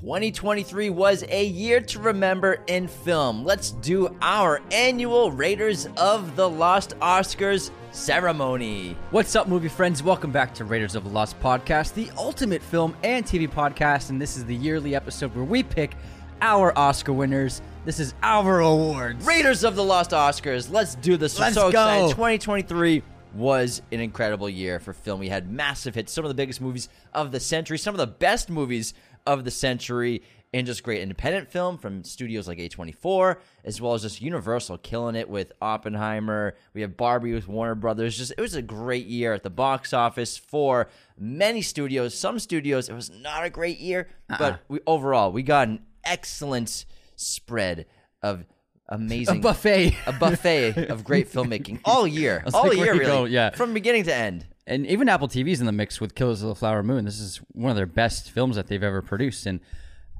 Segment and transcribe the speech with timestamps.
[0.00, 3.44] 2023 was a year to remember in film.
[3.44, 8.96] Let's do our annual Raiders of the Lost Oscars ceremony.
[9.10, 10.02] What's up, movie friends?
[10.02, 14.08] Welcome back to Raiders of the Lost podcast, the ultimate film and TV podcast.
[14.08, 15.94] And this is the yearly episode where we pick
[16.40, 17.60] our Oscar winners.
[17.84, 19.26] This is our awards.
[19.26, 20.72] Raiders of the Lost Oscars.
[20.72, 21.38] Let's do this.
[21.38, 22.04] Let's so excited.
[22.04, 22.08] go.
[22.12, 23.02] 2023
[23.34, 25.20] was an incredible year for film.
[25.20, 28.06] We had massive hits, some of the biggest movies of the century, some of the
[28.06, 28.94] best movies
[29.26, 34.02] of the century, and just great independent film from studios like A24, as well as
[34.02, 36.56] just Universal killing it with Oppenheimer.
[36.74, 38.16] We have Barbie with Warner Brothers.
[38.18, 42.18] Just it was a great year at the box office for many studios.
[42.18, 44.38] Some studios it was not a great year, Uh-uh.
[44.38, 47.86] but we overall we got an excellent spread
[48.22, 48.44] of
[48.88, 49.94] A amazing buffet.
[50.06, 53.50] a buffet of great filmmaking all year, all like year, really, go, yeah.
[53.50, 54.46] from beginning to end.
[54.70, 57.04] And even Apple TV's in the mix with Killers of the Flower Moon.
[57.04, 59.60] This is one of their best films that they've ever produced, and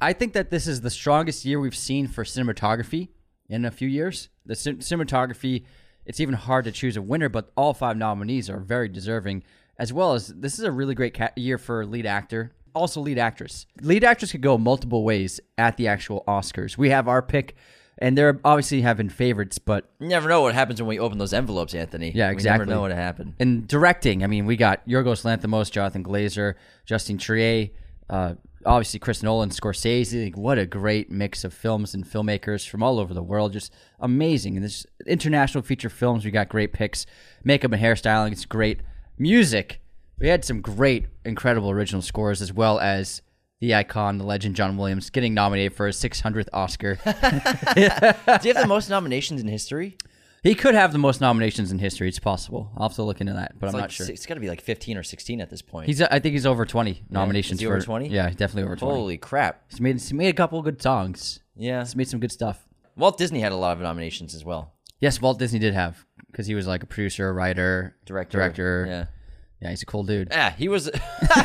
[0.00, 3.08] I think that this is the strongest year we've seen for cinematography
[3.48, 4.28] in a few years.
[4.46, 5.64] The cin- cinematography,
[6.04, 9.42] it's even hard to choose a winner, but all five nominees are very deserving.
[9.78, 13.18] As well as this is a really great ca- year for lead actor, also lead
[13.18, 13.66] actress.
[13.82, 16.78] Lead actress could go multiple ways at the actual Oscars.
[16.78, 17.56] We have our pick,
[18.00, 21.18] and there obviously have been favorites, but You never know what happens when we open
[21.18, 22.12] those envelopes, Anthony.
[22.14, 22.60] Yeah, We exactly.
[22.66, 23.34] never know what happened.
[23.38, 26.54] and directing, I mean, we got Yorgos Lanthimos, Jonathan Glazer,
[26.86, 27.70] Justine Triet,
[28.08, 28.34] uh,
[28.66, 30.24] obviously Chris Nolan, Scorsese.
[30.24, 33.52] Like, what a great mix of films and filmmakers from all over the world.
[33.52, 34.56] Just amazing.
[34.56, 37.06] And this international feature films, we got great picks.
[37.44, 38.80] Makeup and hairstyling, it's great.
[39.18, 39.80] Music,
[40.18, 43.22] we had some great, incredible original scores, as well as
[43.60, 46.96] the icon, the legend John Williams, getting nominated for his 600th Oscar.
[47.04, 47.80] Do
[48.48, 49.96] you have the most nominations in history?
[50.42, 52.08] he could have the most nominations in history.
[52.08, 52.70] It's possible.
[52.76, 54.08] I'll have to look into that, but It's I'm like not sure.
[54.08, 55.86] It's got to be like 15 or 16 at this point.
[55.86, 57.60] He's, I think he's over 20 nominations.
[57.60, 58.08] For, over 20?
[58.08, 58.94] Yeah, definitely over 20.
[58.94, 59.62] Holy crap!
[59.68, 61.40] He's made, he's made a couple of good songs.
[61.56, 62.66] Yeah, He's made some good stuff.
[62.96, 64.72] Walt Disney had a lot of nominations as well.
[64.98, 68.86] Yes, Walt Disney did have because he was like a producer, a writer, Director, director.
[68.88, 69.04] Yeah,
[69.60, 70.28] yeah, he's a cool dude.
[70.30, 70.50] yeah.
[70.52, 70.90] He was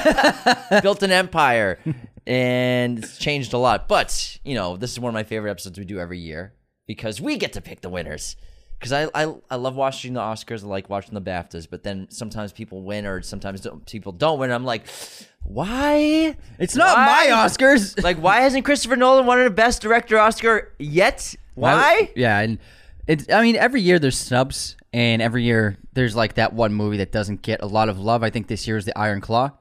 [0.81, 1.79] built an empire
[2.25, 3.87] and it's changed a lot.
[3.87, 6.53] But you know, this is one of my favorite episodes we do every year
[6.87, 8.35] because we get to pick the winners.
[8.77, 10.63] Because I, I I love watching the Oscars.
[10.63, 11.67] I like watching the BAFTAs.
[11.69, 14.51] But then sometimes people win, or sometimes don't, people don't win.
[14.51, 14.83] I'm like,
[15.43, 16.35] why?
[16.59, 17.29] It's not Why?
[17.29, 17.95] my Oscars.
[18.03, 21.35] Like, why hasn't Christopher Nolan won a Best Director Oscar yet?
[21.55, 22.11] Why?
[22.15, 22.59] Yeah, and
[23.07, 23.31] it's.
[23.31, 27.11] I mean, every year there's snubs, and every year there's like that one movie that
[27.11, 28.21] doesn't get a lot of love.
[28.23, 29.51] I think this year is The Iron Claw,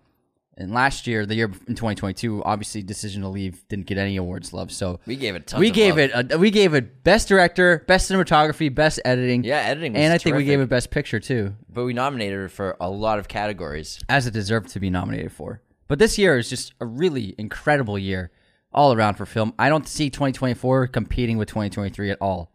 [0.57, 4.53] and last year, the year in 2022, obviously Decision to Leave didn't get any awards
[4.53, 4.71] love.
[4.71, 6.11] So We gave it we of gave love.
[6.31, 6.33] it.
[6.35, 9.43] A, we gave it best director, best cinematography, best editing.
[9.43, 12.39] Yeah, editing was and I think we gave it best picture too, But we nominated
[12.39, 13.99] her for a lot of categories.
[14.09, 15.61] as it deserved to be nominated for.
[15.89, 18.31] But this year is just a really incredible year
[18.73, 19.55] all around for film.
[19.59, 22.53] I don't see 2024 competing with 2023 at all.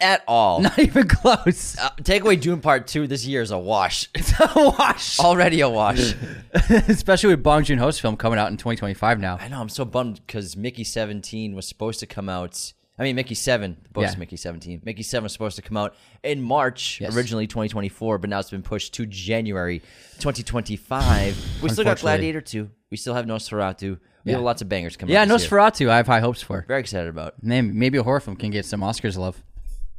[0.00, 0.60] At all.
[0.60, 1.76] Not even close.
[1.76, 4.08] Uh, take away Dune Part 2, this year is a wash.
[4.14, 5.18] It's a wash.
[5.18, 6.14] Already a wash.
[6.70, 9.38] Especially with Bong Joon Ho's film coming out in 2025 now.
[9.40, 12.72] I know, I'm so bummed because Mickey 17 was supposed to come out.
[12.96, 14.18] I mean, Mickey 7, the book's Yeah.
[14.18, 14.82] Mickey 17.
[14.84, 17.16] Mickey 7 was supposed to come out in March, Yes.
[17.16, 19.82] originally 2024, but now it's been pushed to January
[20.20, 21.36] 2025.
[21.62, 22.70] We still got Gladiator 2.
[22.90, 23.98] We still have Nosferatu.
[24.24, 25.28] We have lots of bangers coming Yeah, out.
[25.28, 25.58] this year.
[25.60, 26.64] Nosferatu, I have high hopes for.
[26.68, 27.34] Very excited about.
[27.42, 29.42] Maybe, maybe a horror film can get some Oscars love.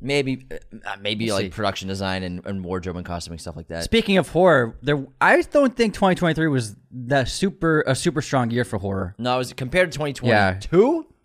[0.01, 1.49] Maybe, uh, maybe We'll like see.
[1.49, 3.83] production design and, and wardrobe and costuming stuff like that.
[3.83, 8.63] Speaking of horror, there I don't think 2023 was the super a super strong year
[8.63, 9.15] for horror.
[9.17, 10.27] No, it was compared to 2022.
[10.27, 10.57] Yeah.
[10.57, 10.71] It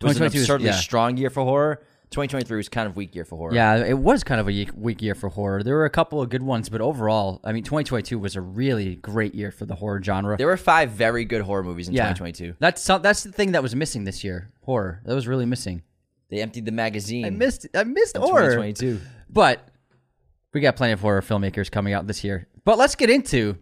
[0.04, 0.72] was an 2022 is- absurdly yeah.
[0.74, 1.82] strong year for horror.
[2.10, 3.52] 2023 was kind of weak year for horror.
[3.52, 5.64] Yeah, it was kind of a ye- weak year for horror.
[5.64, 8.96] There were a couple of good ones, but overall, I mean, 2022 was a really
[8.96, 10.36] great year for the horror genre.
[10.36, 12.54] There were five very good horror movies in yeah, 2022.
[12.60, 14.50] That's that's the thing that was missing this year.
[14.62, 15.82] Horror that was really missing.
[16.30, 17.24] They emptied the magazine.
[17.24, 18.56] I missed I missed in horror.
[18.56, 19.00] 2022.
[19.30, 19.68] But
[20.52, 22.48] we got plenty of horror filmmakers coming out this year.
[22.64, 23.56] But let's get into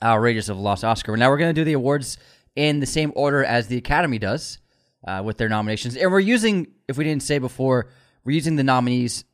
[0.00, 1.16] our Raiders of the Lost Oscar.
[1.16, 2.18] Now we're going to do the awards
[2.56, 4.58] in the same order as the Academy does
[5.06, 7.88] uh, with their nominations, and we're using, if we didn't say before,
[8.24, 9.24] we're using the nominees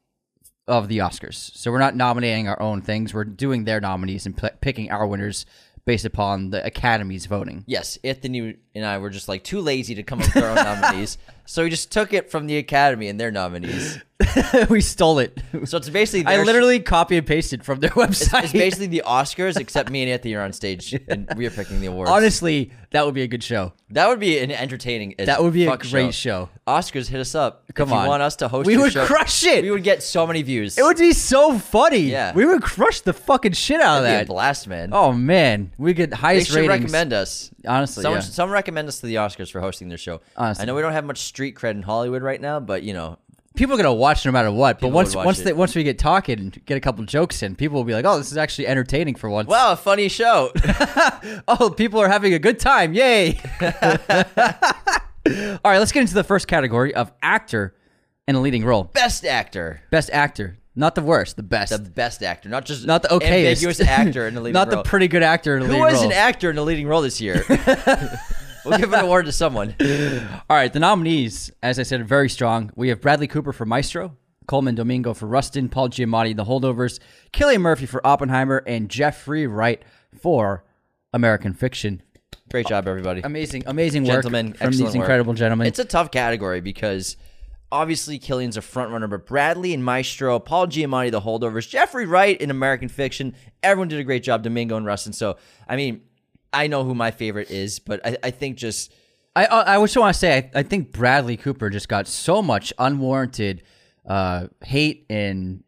[0.67, 1.35] of the Oscars.
[1.57, 3.13] So we're not nominating our own things.
[3.15, 5.47] We're doing their nominees and p- picking our winners
[5.87, 7.65] based upon the Academy's voting.
[7.67, 10.57] Yes, Anthony and I were just like too lazy to come up with our own
[10.81, 13.99] nominees, so we just took it from the Academy and their nominees.
[14.69, 15.39] we stole it.
[15.65, 18.45] So it's basically I literally copy and pasted from their website.
[18.45, 21.81] it's basically the Oscars except me and Anthony are on stage and we are picking
[21.81, 22.11] the awards.
[22.11, 23.73] Honestly, that would be a good show.
[23.91, 25.15] that would be an entertaining.
[25.19, 26.49] That would be a great show.
[26.67, 27.65] Oscars, hit us up.
[27.75, 29.63] Come if you want us to host, We would show, crush it.
[29.63, 30.77] We would get so many views.
[30.77, 31.99] It would be so funny.
[31.99, 32.35] Yeah.
[32.35, 34.33] We would crush the fucking shit out of That'd be a that.
[34.33, 34.91] blast, man.
[34.93, 36.71] Oh man, we get they highest should ratings.
[36.83, 37.51] recommend us.
[37.69, 38.27] Honestly, Someone, yeah.
[38.27, 40.21] someone recommend us to the Oscars for hosting their show.
[40.37, 40.63] Honestly.
[40.63, 43.19] I know we don't have much street cred in Hollywood right now, but you know,
[43.57, 44.77] people are gonna watch no matter what.
[44.77, 45.45] But People once would watch once it.
[45.45, 48.05] they, once we get talking and get a couple jokes in, people will be like,
[48.05, 50.51] "Oh, this is actually entertaining for once." wow, a funny show.
[51.49, 52.95] oh, people are having a good time!
[52.95, 53.39] Yay!
[55.61, 57.75] All right, let's get into the first category of actor
[58.27, 58.85] in a leading role.
[58.85, 63.03] best actor, Best actor, not the worst, the best, the best actor, not just not
[63.03, 64.83] the okay ambiguous actor in the leading not role.
[64.83, 66.05] the pretty good actor in a Who leading was role.
[66.05, 67.45] an actor in the leading role this year?
[68.65, 69.75] we'll give an award to someone.
[69.81, 72.71] All right, the nominees, as I said, are very strong.
[72.77, 74.17] We have Bradley Cooper for Maestro,
[74.47, 77.01] Colman Domingo for Rustin, Paul Giamatti, The Holdovers,
[77.33, 79.83] Cillian Murphy for Oppenheimer, and Jeffrey Wright
[80.21, 80.65] for
[81.13, 82.03] American Fiction.
[82.51, 83.21] Great job, everybody.
[83.23, 84.95] Amazing, amazing work Gentlemen, from these work.
[84.95, 85.67] incredible gentlemen.
[85.67, 87.17] It's a tough category because
[87.71, 92.41] obviously Cillian's a front runner, but Bradley and Maestro, Paul Giamatti, the holdovers, Jeffrey Wright
[92.41, 94.43] in American Fiction, everyone did a great job.
[94.43, 95.13] Domingo and Rustin.
[95.13, 95.37] So
[95.69, 96.03] I mean,
[96.53, 98.93] I know who my favorite is, but I, I think just
[99.37, 102.73] I I, just want to say I, I think Bradley Cooper just got so much
[102.79, 103.63] unwarranted
[104.07, 105.63] uh, hate and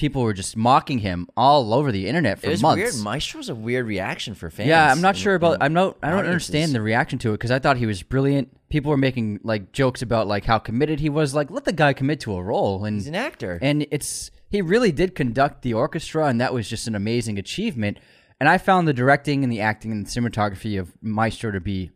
[0.00, 2.76] people were just mocking him all over the internet for it was months.
[2.94, 3.04] weird.
[3.04, 4.68] Maestro's a weird reaction for fans.
[4.70, 5.58] Yeah, I'm not sure about.
[5.60, 5.98] I'm not.
[6.02, 6.48] I don't audiences.
[6.48, 8.48] understand the reaction to it because I thought he was brilliant.
[8.70, 11.34] People were making like jokes about like how committed he was.
[11.34, 13.58] Like, let the guy commit to a role, and He's an actor.
[13.60, 17.98] and it's he really did conduct the orchestra, and that was just an amazing achievement.
[18.40, 21.90] And I found the directing and the acting and the cinematography of Maestro to be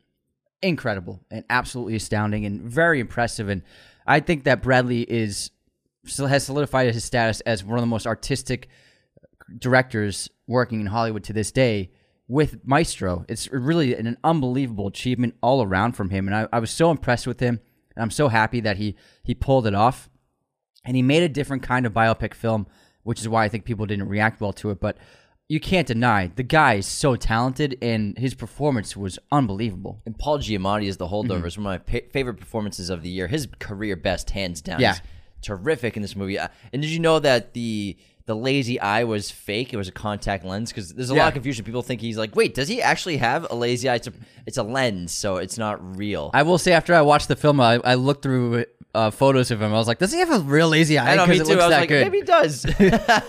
[0.60, 3.48] incredible and absolutely astounding and very impressive.
[3.48, 3.62] And
[4.06, 5.50] I think that Bradley is
[6.18, 8.68] has solidified his status as one of the most artistic
[9.58, 11.90] directors working in Hollywood to this day
[12.28, 13.24] with Maestro.
[13.28, 16.26] It's really an unbelievable achievement all around from him.
[16.26, 17.60] And I, I was so impressed with him.
[17.96, 20.08] And I'm so happy that he he pulled it off.
[20.84, 22.66] And he made a different kind of biopic film,
[23.04, 24.80] which is why I think people didn't react well to it.
[24.80, 24.98] But
[25.48, 30.00] you can't deny the guy is so talented and his performance was unbelievable.
[30.06, 31.36] And Paul Giamatti is the holdover.
[31.36, 31.46] Mm-hmm.
[31.46, 33.28] It's one of my pa- favorite performances of the year.
[33.28, 34.80] His career best, hands down.
[34.80, 34.94] Yeah.
[34.94, 35.02] He's
[35.44, 36.38] terrific in this movie.
[36.38, 37.96] Uh, And did you know that the
[38.26, 39.72] the lazy eye was fake?
[39.74, 41.64] It was a contact lens because there's a lot of confusion.
[41.64, 43.96] People think he's like, wait, does he actually have a lazy eye?
[43.96, 44.12] It's a,
[44.46, 46.30] it's a lens, so it's not real.
[46.32, 48.64] I will say after I watched the film, I, I looked through
[48.94, 49.74] uh, photos of him.
[49.74, 51.12] I was like, does he have a real lazy eye?
[51.12, 51.54] I know, me Because too.
[51.56, 52.04] looks that like, good.
[52.04, 52.62] maybe he does.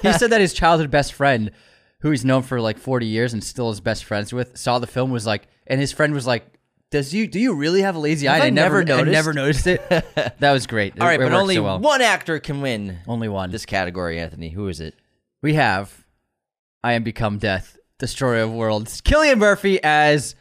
[0.02, 1.52] he said that his childhood best friend,
[2.00, 4.88] who he's known for like 40 years and still is best friends with, saw the
[4.88, 6.46] film was like, and his friend was like,
[6.92, 9.34] "Does you do you really have a lazy eye?" And I never never I never
[9.34, 9.82] noticed it.
[9.90, 11.00] that was great.
[11.00, 11.80] All right, It- it but only so well.
[11.80, 13.52] one actor can win only one.
[13.52, 14.50] this category, Anthony.
[14.50, 14.96] Who is it?
[15.42, 16.06] we have
[16.84, 19.02] I am become death, destroyer of worlds.
[19.02, 20.36] Cillian Murphy as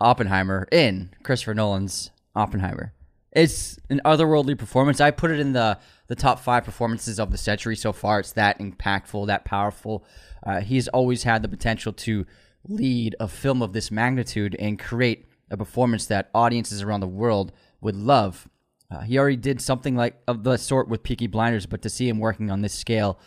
[0.00, 2.92] Oppenheimer in Christopher Nolan's Oppenheimer.
[3.32, 5.00] It's an otherworldly performance.
[5.00, 5.78] I put it in the
[6.08, 8.20] the top five performances of the century so far.
[8.20, 10.04] It's that impactful, that powerful.
[10.44, 12.26] Uh, he's always had the potential to
[12.68, 17.52] lead a film of this magnitude and create a performance that audiences around the world
[17.80, 18.48] would love.
[18.90, 22.08] Uh, he already did something like of the sort with Peaky Blinders, but to see
[22.08, 23.18] him working on this scale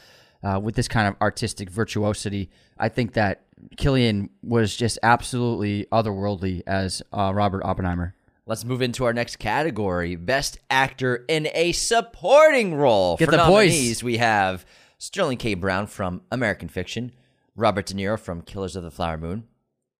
[0.44, 3.44] uh, with this kind of artistic virtuosity, I think that
[3.77, 8.13] Cillian was just absolutely otherworldly as uh, Robert Oppenheimer.
[8.45, 13.18] Let's move into our next category: Best Actor in a Supporting Role.
[13.18, 13.71] Get For the boys.
[13.71, 14.66] nominees, we have
[15.00, 15.56] Sterling K.
[15.56, 17.12] Brown from American Fiction,
[17.56, 19.48] Robert De Niro from Killers of the Flower Moon,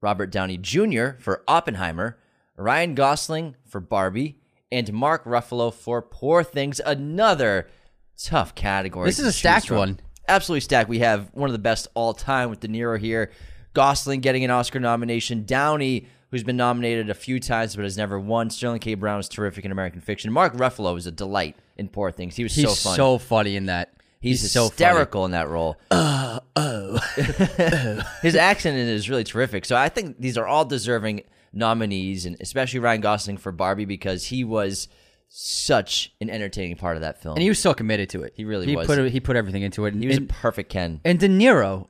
[0.06, 1.14] Robert Downey Jr.
[1.18, 2.20] for Oppenheimer,
[2.58, 4.38] Ryan Gosling for Barbie,
[4.72, 6.80] and Mark Ruffalo for Poor Things.
[6.86, 7.68] Another
[8.16, 9.10] tough category.
[9.10, 9.78] This is a stacked from.
[9.78, 10.00] one.
[10.28, 10.90] Absolutely stacked.
[10.90, 13.32] We have one of the best all time with De Niro here.
[13.74, 15.44] Gosling getting an Oscar nomination.
[15.44, 18.52] Downey, who's been nominated a few times but has never won.
[18.52, 18.94] Sterling K.
[18.94, 20.32] Brown is terrific in American Fiction.
[20.32, 22.36] Mark Ruffalo is a delight in Poor Things.
[22.36, 22.96] He was He's so fun.
[22.96, 23.92] so funny in that.
[24.30, 24.70] He's, so funny.
[24.70, 25.78] hysterical in that role.
[25.92, 26.98] Uh, oh.
[28.22, 29.66] His accent is really terrific.
[29.66, 34.26] So I think these are all deserving nominees, and especially Ryan Gosling for Barbie because
[34.26, 34.88] he was
[35.30, 37.36] such an entertaining part of that film.
[37.36, 38.34] and he was so committed to it.
[38.36, 38.88] He really he was.
[38.88, 39.94] Put he put everything into it.
[39.94, 41.02] And, he was and, a perfect Ken.
[41.04, 41.88] and De Niro,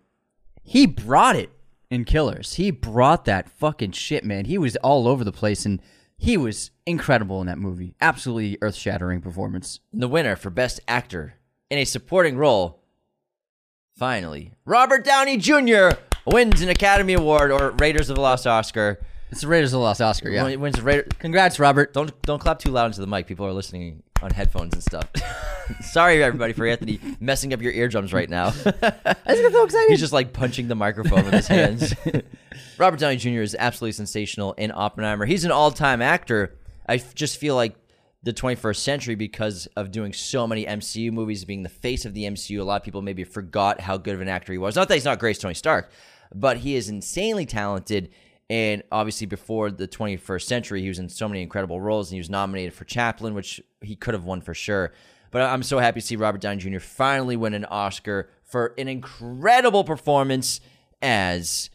[0.64, 1.52] he brought it
[1.90, 2.56] in Killers.
[2.56, 4.46] He brought that fucking shit, man.
[4.46, 5.82] He was all over the place, and
[6.18, 7.96] he was incredible in that movie.
[8.02, 9.80] Absolutely earth shattering performance.
[9.94, 11.36] the winner for Best Actor
[11.70, 12.80] in a Supporting Role,
[13.98, 15.90] finally, Robert Downey Jr.
[16.26, 19.00] wins an Academy Award or Raiders of the Lost Oscar.
[19.32, 20.30] It's the Raiders of the Lost Oscar.
[20.30, 20.44] Yeah.
[20.44, 21.08] Win- Wins a Raider.
[21.20, 21.94] Congrats, Robert.
[21.94, 23.26] Don't don't clap too loud into the mic.
[23.28, 25.10] People are listening on headphones and stuff.
[25.82, 28.48] Sorry, everybody, for Anthony messing up your eardrums right now.
[28.48, 28.74] I just
[29.42, 29.90] got so excited.
[29.90, 31.94] He's just like punching the microphone with his hands.
[32.78, 33.42] Robert Downey Jr.
[33.42, 35.26] is absolutely sensational in Oppenheimer.
[35.26, 36.56] He's an all-time actor.
[36.88, 37.76] I f- just feel like
[38.26, 42.24] the 21st century because of doing so many MCU movies, being the face of the
[42.24, 42.60] MCU.
[42.60, 44.76] A lot of people maybe forgot how good of an actor he was.
[44.76, 45.92] Not that he's not Grace Tony Stark,
[46.34, 48.10] but he is insanely talented.
[48.50, 52.20] And obviously, before the 21st century, he was in so many incredible roles, and he
[52.20, 54.92] was nominated for Chaplin, which he could have won for sure.
[55.30, 56.80] But I'm so happy to see Robert Downey Jr.
[56.80, 60.62] finally win an Oscar for an incredible performance
[61.02, 61.70] as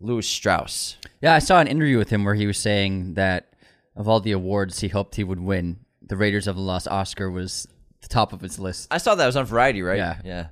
[0.00, 0.98] Lewis Strauss.
[1.22, 3.54] Yeah, I saw an interview with him where he was saying that
[3.96, 7.30] of all the awards he hoped he would win, the Raiders of the Lost Oscar
[7.30, 7.66] was
[8.02, 8.88] the top of its list.
[8.90, 9.96] I saw that it was on Variety, right?
[9.96, 10.18] Yeah.
[10.24, 10.46] Yeah.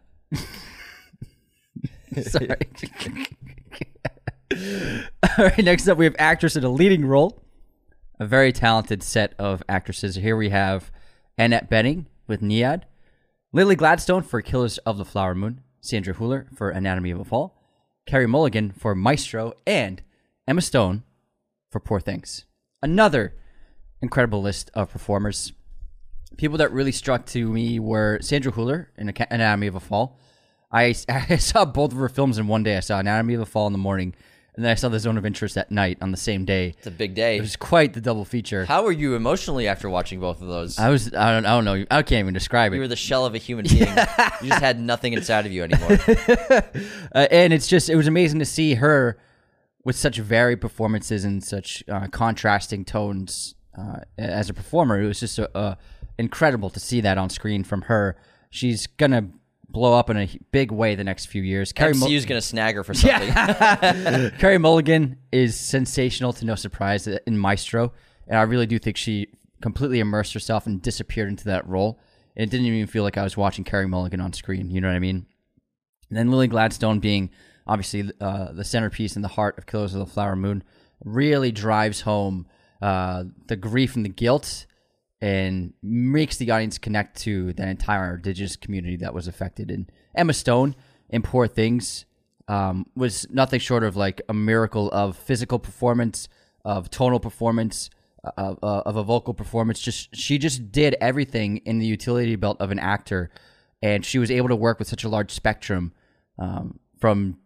[2.22, 2.48] Sorry.
[5.38, 7.42] All right, next up we have actress in a leading role.
[8.18, 10.16] A very talented set of actresses.
[10.16, 10.90] Here we have
[11.38, 12.82] Annette Bening with Nyad,
[13.52, 17.60] Lily Gladstone for Killers of the Flower Moon, Sandra Hüller for Anatomy of a Fall,
[18.06, 20.02] Carey Mulligan for Maestro, and
[20.46, 21.02] Emma Stone
[21.70, 22.44] for Poor Things.
[22.82, 23.34] Another
[24.02, 25.52] incredible list of performers.
[26.36, 30.18] People that really struck to me were Sandra Hüller in Anatomy of a Fall.
[30.70, 32.76] I, I saw both of her films in one day.
[32.76, 34.14] I saw Anatomy of a Fall in the morning,
[34.56, 36.74] and then I saw The Zone of Interest at night on the same day.
[36.78, 37.36] It's a big day.
[37.36, 38.64] It was quite the double feature.
[38.64, 40.78] How were you emotionally after watching both of those?
[40.78, 42.76] I was I don't I don't know I can't even describe it.
[42.76, 43.80] you were the shell of a human being.
[44.42, 45.98] you just had nothing inside of you anymore.
[47.14, 49.18] Uh, and it's just it was amazing to see her
[49.84, 55.00] with such varied performances and such uh, contrasting tones uh, as a performer.
[55.00, 55.74] It was just uh, uh,
[56.18, 58.16] incredible to see that on screen from her.
[58.50, 59.30] She's gonna
[59.68, 61.72] blow up in a big way the next few years.
[61.78, 63.32] Mul- MCU's gonna snag her for something.
[64.38, 67.92] Carey Mulligan is sensational to no surprise in Maestro,
[68.26, 69.28] and I really do think she
[69.62, 71.98] completely immersed herself and disappeared into that role.
[72.36, 74.70] And it didn't even feel like I was watching Carey Mulligan on screen.
[74.70, 75.26] You know what I mean?
[76.08, 77.30] And then Lily Gladstone being
[77.66, 80.62] obviously uh, the centerpiece and the heart of Killers of the Flower Moon
[81.04, 82.46] really drives home
[82.82, 84.66] uh, the grief and the guilt
[85.20, 89.70] and makes the audience connect to that entire indigenous community that was affected.
[89.70, 90.74] And Emma Stone
[91.08, 92.06] in Poor Things
[92.48, 96.28] um, was nothing short of like a miracle of physical performance,
[96.64, 97.88] of tonal performance,
[98.24, 99.80] uh, of, uh, of a vocal performance.
[99.80, 103.30] Just she just did everything in the utility belt of an actor,
[103.80, 105.92] and she was able to work with such a large spectrum
[106.36, 107.38] um, from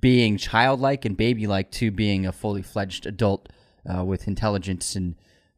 [0.00, 3.48] being childlike and baby-like to being a fully fledged adult
[3.92, 4.94] uh, with intelligence.
[4.96, 5.14] And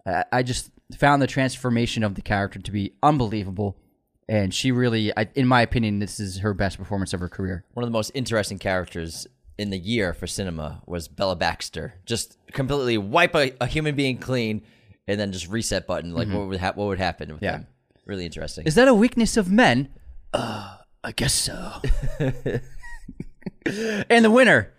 [0.06, 3.76] I I just found the transformation of the character to be unbelievable.
[4.28, 7.64] And she really, I, in my opinion, this is her best performance of her career.
[7.74, 9.26] One of the most interesting characters
[9.58, 11.94] in the year for cinema was Bella Baxter.
[12.06, 14.62] Just completely wipe a, a human being clean
[15.06, 16.12] and then just reset button.
[16.12, 17.52] Like what would ha- what would happen with Yeah.
[17.52, 17.66] them?
[18.04, 18.66] Really interesting.
[18.66, 19.88] Is that a weakness of men?
[20.34, 21.72] Uh, I guess so.
[24.10, 24.72] and the winner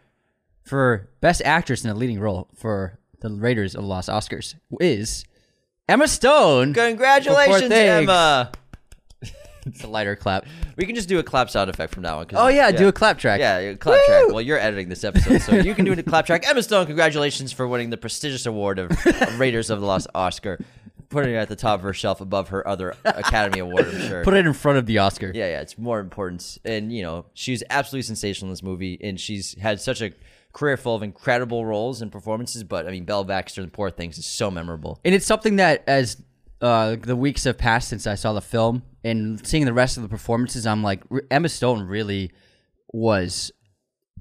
[0.63, 5.25] for Best Actress in a Leading Role for the Raiders of the Lost Oscars is
[5.87, 6.73] Emma Stone.
[6.73, 8.51] Congratulations, Emma.
[9.65, 10.45] It's a lighter clap.
[10.77, 12.27] We can just do a clap sound effect from now on.
[12.35, 13.41] Oh yeah, do a clap track.
[13.41, 14.27] Yeah, yeah, clap track.
[14.29, 16.47] Well, you're editing this episode, so you can do a clap track.
[16.47, 18.89] Emma Stone, congratulations for winning the prestigious award of
[19.37, 20.63] Raiders of the Lost Oscar.
[21.09, 24.23] Putting it at the top of her shelf above her other Academy Award, I'm sure.
[24.23, 25.33] Put it in front of the Oscar.
[25.35, 26.57] yeah, yeah, it's more important.
[26.63, 30.11] And, you know, she's absolutely sensational in this movie, and she's had such a
[30.57, 32.63] career full of incredible roles and performances.
[32.63, 34.99] But, I mean, Belle Baxter and Poor Things is so memorable.
[35.05, 36.21] And it's something that as
[36.61, 40.03] uh, the weeks have passed since I saw the film and seeing the rest of
[40.03, 42.31] the performances, I'm like, Emma Stone really
[42.91, 43.51] was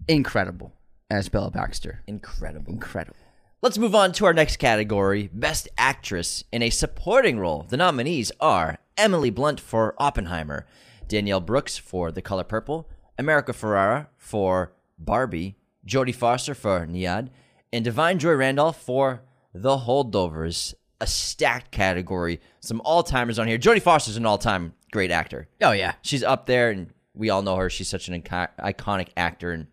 [0.06, 0.74] incredible
[1.10, 2.02] as Bella Baxter.
[2.06, 2.70] Incredible.
[2.70, 3.16] Incredible.
[3.62, 7.64] Let's move on to our next category Best Actress in a Supporting Role.
[7.66, 10.66] The nominees are Emily Blunt for Oppenheimer,
[11.08, 17.28] Danielle Brooks for The Color Purple, America Ferrera for Barbie, Jodie Foster for Nyad,
[17.72, 19.22] and Divine Joy Randolph for
[19.54, 20.74] The Holdovers.
[20.98, 22.40] A stacked category.
[22.60, 23.58] Some all timers on here.
[23.58, 25.46] Jodie Foster's an all time great actor.
[25.60, 25.92] Oh yeah.
[26.00, 27.68] She's up there, and we all know her.
[27.68, 29.52] She's such an icon- iconic actor.
[29.52, 29.66] And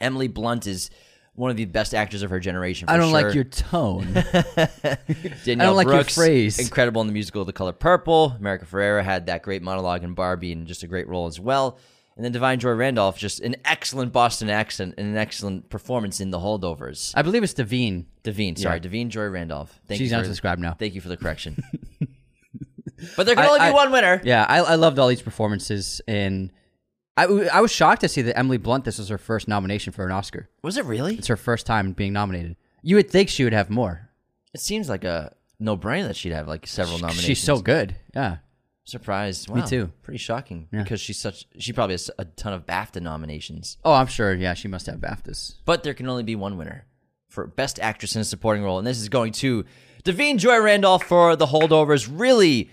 [0.00, 0.88] Emily Blunt is
[1.34, 2.86] one of the best actors of her generation.
[2.86, 3.22] For I don't sure.
[3.22, 4.06] like your tone.
[5.44, 6.58] Danielle like your phrase.
[6.60, 8.36] Incredible in the musical The Color Purple.
[8.38, 11.78] America Ferrera had that great monologue in Barbie and just a great role as well.
[12.16, 16.30] And then Divine Joy Randolph, just an excellent Boston accent and an excellent performance in
[16.30, 17.12] The Holdovers.
[17.14, 18.06] I believe it's Da'Vine.
[18.24, 18.88] Da'Vine, sorry, Yeah.
[18.90, 19.78] Da'Vine Joy Randolph.
[19.86, 20.72] Thank She's you for, now.
[20.72, 21.62] Thank you for the correction.
[23.16, 24.20] but there can I- only be I- one winner.
[24.24, 26.50] Yeah, I, I loved all these performances, and
[27.18, 27.26] I
[27.60, 28.84] was shocked to see that Emily Blunt.
[28.84, 30.48] This was her first nomination for an Oscar.
[30.62, 31.16] Was it really?
[31.16, 32.56] It's her first time being nominated.
[32.82, 34.08] You would think she would have more.
[34.54, 37.24] It seems like a no brainer that she'd have like several nominations.
[37.26, 37.96] She's so good.
[38.14, 38.38] Yeah.
[38.86, 39.48] Surprised.
[39.50, 39.90] Wow, too.
[40.02, 41.44] Pretty shocking because she's such.
[41.58, 43.78] She probably has a ton of BAFTA nominations.
[43.84, 44.32] Oh, I'm sure.
[44.32, 45.56] Yeah, she must have BAFTAs.
[45.64, 46.86] But there can only be one winner
[47.28, 49.64] for Best Actress in a Supporting Role, and this is going to
[50.04, 52.08] Da'Vine Joy Randolph for The Holdovers.
[52.10, 52.70] Really,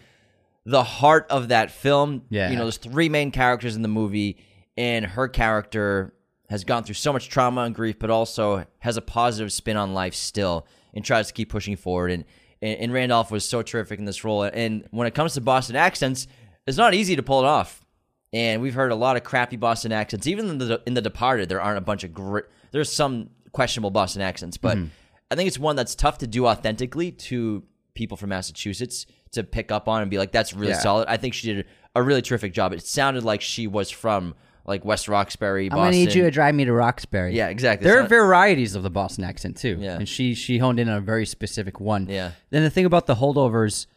[0.66, 2.22] the heart of that film.
[2.30, 2.52] Yeah.
[2.52, 4.38] you know, there's three main characters in the movie,
[4.78, 6.14] and her character
[6.48, 9.96] has gone through so much trauma and grief, but also has a positive spin on
[9.96, 12.12] life still and tries to keep pushing forward.
[12.12, 12.24] And,
[12.64, 14.44] and, and Randolph was so terrific in this role.
[14.44, 16.28] And when it comes to Boston accents,
[16.66, 17.86] it's not easy to pull it off.
[18.32, 20.26] And we've heard a lot of crappy Boston accents.
[20.26, 22.46] Even in the, in the Departed, there aren't a bunch of great.
[22.72, 24.88] There's some questionable Boston accents, but mm-hmm.
[25.30, 29.72] I think it's one that's tough to do authentically to people from Massachusetts to pick
[29.72, 30.80] up on and be like, "That's really Yeah.
[30.80, 32.74] solid." I think she did a really terrific job.
[32.74, 34.34] It sounded like she was from
[34.66, 37.36] like West Roxbury, I'm gonna need you to drive me to Roxbury.
[37.36, 37.86] Yeah, exactly.
[37.86, 39.78] There It's are not- varieties of the Boston accent too.
[39.80, 39.96] Yeah.
[39.98, 42.08] And she she honed in on a very specific one.
[42.10, 42.32] Yeah.
[42.50, 43.88] Then the thing about the holdovers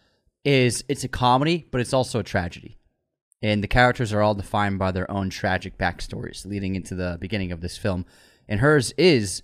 [0.44, 2.78] is it's a comedy, but it's also a tragedy.
[3.42, 7.52] And the characters are all defined by their own tragic backstories leading into the beginning
[7.52, 8.06] of this film.
[8.48, 9.42] And hers is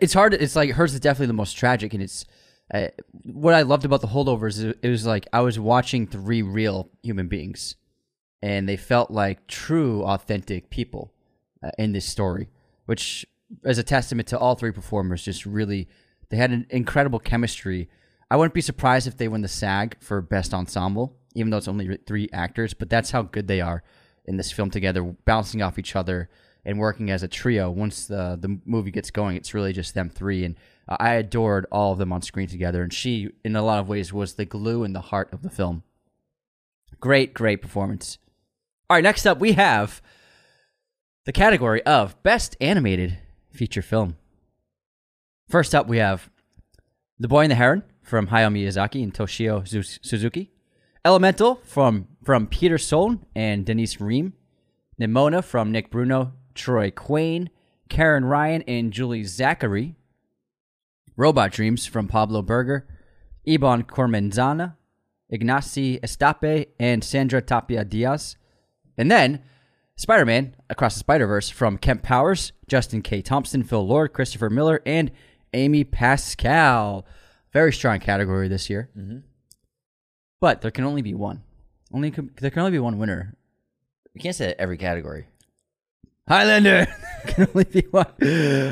[0.00, 2.24] it's hard it's like hers is definitely the most tragic and it's
[2.72, 2.88] uh,
[3.24, 6.88] what I loved about the holdovers is it was like I was watching three real
[7.02, 7.76] human beings
[8.44, 11.10] and they felt like true authentic people
[11.62, 12.50] uh, in this story
[12.84, 13.24] which
[13.64, 15.88] is a testament to all three performers just really
[16.30, 17.88] they had an incredible chemistry.
[18.30, 21.68] I wouldn't be surprised if they win the sag for best ensemble even though it's
[21.68, 23.82] only three actors but that's how good they are
[24.26, 26.28] in this film together bouncing off each other
[26.66, 27.70] and working as a trio.
[27.70, 31.92] Once the the movie gets going it's really just them three and i adored all
[31.92, 34.84] of them on screen together and she in a lot of ways was the glue
[34.84, 35.82] and the heart of the film.
[37.00, 38.18] Great great performance
[38.90, 40.02] all right, next up we have
[41.24, 43.18] the category of Best Animated
[43.50, 44.16] Feature Film.
[45.48, 46.28] First up, we have
[47.18, 49.66] The Boy and the Heron from Hayao Miyazaki and Toshio
[50.04, 50.50] Suzuki,
[51.02, 54.34] Elemental from, from Peter Sohn and Denise Ream,
[55.00, 57.48] Nimona from Nick Bruno, Troy Quane,
[57.88, 59.94] Karen Ryan and Julie Zackary,
[61.16, 62.86] Robot Dreams from Pablo Berger,
[63.46, 64.76] Iban Cormenzana,
[65.32, 68.36] Ignasi Estapé, and Sandra Tapia Diaz.
[68.96, 69.42] And then
[69.96, 73.22] Spider Man Across the Spider Verse from Kemp Powers, Justin K.
[73.22, 75.10] Thompson, Phil Lord, Christopher Miller, and
[75.52, 77.06] Amy Pascal.
[77.52, 78.90] Very strong category this year.
[78.96, 79.18] Mm-hmm.
[80.40, 81.42] But there can only be one.
[81.92, 83.36] Only there can only be one winner.
[84.14, 85.26] We can't say every category.
[86.28, 86.86] Highlander
[87.26, 88.06] can only be one.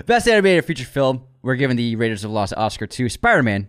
[0.06, 1.24] Best animated feature film.
[1.42, 3.68] We're giving the Raiders of the Lost Oscar to Spider Man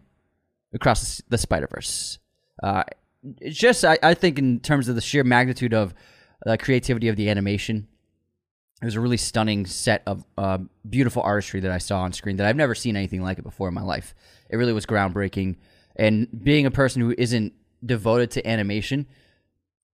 [0.73, 2.19] Across the, the Spider Verse.
[2.61, 2.83] Uh,
[3.49, 5.93] just, I, I think, in terms of the sheer magnitude of
[6.45, 7.87] the creativity of the animation,
[8.81, 10.57] it was a really stunning set of uh,
[10.89, 13.69] beautiful artistry that I saw on screen that I've never seen anything like it before
[13.69, 14.13] in my life.
[14.49, 15.55] It really was groundbreaking.
[15.95, 17.53] And being a person who isn't
[17.85, 19.07] devoted to animation,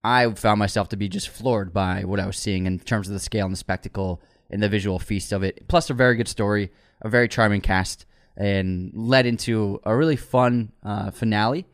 [0.02, 3.14] I found myself to be just floored by what I was seeing in terms of
[3.14, 5.68] the scale and the spectacle and the visual feast of it.
[5.68, 10.72] Plus, a very good story, a very charming cast, and led into a really fun
[10.82, 11.66] uh, finale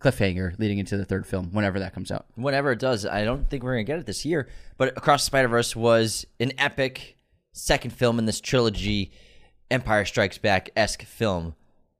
[0.00, 2.26] cliffhanger leading into the third film whenever that comes out.
[2.34, 4.48] Whenever it does, I don't think we're gonna get it this year.
[4.76, 7.16] But Across the Spider Verse was an epic
[7.52, 9.10] second film in this trilogy,
[9.70, 11.54] Empire Strikes Back esque film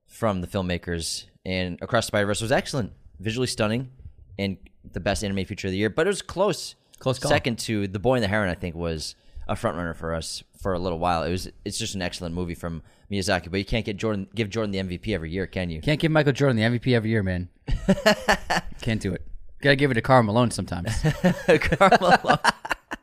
[0.05, 1.25] from the filmmakers.
[1.45, 3.89] And Across the Spider Verse was excellent, visually stunning,
[4.37, 4.57] and
[4.91, 5.89] the best animated feature of the year.
[5.89, 7.29] But it was close, Close call.
[7.29, 9.15] Second to The Boy and the Heron, I think was
[9.47, 11.23] a front runner for us for a little while.
[11.23, 13.49] It was it's just an excellent movie from Miyazaki.
[13.49, 15.81] But you can't get Jordan give Jordan the MVP every year, can you?
[15.81, 17.49] Can't give Michael Jordan the MVP every year, man.
[18.81, 19.21] Can't do it.
[19.61, 20.93] Gotta give it to Karl Malone sometimes.
[21.47, 22.37] Carmelo.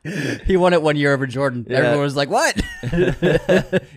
[0.45, 1.65] he won it one year over Jordan.
[1.69, 2.61] Everyone was like, "What?"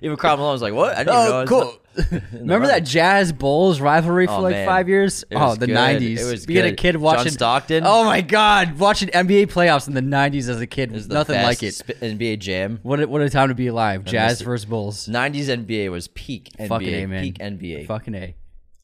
[0.03, 0.97] Even Karl Malone was like, "What?
[0.97, 1.79] I didn't oh, know." oh, it cool.
[2.33, 4.67] Remember that Jazz Bulls rivalry for Oh, like man.
[4.67, 5.25] five years?
[5.31, 5.77] It oh, was the good.
[5.77, 6.19] '90s.
[6.19, 6.77] It was Being a good.
[6.79, 7.83] kid John watching Stockton?
[7.87, 11.15] Oh my God, watching NBA playoffs in the '90s as a kid was was the
[11.15, 11.75] nothing best like it.
[11.75, 12.79] sp- NBA Jam.
[12.83, 14.05] What a, what a time to be alive.
[14.05, 14.45] Jazz it.
[14.45, 15.07] versus Bulls.
[15.09, 16.69] 90s NBA was peak NBA.
[16.69, 17.23] Fucking A, man.
[17.23, 17.87] Peak NBA.
[17.87, 18.35] Fucking a.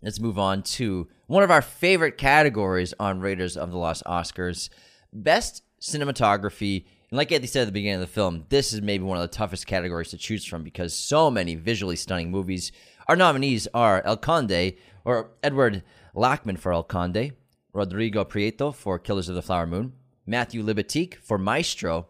[0.03, 4.69] Let's move on to one of our favorite categories on Raiders of the Lost Oscars
[5.13, 6.85] Best Cinematography.
[7.11, 9.23] And like Anthony said at the beginning of the film, this is maybe one of
[9.23, 12.73] the toughest categories to choose from because so many visually stunning movies.
[13.09, 15.83] Our nominees are El Conde, or Edward
[16.15, 17.33] Lachman for El Conde,
[17.73, 19.93] Rodrigo Prieto for Killers of the Flower Moon,
[20.27, 22.09] Matthew Libatique for Maestro,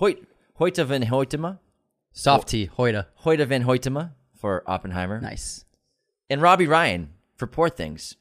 [0.00, 0.18] Hoyt,
[0.60, 1.58] Hoyte van Hoytema,
[2.12, 3.06] Soft T, Hoyta.
[3.24, 5.64] Hoyte van Hoytema for Oppenheimer, Nice.
[6.28, 8.16] and Robbie Ryan for Poor Things.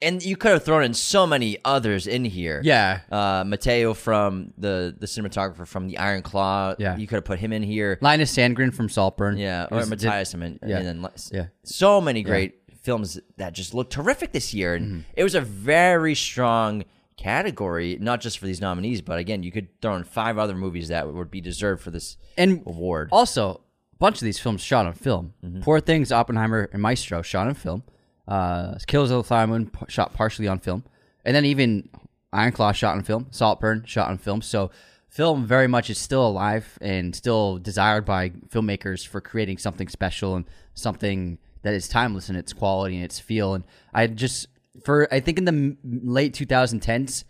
[0.00, 2.60] And you could have thrown in so many others in here.
[2.62, 3.00] Yeah.
[3.10, 6.74] Uh, Mateo from the the cinematographer from the Iron Claw.
[6.78, 6.96] Yeah.
[6.96, 7.98] You could have put him in here.
[8.00, 9.36] Linus Sandgren from Saltburn.
[9.38, 9.66] Yeah.
[9.70, 10.34] Or was- Matthias.
[10.34, 10.78] I mean, yeah.
[10.78, 11.46] And then, Yeah.
[11.64, 14.74] So many great films that just looked terrific this year.
[14.76, 15.00] And Mm-hmm.
[15.16, 16.84] it was a very strong
[17.16, 20.88] category, not just for these nominees, but again, you could throw in five other movies
[20.88, 23.08] that would be deserved for this And award.
[23.10, 23.60] Also,
[23.92, 25.34] a bunch of these films shot on film.
[25.44, 25.60] Mm-hmm.
[25.62, 27.82] Poor Things, Oppenheimer, and Maestro shot on film.
[28.28, 30.84] Uh, Killers of the Flower Moon shot partially on film,
[31.24, 31.88] and then even
[32.32, 33.26] Iron Claw shot on film.
[33.30, 34.42] Saltburn shot on film.
[34.42, 34.70] So
[35.08, 40.36] film very much is still alive and still desired by filmmakers for creating something special
[40.36, 43.54] and something that is timeless in its quality and its feel.
[43.54, 44.46] And I just
[44.84, 47.24] for I think in the late 2010s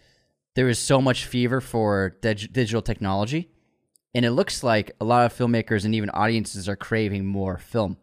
[0.54, 3.48] there was so much fever for dig- digital technology,
[4.14, 7.96] and it looks like a lot of filmmakers and even audiences are craving more film,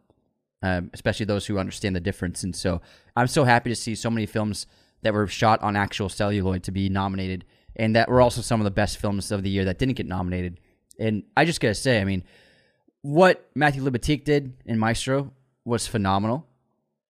[0.65, 2.43] um, especially those who understand the difference.
[2.43, 2.81] And so
[3.15, 4.65] I'm so happy to see so many films
[5.03, 8.65] that were shot on actual celluloid to be nominated, and that were also some of
[8.65, 10.59] the best films of the year that didn't get nominated.
[10.99, 12.23] And I just gotta say, I mean,
[13.01, 15.31] what Matthew Libatique did in Maestro
[15.63, 16.47] was phenomenal.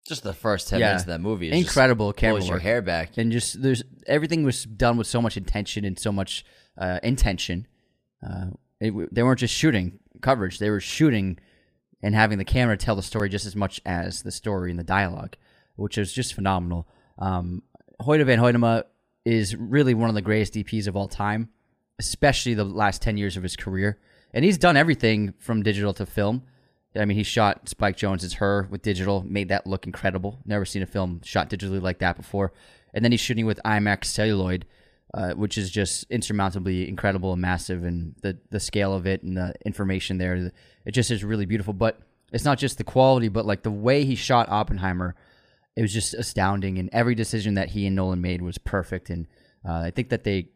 [0.08, 0.88] Just the first ten Yeah.
[0.88, 3.18] minutes of that movie, is just Incredible camera pulls your hair back.
[3.18, 6.46] and just there's everything was done with so much intention and so much
[6.78, 7.68] uh, intention.
[8.26, 8.48] Uh,
[8.80, 11.38] it, they weren't just shooting coverage; they were shooting
[12.02, 14.84] and having the camera tell the story just as much as the story and the
[14.84, 15.36] dialogue,
[15.76, 16.88] which is just phenomenal.
[17.18, 17.64] Um,
[18.00, 18.84] van Hoytema
[19.26, 21.50] is really one of the greatest DPs of all time,
[22.00, 24.00] especially the last ten years of his career,
[24.34, 26.44] and he's done everything from digital to film.
[26.96, 30.40] I mean, he shot Spike Jonze's Her with digital, made that look incredible.
[30.46, 32.54] Never seen a film shot digitally like that before.
[32.94, 34.66] And then he's shooting with IMAX celluloid,
[35.14, 39.38] uh, which is just insurmountably incredible and massive, and the the scale of it and
[39.38, 40.52] the information there,
[40.86, 41.74] it just is really beautiful.
[41.74, 42.00] But
[42.32, 45.16] it's not just the quality, but like the way he shot Oppenheimer,
[45.76, 46.78] it was just astounding.
[46.78, 49.10] And every decision that he and Nolan made was perfect.
[49.10, 49.28] And
[49.68, 50.50] uh, I think that they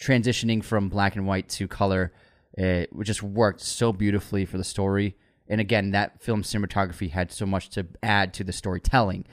[0.00, 2.12] transitioning from black and white to color,
[2.54, 5.16] it just worked so beautifully for the story.
[5.48, 9.26] And again, that film cinematography had so much to add to the storytelling,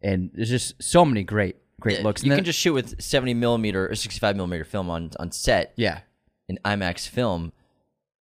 [0.00, 2.22] and there's just so many great, great looks.
[2.24, 5.30] You And can just shoot with seventy millimeter or sixty five millimeter film on on
[5.32, 6.00] set yeah,
[6.48, 7.52] in IMAX film.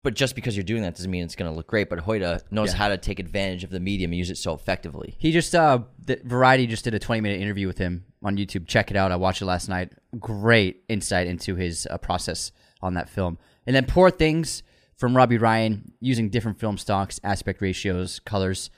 [0.03, 1.89] But just because you're doing that doesn't mean it's going to look great.
[1.89, 2.77] But Hoyta knows Yeah.
[2.77, 5.15] how to take advantage of the medium and use it so effectively.
[5.19, 8.67] He just uh the Variety just did a 20 minute interview with him on YouTube.
[8.67, 9.13] Check it out.
[9.13, 9.93] I watched it last night.
[10.19, 12.53] Great insight into his uh, process
[12.83, 13.39] on that film.
[13.67, 14.63] And then Poor Things
[14.99, 18.69] from Robbie Ryan using different film stocks, aspect ratios, colors.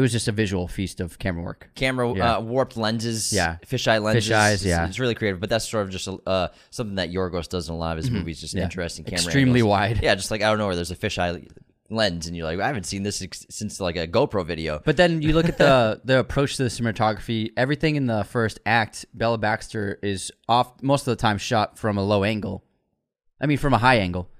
[0.00, 1.68] It was just a visual feast of camera work.
[1.74, 2.36] Camera Yeah.
[2.36, 3.58] uh, warped lenses, Yeah.
[3.66, 4.86] fisheye lenses, Fish eyes, It's- yeah.
[4.86, 5.40] it's really creative.
[5.40, 8.02] But that's sort of just a, uh, something that Yorgos does in a lot of
[8.02, 8.40] his movies.
[8.40, 8.58] Just Mm-hmm.
[8.60, 8.64] Yeah.
[8.64, 9.70] interesting camera, Extremely angles.
[9.70, 10.00] wide.
[10.02, 11.46] Yeah, just like I don't know where there's a fisheye
[11.90, 14.80] lens, and you're like, I haven't seen this ex- since like a GoPro video.
[14.82, 17.50] But then you look at the the approach to the cinematography.
[17.58, 21.98] Everything in the first act, Bella Baxter is off most of the time shot from
[21.98, 22.64] a low angle.
[23.38, 24.30] I mean, from a high angle.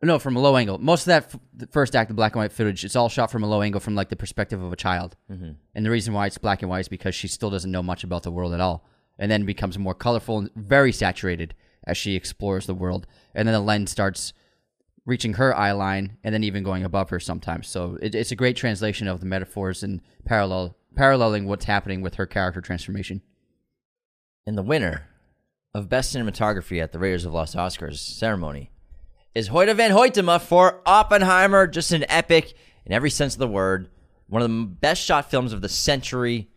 [0.00, 0.78] No, from a low angle.
[0.78, 3.32] Most of that f- the first act, the black and white footage, it's all shot
[3.32, 5.16] from a low angle, from like the perspective of a child.
[5.30, 5.52] Mm-hmm.
[5.74, 8.04] And the reason why it's black and white is because she still doesn't know much
[8.04, 8.86] about the world at all,
[9.18, 13.06] and then becomes more colorful and very saturated as she explores the world.
[13.34, 14.32] And then the lens starts
[15.04, 17.66] reaching her eye line and then even going above her sometimes.
[17.66, 22.16] So it, it's a great translation of the metaphors and parallel paralleling what's happening with
[22.16, 23.22] her character transformation.
[24.46, 25.08] And the winner
[25.74, 28.70] of Best Cinematography at the Raiders of Lost Oscars ceremony
[29.34, 31.66] is Hoyte van Hoytema for Oppenheimer.
[31.66, 33.88] Just an epic in every sense of the word.
[34.28, 36.48] One of the best shot films of the century.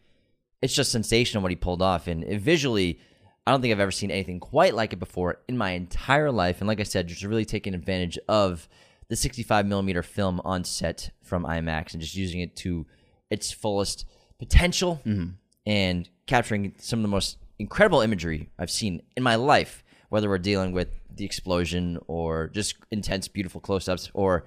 [0.62, 2.08] It's just sensational what he pulled off.
[2.08, 3.00] And uh, visually,
[3.46, 6.62] I don't think I've ever seen anything quite like it before in my entire life.
[6.62, 8.68] And like I said, just really taking advantage of
[9.10, 12.86] the 65 millimeter film on set from IMAX and just using it to
[13.30, 14.06] its fullest
[14.40, 15.32] potential mm-hmm.
[15.66, 20.38] and capturing some of the most incredible imagery I've seen in my life, whether we're
[20.38, 24.44] dealing with the explosion or just intense, beautiful close ups or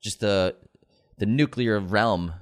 [0.00, 0.56] just the
[1.18, 2.32] the nuclear realm,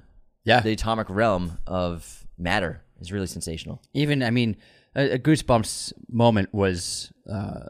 [0.45, 0.61] Yeah.
[0.61, 3.81] the atomic realm of matter is really sensational.
[3.93, 4.55] Even I mean,
[4.95, 7.65] a, a goosebumps moment was uh,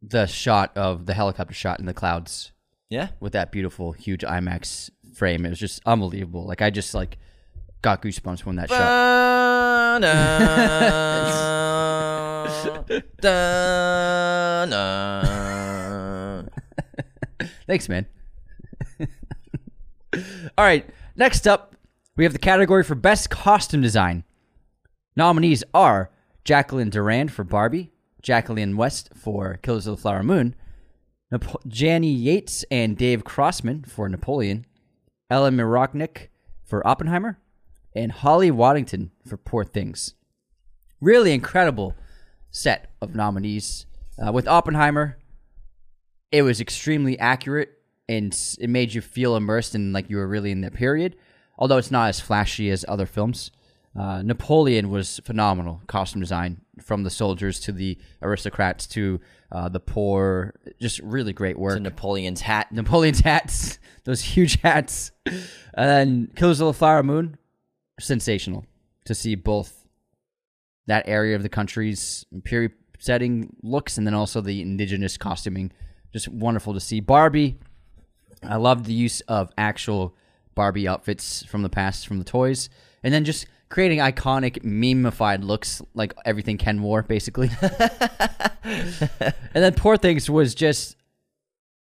[0.00, 2.52] the shot of the helicopter shot in the clouds
[2.88, 3.08] Yeah.
[3.20, 5.44] with that beautiful huge IMAX frame.
[5.44, 6.46] It was just unbelievable.
[6.46, 7.18] Like I just like
[7.82, 9.12] got goosebumps when that shot.
[17.66, 18.06] Thanks, man.
[20.58, 21.74] All right, next up,
[22.16, 24.24] we have the category for Best Costume Design.
[25.16, 26.10] Nominees are
[26.44, 30.54] Jacqueline Durran for Barbie, Jacqueline West for Killers of the Flower Moon,
[31.30, 34.66] Napo- Janty Yates and Dave Crossman for Napoleon,
[35.30, 36.28] Ellen Mirojnick
[36.64, 37.38] for Oppenheimer,
[37.94, 40.14] and Holly Waddington for Poor Things.
[41.00, 41.94] Really incredible
[42.52, 43.86] set of nominees.
[44.24, 45.18] Uh, with Oppenheimer,
[46.30, 47.70] it was extremely accurate
[48.08, 51.16] and it made you feel immersed in like you were really in that period.
[51.58, 53.50] Although it's not as flashy as other films.
[53.98, 59.80] Uh, Napoleon was phenomenal costume design from the soldiers to the aristocrats to uh, the
[59.80, 60.54] poor.
[60.80, 61.76] Just really great work.
[61.76, 62.72] To Napoleon's hat.
[62.72, 65.12] Napoleon's hats, those huge hats.
[65.26, 67.36] And then Killers of the Flower Moon,
[68.00, 68.64] sensational
[69.04, 69.81] to see both
[70.86, 75.72] that area of the country's period setting looks and then also the indigenous costuming
[76.12, 77.00] just wonderful to see.
[77.00, 77.58] Barbie,
[78.42, 80.14] I love the use of actual
[80.54, 82.68] Barbie outfits from the past, from the toys,
[83.02, 87.50] and then just creating iconic memeified looks like everything Ken wore, basically.
[88.62, 90.96] and then Poor Things was just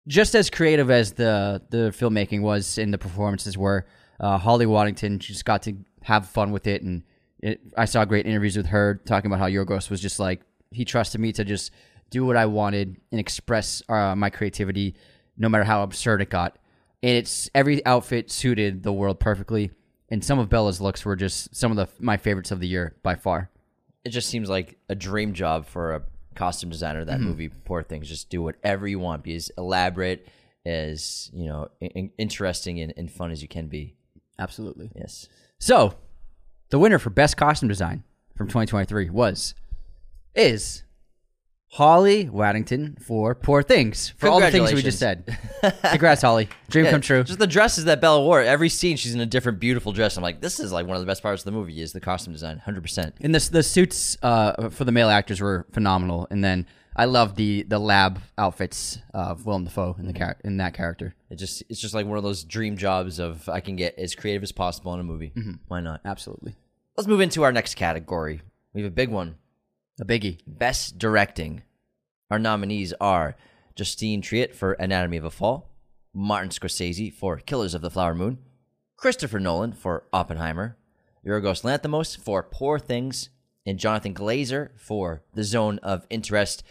[0.07, 3.85] just as creative as the the filmmaking was and the performances were.
[4.19, 7.03] Uh, Holly Waddington just got to have fun with it, and
[7.41, 10.85] it, I saw great interviews with her talking about how Yorgos was just like he
[10.85, 11.71] trusted me to just
[12.09, 14.95] do what I wanted and express uh, my creativity,
[15.37, 16.57] no matter how absurd it got.
[17.03, 19.71] And it's every outfit suited the world perfectly,
[20.09, 22.95] and some of Bella's looks were just some of the my favorites of the year
[23.01, 23.49] by far.
[24.03, 26.03] It just seems like a dream job for a
[26.35, 27.05] costume designer.
[27.05, 29.23] That movie, Poor Things, just do whatever you want.
[29.23, 30.27] Be as elaborate,
[30.65, 33.95] as you know, in- interesting and, and fun as you can be.
[34.37, 34.91] Absolutely.
[34.95, 35.27] Yes.
[35.59, 35.95] So,
[36.71, 38.03] the winner for best costume design
[38.35, 39.53] from 2023 was
[40.33, 40.83] is
[41.73, 45.37] Holly Waddington for Poor Things for all the things we just said.
[45.83, 46.49] Congrats, Holly.
[46.69, 47.23] Dream come true.
[47.23, 48.41] Just the dresses that Bella wore.
[48.41, 50.17] Every scene, she's in a different beautiful dress.
[50.17, 52.01] I'm like, this is like one of the best parts of the movie is the
[52.01, 53.15] costume design, hundred percent.
[53.21, 56.27] And the the suits uh, for the male actors were phenomenal.
[56.29, 60.57] And then I love the the lab outfits of Willem Dafoe in the char- in
[60.57, 61.15] that character.
[61.29, 64.13] It just it's just like one of those dream jobs of I can get as
[64.13, 65.31] creative as possible in a movie.
[65.35, 65.53] Mm-hmm.
[65.69, 66.01] Why not?
[66.03, 66.55] Absolutely,
[66.97, 68.41] Let's move into our next category.
[68.73, 69.35] We have a big one.
[69.99, 70.39] a biggie.
[70.45, 71.63] Best Directing.
[72.29, 73.35] Our nominees are
[73.75, 75.69] Justine Triet for Anatomy of a Fall,
[76.13, 78.39] Martin Scorsese for Killers of the Flower Moon,
[78.97, 80.77] Christopher Nolan for Oppenheimer,
[81.25, 83.29] Yorgos Lanthimos for Poor Things,
[83.65, 86.61] and Jonathan Glazer for The Zone of Interest.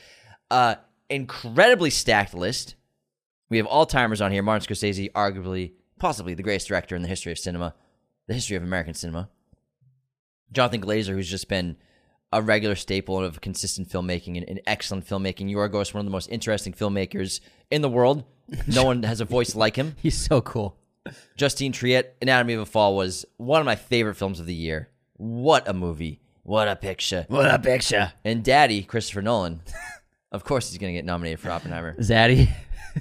[0.50, 0.74] Uh,
[1.09, 2.74] incredibly stacked list.
[3.48, 4.42] We have all timers on here.
[4.42, 7.74] Martin Scorsese, arguably, possibly the greatest director in the history of cinema,
[8.28, 9.30] the history of American cinema.
[10.52, 11.76] Jonathan Glazer, who's just been
[12.32, 15.50] a regular staple of consistent filmmaking and, and excellent filmmaking.
[15.50, 18.24] Yorgos, one of the most interesting filmmakers in the world.
[18.66, 19.96] No one has a voice like him.
[20.02, 20.76] He's so cool.
[21.36, 24.88] Justine Triet, Anatomy of a Fall was one of my favorite films of the year.
[25.16, 26.20] What a movie.
[26.42, 27.26] What a picture.
[27.28, 29.62] What a picture, And Daddy, Christopher Nolan.
[30.32, 31.94] of course he's going to get nominated for Oppenheimer.
[31.96, 32.50] Zaddy.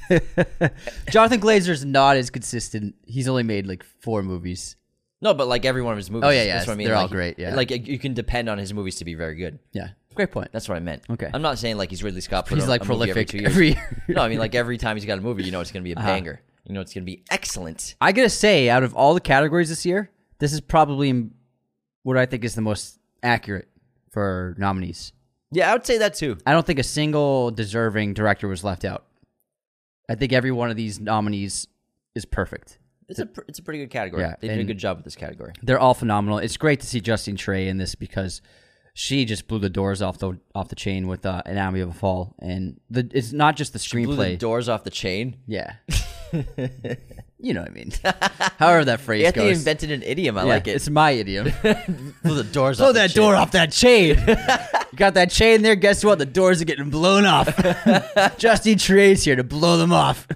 [1.10, 2.96] Jonathan Glazer's not as consistent.
[3.06, 4.76] He's only made like four movies.
[5.22, 6.26] No, but like every one of his movies.
[6.28, 6.88] Oh, yeah, yeah, That's what I mean.
[6.88, 7.56] they're all great, yeah.
[7.56, 9.60] Like you can depend on his movies to be very good.
[9.74, 10.50] Yeah, great point.
[10.52, 11.04] That's what I meant.
[11.10, 11.30] Okay.
[11.34, 12.48] I'm not saying like he's Ridley Scott.
[12.48, 13.52] He's out like a prolific every two years.
[13.52, 14.04] every year.
[14.08, 15.88] no, I mean like every time he's got a movie, you know it's going to
[15.88, 16.08] be a Uh-huh.
[16.08, 16.42] banger.
[16.66, 17.96] You know it's going to be excellent.
[18.00, 21.30] I gotta say, out of all the categories this year, this is probably
[22.04, 23.68] what I think is the most accurate
[24.12, 25.12] for nominees.
[25.52, 26.38] Yeah, I would say that too.
[26.46, 29.06] I don't think a single deserving director was left out.
[30.08, 31.68] I think every one of these nominees
[32.16, 32.79] is perfect.
[33.10, 34.22] It's a pr- it's a pretty good category.
[34.24, 35.54] Yeah, they did a and- good job with this category.
[35.64, 36.38] They're all phenomenal.
[36.40, 38.42] It's great to see Justine Triet in this because
[38.94, 41.94] she just blew the doors off the off the chain with uh, Anatomy of a
[41.94, 44.38] Fall, and the it's not just the Blew the screenplay.
[44.40, 45.38] doors off the chain.
[45.48, 45.74] yeah,
[47.40, 47.92] you know what I mean.
[48.58, 49.58] However that phrase Yeah, they goes.
[49.60, 50.38] invented an idiom.
[50.38, 50.72] I Yeah, like it.
[50.72, 51.46] It's my idiom.
[52.24, 53.16] Blew the doors Blow off the that chain.
[53.24, 54.18] door off that chain.
[54.92, 55.76] you got that chain there.
[55.76, 56.20] Guess what?
[56.20, 57.48] The doors are getting blown off.
[58.38, 60.28] Justine Triet's here to blow them off.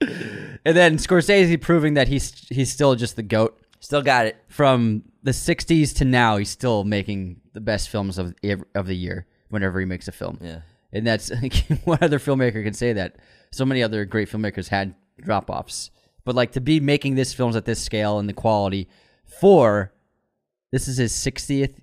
[0.00, 4.36] And then Scorsese proving that he's he's still just the goat Still got it.
[4.48, 6.36] from the '60s to now.
[6.36, 8.34] He's still making the best films of
[8.74, 10.38] of the year whenever he makes a film.
[10.40, 10.60] Yeah.
[10.92, 11.30] And that's
[11.84, 13.16] what other filmmaker can say that.
[13.52, 15.90] So many other great filmmakers had drop offs,
[16.24, 18.88] but like to be making this films at this scale and the quality
[19.40, 19.92] for
[20.72, 21.74] this is his 60th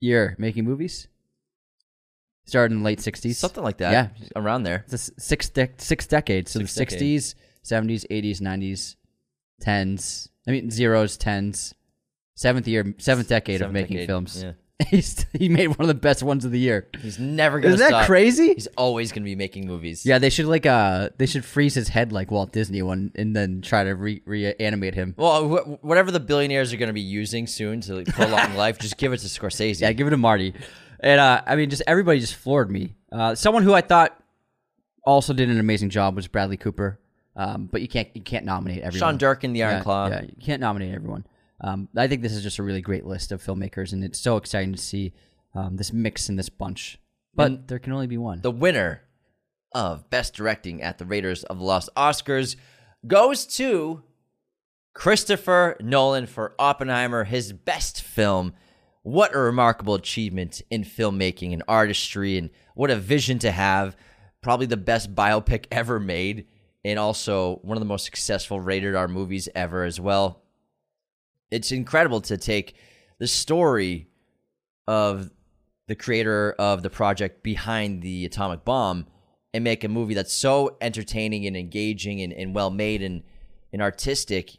[0.00, 1.08] year making movies.
[2.48, 3.34] Started in the late 60s.
[3.34, 3.92] Something like that.
[3.92, 4.08] Yeah.
[4.34, 4.84] Around there.
[4.86, 6.50] It's a s- six dec six decades.
[6.50, 7.20] So Six the decade.
[7.20, 7.34] 60s,
[7.64, 8.96] 70s, 80s, 90s,
[9.62, 10.28] 10s.
[10.46, 11.74] I mean zeros, 10s.
[12.34, 14.42] Seventh year, seventh decade of making decade, films.
[14.44, 14.52] yeah.
[14.90, 16.86] He's, he made one of the best ones of the year.
[17.02, 18.06] He's never gonna Isn't that stop.
[18.06, 18.54] crazy?
[18.54, 20.06] He's always gonna be making movies.
[20.06, 23.34] Yeah, they should like uh they should freeze his head like Walt Disney one and
[23.34, 25.14] then try to re- reanimate him.
[25.18, 28.98] Well, wh- whatever the billionaires are gonna be using soon to like, prolong life, just
[28.98, 29.80] give it to Scorsese.
[29.80, 30.54] Yeah, give it to Marty.
[31.00, 32.96] And uh I mean just everybody just floored me.
[33.10, 34.18] Uh someone who I thought
[35.04, 36.98] also did an amazing job was Bradley Cooper.
[37.36, 39.10] Um but you can't you can't nominate everyone.
[39.12, 40.08] Sean Durkin, the Iron yeah, Claw.
[40.08, 41.26] Yeah, you can't nominate everyone.
[41.60, 44.36] Um I think this is just a really great list of filmmakers and it's so
[44.36, 45.12] exciting to see
[45.54, 46.98] um this mix in this bunch.
[47.34, 48.40] But there can only be one.
[48.40, 49.02] The winner
[49.72, 52.56] of Best Directing at the Raiders of the Lost Oscars
[53.06, 54.02] goes to
[54.94, 58.54] Christopher Nolan for Oppenheimer, his best film.
[59.08, 63.96] What a remarkable achievement in filmmaking and artistry, and what a vision to have.
[64.42, 66.46] Probably the best biopic ever made,
[66.84, 70.42] and also one of the most successful rated R movies ever as well.
[71.50, 72.74] It's incredible to take
[73.18, 74.08] the story
[74.86, 75.30] of
[75.86, 79.06] the creator of the project behind the atomic bomb
[79.54, 83.22] and make a movie that's so entertaining and engaging and, and well made and,
[83.72, 84.58] and artistic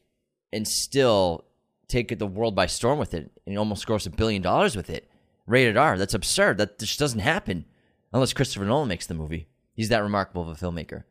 [0.51, 1.45] and still
[1.89, 5.10] take the world by storm with it and almost gross a billion dollars with it.
[5.45, 5.97] Rated R.
[5.97, 6.58] That's absurd.
[6.60, 7.65] That just doesn't happen
[8.13, 9.47] unless Christopher Nolan makes the movie.
[9.73, 11.04] He's that remarkable of a filmmaker.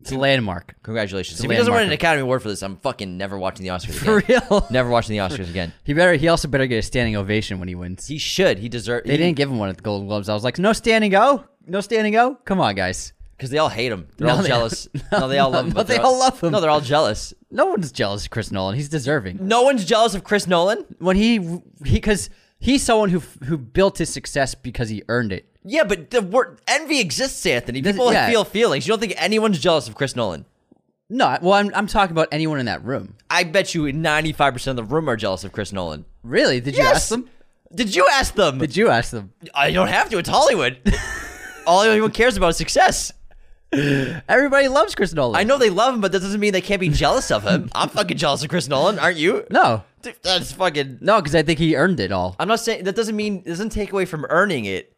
[0.00, 0.74] It's a landmark.
[0.82, 1.38] Congratulations.
[1.38, 1.92] It's if he doesn't win an.
[1.92, 4.42] Academy Award for this, I'm fucking never watching the Oscars For again.
[4.50, 4.66] real.
[4.70, 5.72] never watching the Oscars again.
[5.84, 6.14] He better.
[6.14, 8.06] He also better get a standing ovation when he wins.
[8.06, 8.58] He should.
[8.58, 9.06] He deserves.
[9.08, 10.28] They didn't give him one at the Golden Globes.
[10.28, 12.34] I was like, no standing O, no standing O.
[12.44, 13.14] Come on, guys.
[13.36, 14.08] Because they all hate him.
[14.16, 14.88] They're No, all they- jealous.
[14.94, 15.70] no, No, they all love him.
[15.70, 16.52] no, but they all love him.
[16.52, 17.34] No, they're all jealous.
[17.50, 18.74] No one's jealous of Chris Nolan.
[18.76, 19.38] He's deserving.
[19.46, 20.84] No one's jealous of Chris Nolan.
[20.98, 21.38] When he
[21.84, 25.46] he because he's someone who who built his success because he earned it.
[25.64, 27.82] Yeah, but the word envy exists, Anthony.
[27.82, 28.28] People yeah.
[28.28, 28.86] feel feelings.
[28.86, 30.44] You don't think anyone's jealous of Chris Nolan?
[31.10, 33.14] No, well, I'm I'm talking about anyone in that room.
[33.30, 36.04] I bet you 95% of the room are jealous of Chris Nolan.
[36.22, 36.60] Really?
[36.60, 36.96] Did you Yes.
[36.96, 37.28] ask them?
[37.74, 38.58] Did you ask them?
[38.58, 39.32] Did you ask them?
[39.54, 40.18] I don't have to.
[40.18, 40.78] It's Hollywood.
[41.66, 43.12] All anyone cares about is success.
[44.28, 45.36] Everybody loves Chris Nolan.
[45.38, 47.68] I know they love him, but that doesn't mean they can't be jealous of him.
[47.74, 49.44] I'm fucking jealous of Chris Nolan, aren't you?
[49.50, 50.98] No, Dude, That's fucking.
[51.00, 52.36] no, because I think he earned it all.
[52.38, 54.92] I'm not saying that doesn't mean it doesn't take away from earning it.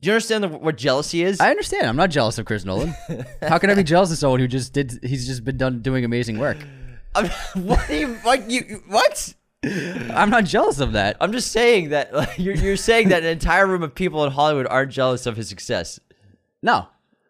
[0.00, 1.40] Do you understand the, what jealousy is?
[1.40, 1.86] I understand.
[1.86, 2.94] I'm not jealous of Chris Nolan.
[3.42, 4.98] How can I be jealous of someone who just did?
[5.02, 6.58] He's just been done doing amazing work.
[7.14, 7.28] I'm,
[7.64, 8.44] what do you like?
[8.48, 9.34] You what?
[9.64, 11.16] I'm not jealous of that.
[11.20, 14.32] I'm just saying that like, you're you're saying that an entire room of people in
[14.32, 15.98] Hollywood aren't jealous of his success.
[16.62, 16.88] No,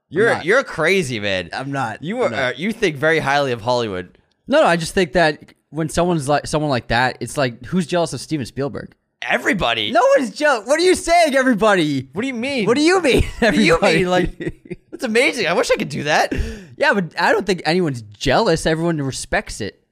[0.09, 0.45] You're not.
[0.45, 1.51] you're crazy, man.
[1.53, 2.03] I'm not.
[2.03, 4.19] You are uh, you think very highly of Hollywood.
[4.47, 4.67] No, no.
[4.67, 8.21] I just think that when someone's like someone like that, it's like who's jealous of
[8.21, 8.95] Steven Spielberg?
[9.23, 9.91] Everybody.
[9.91, 10.69] No one's jealous.
[10.69, 12.09] What are you saying, everybody?
[12.13, 12.67] What do you mean?
[12.67, 13.25] What do you mean?
[13.41, 14.07] What do you mean?
[14.07, 15.47] Like that's amazing.
[15.47, 16.33] I wish I could do that.
[16.77, 18.65] yeah, but I don't think anyone's jealous.
[18.67, 19.83] Everyone respects it.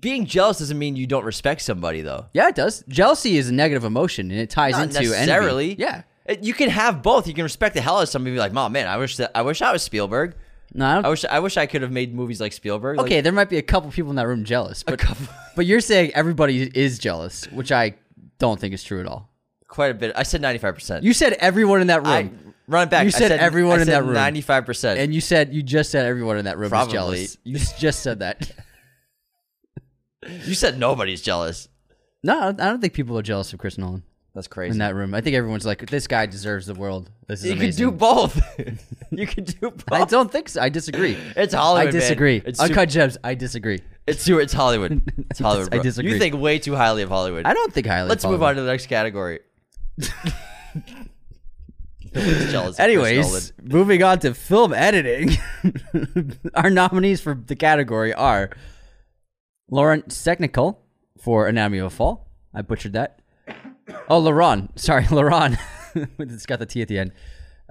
[0.00, 2.26] Being jealous doesn't mean you don't respect somebody, though.
[2.32, 2.82] Yeah, it does.
[2.88, 5.72] Jealousy is a negative emotion, and it ties Not into necessarily.
[5.72, 5.82] envy.
[5.82, 6.02] Yeah.
[6.42, 7.26] You can have both.
[7.28, 8.30] You can respect the hell out of somebody.
[8.32, 10.34] and Be like, "Mom, man, I wish that I wish I was Spielberg.
[10.74, 13.06] No, I don't I wish I wish I could have made movies like Spielberg." Like,
[13.06, 15.00] Okay, there might be a couple people in that room jealous, but
[15.56, 17.94] but you're saying everybody is jealous, which I
[18.38, 19.30] don't think is true at all.
[19.68, 20.12] quite a bit.
[20.16, 21.04] I said ninety five percent.
[21.04, 22.30] You said everyone in that room, I
[22.66, 23.04] run it back.
[23.04, 24.14] You I said everyone I in that room.
[24.14, 24.98] Ninety five percent.
[24.98, 26.92] and you said you just said everyone in that room Probably.
[26.94, 27.38] is jealous.
[27.44, 28.50] You just said that.
[30.44, 31.68] You said nobody's jealous.
[32.24, 34.02] no, I don't think people are jealous of Chris Nolan
[34.36, 34.72] That's crazy.
[34.72, 35.14] in that room.
[35.14, 37.10] I think everyone's like, this guy deserves the world.
[37.26, 37.86] This is you can amazing.
[37.86, 38.38] do both.
[39.10, 39.90] you can do both.
[39.90, 40.60] I don't think so.
[40.60, 41.16] I disagree.
[41.34, 41.88] It's Hollywood.
[41.88, 42.40] I disagree.
[42.40, 42.48] Man.
[42.48, 43.18] It's Uncut super, Gems.
[43.24, 43.80] I disagree.
[44.06, 45.00] it's super, It's Hollywood.
[45.30, 45.72] It's Hollywood.
[45.72, 45.84] I bro.
[45.84, 46.12] disagree.
[46.12, 47.46] You think way too highly of Hollywood.
[47.46, 48.10] I don't think highly.
[48.10, 49.40] Let's move on to the next category.
[52.14, 55.30] Nobody's jealous of Chris Anyways, moving on to film editing.
[56.54, 58.50] Our nominees for the category are
[59.70, 60.82] Laurent Technical
[61.18, 62.28] for Anatomy of a Fall.
[62.52, 63.22] I butchered that.
[64.08, 64.78] Oh, Laurent.
[64.78, 65.56] Sorry, Laurent.
[65.94, 67.12] it's got the T at the end.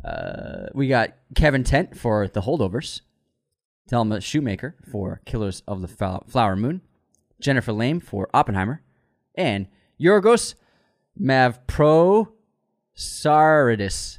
[0.04, 3.02] Uh, we got Kevin Tent for The Holdovers.
[3.88, 6.82] Thelma Schoonmaker for Killers of the Flower Moon.
[7.40, 8.82] Jennifer Lame for Oppenheimer.
[9.36, 9.68] And
[10.00, 10.56] Yorgos
[11.20, 12.28] Mavprosaridis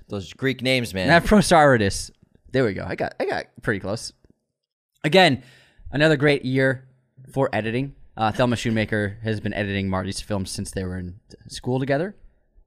[0.09, 1.09] Those Greek names, man.
[1.09, 2.11] Mavprosaridis.
[2.53, 2.85] There we go.
[2.87, 4.13] I got I got pretty close.
[5.05, 5.43] Again,
[5.91, 6.87] another great year
[7.33, 7.95] for editing.
[8.17, 12.17] Uh, Thelma Schoonmaker has been editing Marty's films since they were in school together.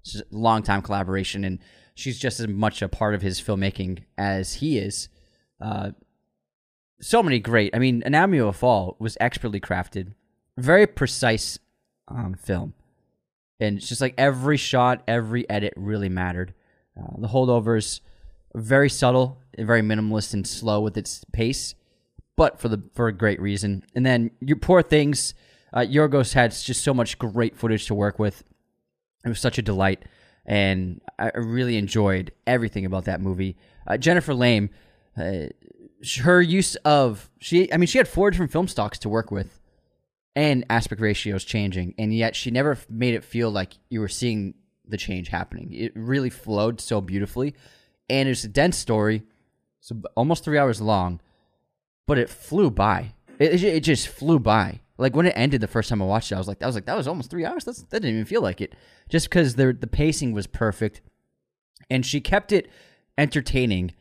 [0.01, 1.59] It's a long time collaboration, and
[1.95, 5.09] she's just as much a part of his filmmaking as he is.
[5.59, 5.91] Uh,
[7.01, 7.75] so many great.
[7.75, 10.13] I mean, Anatomy of a Fall was expertly crafted,
[10.57, 11.57] very precise
[12.07, 12.73] um, film,
[13.59, 16.53] and it's just like every shot, every edit really mattered.
[16.97, 18.01] Uh, the holdovers
[18.55, 21.75] very subtle, very minimalist and slow with its pace,
[22.39, 23.83] but for the for a great reason.
[23.93, 25.33] And then your poor things,
[25.73, 28.45] uh, Yorgos had just so much great footage to work with.
[29.25, 30.05] It was such a delight,
[30.45, 33.57] and I really enjoyed everything about that movie.
[33.85, 34.69] Uh, Jennifer Lame,
[35.17, 35.47] uh,
[36.21, 39.59] her use of she, I mean, she had four different film stocks to work with,
[40.33, 44.53] and aspect ratios changing, and yet she never made it feel like you were seeing
[44.87, 45.73] the change happening.
[45.73, 47.53] It really flowed so beautifully,
[48.09, 49.23] and it's a dense story,
[49.81, 51.19] so almost three hours long,
[52.09, 53.13] but it flew by.
[53.37, 54.79] It, it, just flew by.
[54.97, 56.73] Like when it ended the first time I watched it, I was like, that was
[56.73, 57.65] like that was almost three hours.
[57.65, 58.73] That's, that didn't even feel like it,
[59.09, 61.01] just because the the pacing was perfect,
[61.87, 62.67] and she kept it
[63.15, 63.93] entertaining,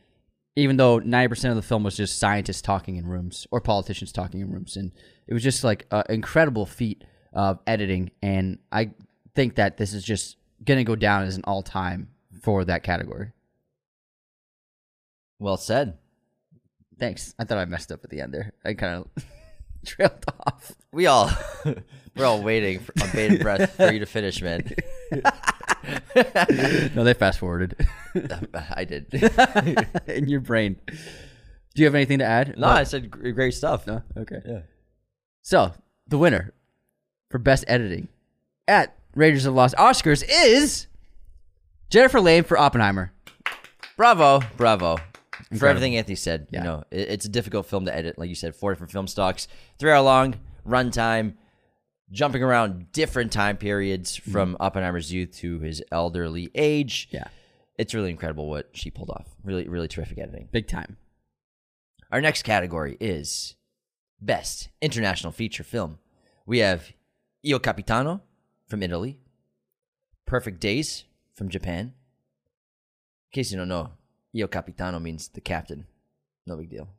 [0.55, 4.11] even though ninety percent of the film was just scientists talking in rooms or politicians
[4.11, 4.91] talking in rooms, and
[5.27, 8.09] it was just like an incredible feat of editing.
[8.23, 8.89] And I
[9.35, 10.35] think that this is just
[10.65, 12.09] gonna go down as an all time
[12.41, 13.33] for that category.
[15.37, 15.99] well said.
[16.99, 17.33] Thanks.
[17.39, 18.53] I thought I messed up at the end there.
[18.65, 19.25] I kind of
[19.85, 20.73] trailed off.
[20.91, 21.31] We all
[22.15, 24.69] we're all waiting for, on bated breath for you to finish, man.
[26.95, 27.75] no, they fast forwarded
[28.15, 29.13] uh, I did.
[30.07, 30.79] in your brain.
[30.87, 32.57] Do you have anything to add?
[32.57, 33.87] no, I said gr- great stuff.
[33.87, 34.03] No?
[34.17, 34.41] Okay.
[34.45, 34.59] Yeah.
[35.41, 35.73] So,
[36.07, 36.53] the winner
[37.29, 38.09] for Best Editing
[38.67, 40.87] at Raiders of the Lost Oscars is
[41.89, 43.13] Jennifer Lame for Oppenheimer.
[43.95, 44.97] Bravo, bravo.
[45.57, 46.59] For everything Anthony said, Yeah.
[46.59, 48.19] you know, it, it's a difficult film to edit.
[48.19, 49.47] Like you said, four different film stocks,
[49.79, 50.35] three hour long
[50.67, 51.33] runtime,
[52.11, 54.31] jumping around different time periods mm-hmm.
[54.31, 57.09] from Oppenheimer's youth to his elderly age.
[57.11, 57.27] Yeah.
[57.77, 59.27] It's really incredible what she pulled off.
[59.43, 60.49] Really, really terrific editing.
[60.51, 60.97] Big time.
[62.11, 63.55] Our next category is
[64.19, 65.99] Best International Feature Film.
[66.45, 66.91] We have
[67.47, 68.21] Io Capitano
[68.67, 69.19] from Italy,
[70.25, 71.79] Perfect Days from Japan.
[71.85, 73.91] In case you don't know,
[74.37, 75.85] Io Capitano means the captain.
[76.45, 76.89] No big deal.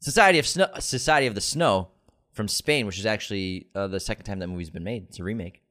[0.00, 1.88] Society of Snow, Society of the Snow
[2.32, 5.04] from Spain, which is actually uh, the second time that movie's been made.
[5.08, 5.62] It's a remake.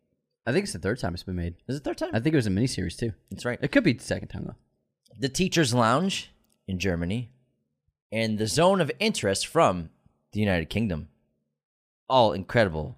[0.46, 1.56] I think it's the third time it's been made.
[1.68, 2.10] Is it the third time?
[2.14, 3.14] I think it was a miniseries too.
[3.32, 3.60] That's right.
[3.62, 4.56] It could be the second time though.
[5.18, 6.32] The Teacher's Lounge
[6.68, 7.32] in Germany,
[8.12, 9.90] and The Zone of Interest from
[10.32, 11.10] the United Kingdom.
[12.08, 12.98] All incredible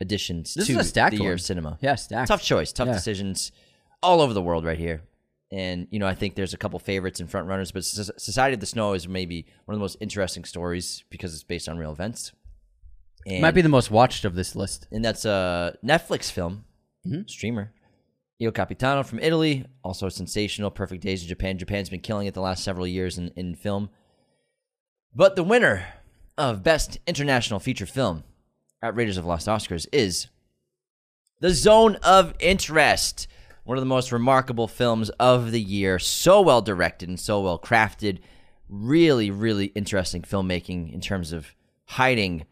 [0.00, 1.34] additions This to is a stacked the year one.
[1.34, 1.78] of cinema.
[1.80, 2.28] Yeah, stacked.
[2.28, 2.94] Tough choice, tough Yeah.
[2.94, 3.52] decisions
[4.02, 5.02] all over the world right here.
[5.52, 8.60] And, you know, I think there's a couple favorites and front runners, but Society of
[8.60, 11.90] the Snow is maybe one of the most interesting stories because it's based on real
[11.90, 12.32] events.
[13.26, 14.86] And, Might be the most watched of this list.
[14.92, 16.64] and that's a Netflix film,
[17.06, 17.22] Mm-hmm.
[17.26, 17.72] streamer.
[18.42, 20.70] Io Capitano from Italy, also sensational.
[20.70, 21.58] Perfect Days in Japan.
[21.58, 23.90] Japan's been killing it the last several years in, in film.
[25.14, 25.84] But the winner
[26.38, 28.22] of Best International Feature Film
[28.82, 30.28] at Raiders of Lost Oscars is
[31.40, 33.26] The Zone of Interest.
[33.70, 36.00] One of the most remarkable films of the year.
[36.00, 38.18] So well directed and so well crafted.
[38.68, 41.54] Really, really interesting filmmaking in terms of
[41.84, 42.46] hiding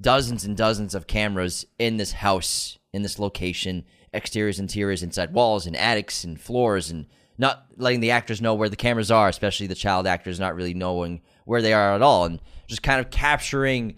[0.00, 3.84] dozens and dozens of cameras in this house, in this location,
[4.14, 8.70] exteriors, interiors, inside walls, and attics, and floors, and not letting the actors know where
[8.70, 12.24] the cameras are, especially the child actors not really knowing where they are at all,
[12.24, 13.96] and just kind of capturing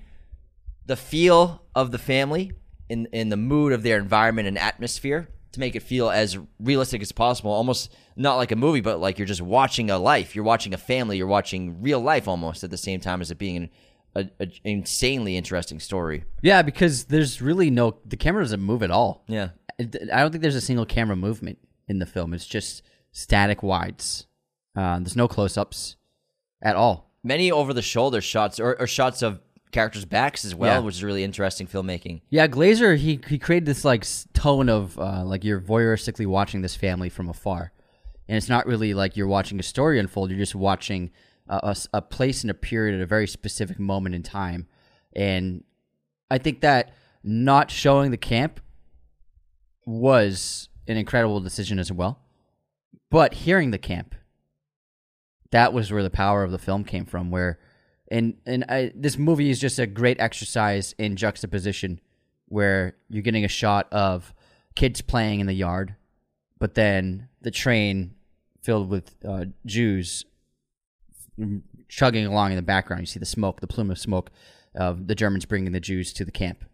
[0.85, 2.51] the feel of the family
[2.89, 7.03] in in the mood of their environment and atmosphere to make it feel as realistic
[7.03, 10.45] as possible almost not like a movie but like you're just watching a life you're
[10.45, 13.57] watching a family you're watching real life almost at the same time as it being
[13.57, 13.71] an
[14.15, 18.91] a, a insanely interesting story Yeah, because there's really no the camera doesn't move at
[18.91, 19.25] all.
[19.29, 19.49] yeah
[19.79, 19.85] I
[20.21, 22.33] don't think there's a single camera movement in the film.
[22.33, 22.83] It's just
[23.13, 24.27] static wides.
[24.75, 25.97] Uh, there's no close-ups
[26.63, 27.11] at all.
[27.23, 29.41] many over the shoulder shots or, or shots of
[29.77, 30.85] characters backs as well Yeah.
[30.87, 35.23] which is really interesting filmmaking Yeah, Glazer he he created this like tone of uh,
[35.25, 37.73] like you're voyeuristically watching this family from afar,
[38.29, 40.31] and it's not really like you're watching a story unfold.
[40.31, 41.11] You're just watching
[41.49, 44.67] a place and a period at a very specific moment in time,
[45.15, 45.63] and
[46.29, 48.61] I think that not showing the camp
[49.85, 52.21] was an incredible decision as well,
[53.11, 54.15] but hearing the camp,
[55.51, 57.31] that was where the power of the film came from.
[57.31, 57.59] Where
[58.11, 62.01] and and I, this movie is just a great exercise in juxtaposition
[62.49, 64.33] where you're getting a shot of
[64.75, 65.97] kids playing in the yard
[66.59, 68.15] but then the train
[68.63, 70.25] filled with uh, jews
[71.89, 73.03] chugging along in the background.
[73.03, 74.31] You see the smoke the plume of smoke
[74.75, 76.65] of the germans bringing the jews to the camp.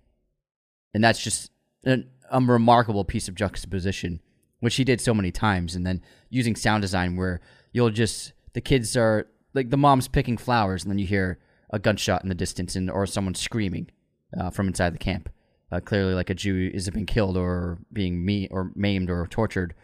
[0.95, 1.51] And that's just
[1.85, 4.21] an, a remarkable piece of juxtaposition
[4.61, 5.75] which he did so many times.
[5.75, 7.41] And then using sound design where
[7.73, 11.39] you'll just the kids are like the mom's picking flowers and then you hear
[11.71, 13.91] a gunshot in the distance and or someone screaming
[14.39, 15.29] uh, from inside the camp.
[15.71, 19.75] Uh, clearly like a jew is being killed or being me or maimed or tortured.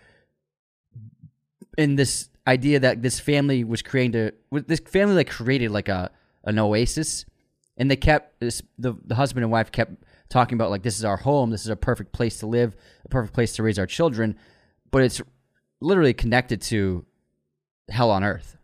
[1.78, 4.32] In this idea that this family was creating to
[4.66, 6.10] this family like created like a
[6.44, 7.26] an oasis
[7.76, 9.92] and they kept this the, the husband and wife kept
[10.28, 13.08] talking about like this is our home this is a perfect place to live a
[13.08, 14.34] perfect place to raise our children
[14.90, 15.20] but it's
[15.80, 17.04] literally connected to
[17.90, 18.57] hell on earth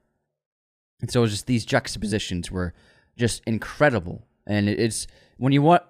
[1.01, 2.73] and so just these juxtapositions were
[3.17, 4.27] just incredible.
[4.47, 5.07] And it's
[5.39, 5.83] when you want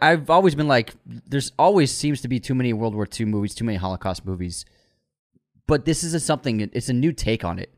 [0.00, 3.54] i've always been like there's always seems to be too many world war ii movies
[3.54, 4.64] too many holocaust movies.
[5.66, 7.72] But this is a something it's a new take on it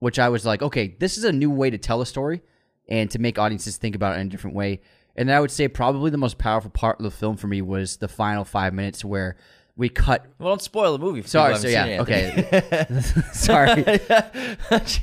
[0.00, 2.42] which i was like okay this is a new way to tell a story
[2.88, 4.80] and to make audiences think about it in a different way.
[5.16, 7.96] And i would say probably the most powerful part of the film for me was
[7.96, 9.36] the final five minutes where
[9.76, 13.02] we cut well don't spoil the movie for sorry so yeah haven't seen it, okay.
[13.32, 13.84] Sorry.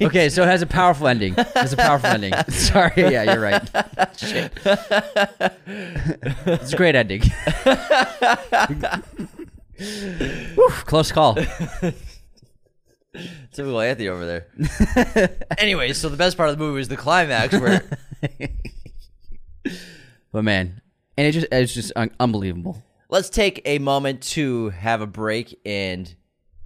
[0.07, 1.33] Okay so it has a powerful ending.
[1.37, 2.33] It has a powerful ending.
[2.49, 3.67] Sorry yeah you're right.
[4.17, 4.53] Shit.
[6.45, 7.21] it's a great ending.
[10.55, 11.35] Whew, close call.
[13.53, 14.47] Typical Anthony over there.
[15.57, 17.83] Anyways, so the best part of the movie is the climax where
[20.31, 20.79] but man
[21.17, 25.59] and it just it's just un- unbelievable let's take a moment to have a break
[25.65, 26.13] and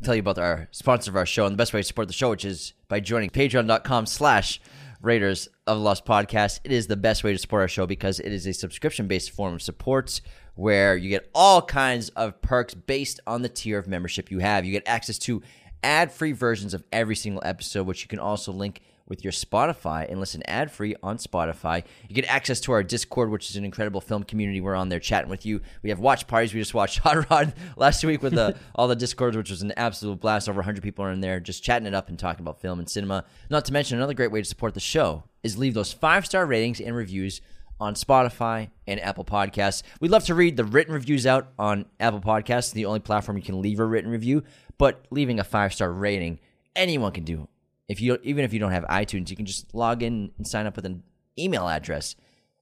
[0.03, 2.13] tell you about our sponsor of our show and the best way to support the
[2.13, 4.59] show, which is by joining patreon.com slash
[5.01, 6.59] Raiders of Lost Podcast.
[6.63, 9.31] It is the best way to support our show because it is a subscription based
[9.31, 10.19] form of support
[10.55, 14.65] where you get all kinds of perks based on the tier of membership you have.
[14.65, 15.41] You get access to
[15.81, 18.81] ad free versions of every single episode, which you can also link
[19.13, 21.83] with your Spotify and listen ad free on Spotify.
[22.09, 24.59] You get access to our Discord, which is an incredible film community.
[24.59, 25.61] We're on there chatting with you.
[25.83, 26.51] We have watch parties.
[26.51, 29.61] We just watched Hot Rod last week with the, uh, all the Discords, which was
[29.61, 30.49] an absolute blast.
[30.49, 32.89] Over 100 people are in there just chatting it up and talking about film and
[32.89, 33.23] cinema.
[33.51, 36.47] Not to mention, another great way to support the show is leave those five star
[36.47, 37.39] ratings and reviews
[37.79, 39.83] on Spotify and Apple Podcasts.
[39.99, 43.43] We'd love to read the written reviews out on Apple Podcasts, the only platform you
[43.43, 44.43] can leave a written review,
[44.79, 46.39] but leaving a five star rating,
[46.75, 47.47] anyone can do.
[47.87, 50.65] If you even if you don't have iTunes, you can just log in and sign
[50.65, 51.03] up with an
[51.37, 52.15] email address.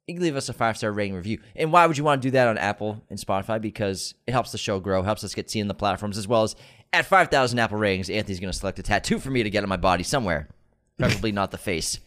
[0.08, 1.40] You can leave us a five star rating review.
[1.56, 3.62] And why would you want to do that on Apple and Spotify?
[3.62, 6.44] Because it helps the show grow, helps us get seen in the platforms, as well
[6.44, 6.56] as
[6.94, 9.70] at 5,000 Apple ratings, Anthony's going to select a tattoo for me to get on
[9.70, 10.50] my body somewhere.
[10.98, 12.00] Preferably not the face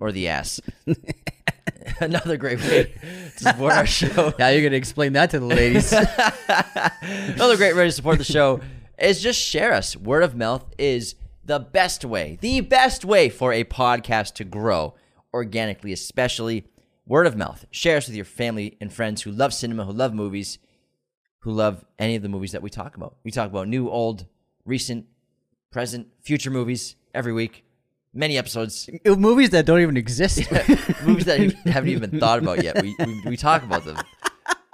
[0.00, 0.60] or the ass.
[2.00, 2.92] Another great way
[3.36, 4.32] to support our show.
[4.38, 5.92] Now you're gonna explain that to the ladies.
[7.34, 8.60] Another great way to support the show
[8.98, 9.96] is just share us.
[9.96, 11.14] Word of mouth is
[11.52, 14.94] the best way, the best way for a podcast to grow
[15.34, 16.64] organically, especially
[17.04, 17.66] word of mouth.
[17.70, 20.58] Share us with your family and friends who love cinema, who love movies,
[21.40, 23.16] who love any of the movies that we talk about.
[23.22, 24.24] We talk about new, old,
[24.64, 25.04] recent,
[25.70, 27.66] present, future movies every week.
[28.14, 30.50] Many episodes, Movies that don't even exist.
[31.04, 32.80] movies that you haven't even been thought about yet.
[32.80, 33.98] We, we we talk about them.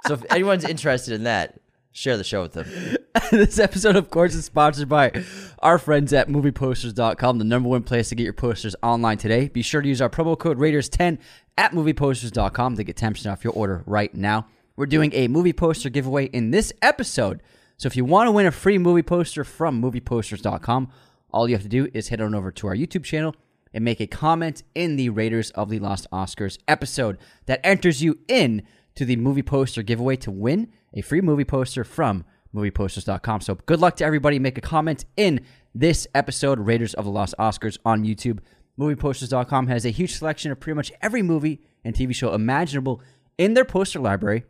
[0.05, 1.59] So if anyone's interested in that,
[1.91, 2.67] share the show with them.
[3.31, 5.11] this episode, of course, is sponsored by
[5.59, 9.47] our friends at movieposters.com, the number one place to get your posters online today.
[9.47, 11.17] Be sure to use our promo code Raiders10
[11.57, 14.47] at movieposters.com to get 10% off your order right now.
[14.75, 17.41] We're doing a movie poster giveaway in this episode.
[17.77, 20.91] So if you want to win a free movie poster from movieposters.com,
[21.31, 23.35] all you have to do is head on over to our YouTube channel
[23.73, 28.19] and make a comment in the Raiders of the Lost Oscars episode that enters you
[28.27, 28.63] in
[28.95, 32.25] to the movie poster giveaway to win a free movie poster from
[32.55, 33.41] movieposters.com.
[33.41, 34.39] So good luck to everybody.
[34.39, 35.41] Make a comment in
[35.75, 38.39] this episode, Raiders of the Lost Oscars on YouTube.
[38.79, 43.01] Movieposters.com has a huge selection of pretty much every movie and TV show imaginable
[43.37, 44.45] in their poster library,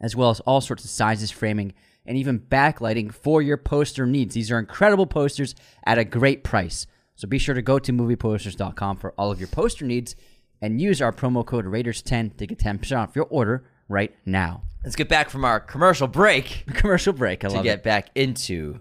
[0.00, 1.74] as well as all sorts of sizes, framing,
[2.06, 4.34] and even backlighting for your poster needs.
[4.34, 5.54] These are incredible posters
[5.84, 6.86] at a great price.
[7.16, 10.14] So be sure to go to movieposters.com for all of your poster needs
[10.62, 14.62] and use our promo code Raiders10 to get 10% off your order right now.
[14.84, 17.44] Let's get back from our commercial break Commercial break.
[17.44, 17.84] I to love get it.
[17.84, 18.80] back into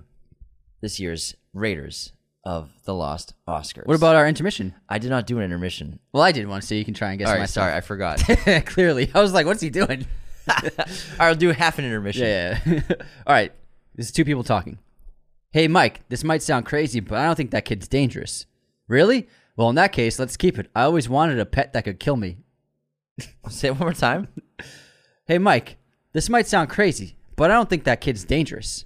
[0.81, 2.11] this year's Raiders
[2.43, 3.85] of the Lost Oscars.
[3.87, 4.73] What about our intermission?
[4.87, 5.99] I did not do an intermission.
[6.13, 7.65] Well, I did one, so you can try and guess All right, myself.
[7.65, 8.19] sorry, I forgot.
[8.67, 10.05] Clearly, I was like, "What's he doing?"
[11.19, 12.25] I'll do half an intermission.
[12.25, 12.59] Yeah.
[12.65, 12.81] yeah.
[13.25, 13.51] All right.
[13.95, 14.77] This is two people talking.
[15.51, 18.45] Hey, Mike, this might sound crazy, but I don't think that kid's dangerous.
[18.87, 19.27] Really?
[19.57, 20.69] Well, in that case, let's keep it.
[20.75, 22.37] I always wanted a pet that could kill me.
[23.49, 24.27] Say it one more time.
[25.27, 25.75] Hey, Mike,
[26.13, 28.85] this might sound crazy, but I don't think that kid's dangerous.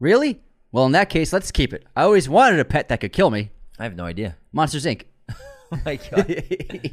[0.00, 0.42] Really?
[0.72, 1.86] Well, in that case, let's keep it.
[1.94, 3.52] I always wanted a pet that could kill me.
[3.78, 4.36] I have no idea.
[4.52, 5.02] Monsters Inc.
[5.70, 6.26] Oh my god,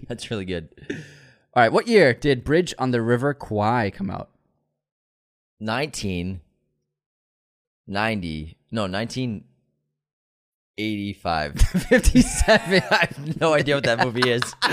[0.10, 0.68] that's really good.
[0.90, 4.30] All right, what year did Bridge on the River Kwai come out?
[5.62, 6.42] Nineteen
[7.88, 8.58] ninety.
[8.72, 9.46] No, nineteen
[10.78, 11.54] eighty-five.
[11.60, 12.84] 57.
[12.92, 14.42] I have no idea what that movie is.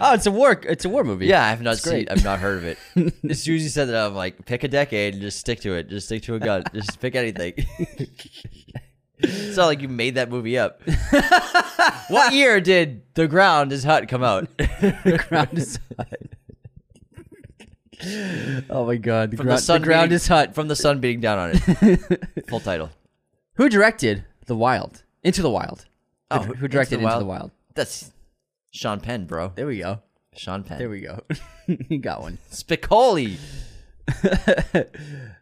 [0.00, 0.60] oh, it's a war.
[0.66, 1.26] It's a war movie.
[1.26, 1.92] Yeah, I have not It's seen.
[1.92, 2.10] great.
[2.10, 2.78] I've not heard of it.
[3.30, 5.74] as soon as you said that, I'm like, pick a decade and just stick to
[5.74, 5.88] it.
[5.88, 6.64] Just stick to a gun.
[6.74, 7.54] just pick anything.
[9.18, 10.80] it's not like you made that movie up.
[12.08, 14.48] what year did The Ground Is Hut come out?
[14.56, 16.08] the ground is hot.
[18.70, 20.54] oh my god, the, From ground, the sun the ground beating- is hot.
[20.54, 22.48] From the sun beating down on it.
[22.48, 22.90] Full title.
[23.56, 25.02] Who directed The Wild?
[25.22, 25.86] Into the Wild.
[26.30, 27.22] Oh, who, who directed the Into Wild?
[27.22, 27.50] the Wild?
[27.74, 28.12] That's
[28.70, 29.50] Sean Penn, bro.
[29.54, 30.02] There we go.
[30.36, 30.78] Sean Penn.
[30.78, 31.20] There we go.
[31.66, 32.36] you got one.
[32.50, 33.38] Spicoli.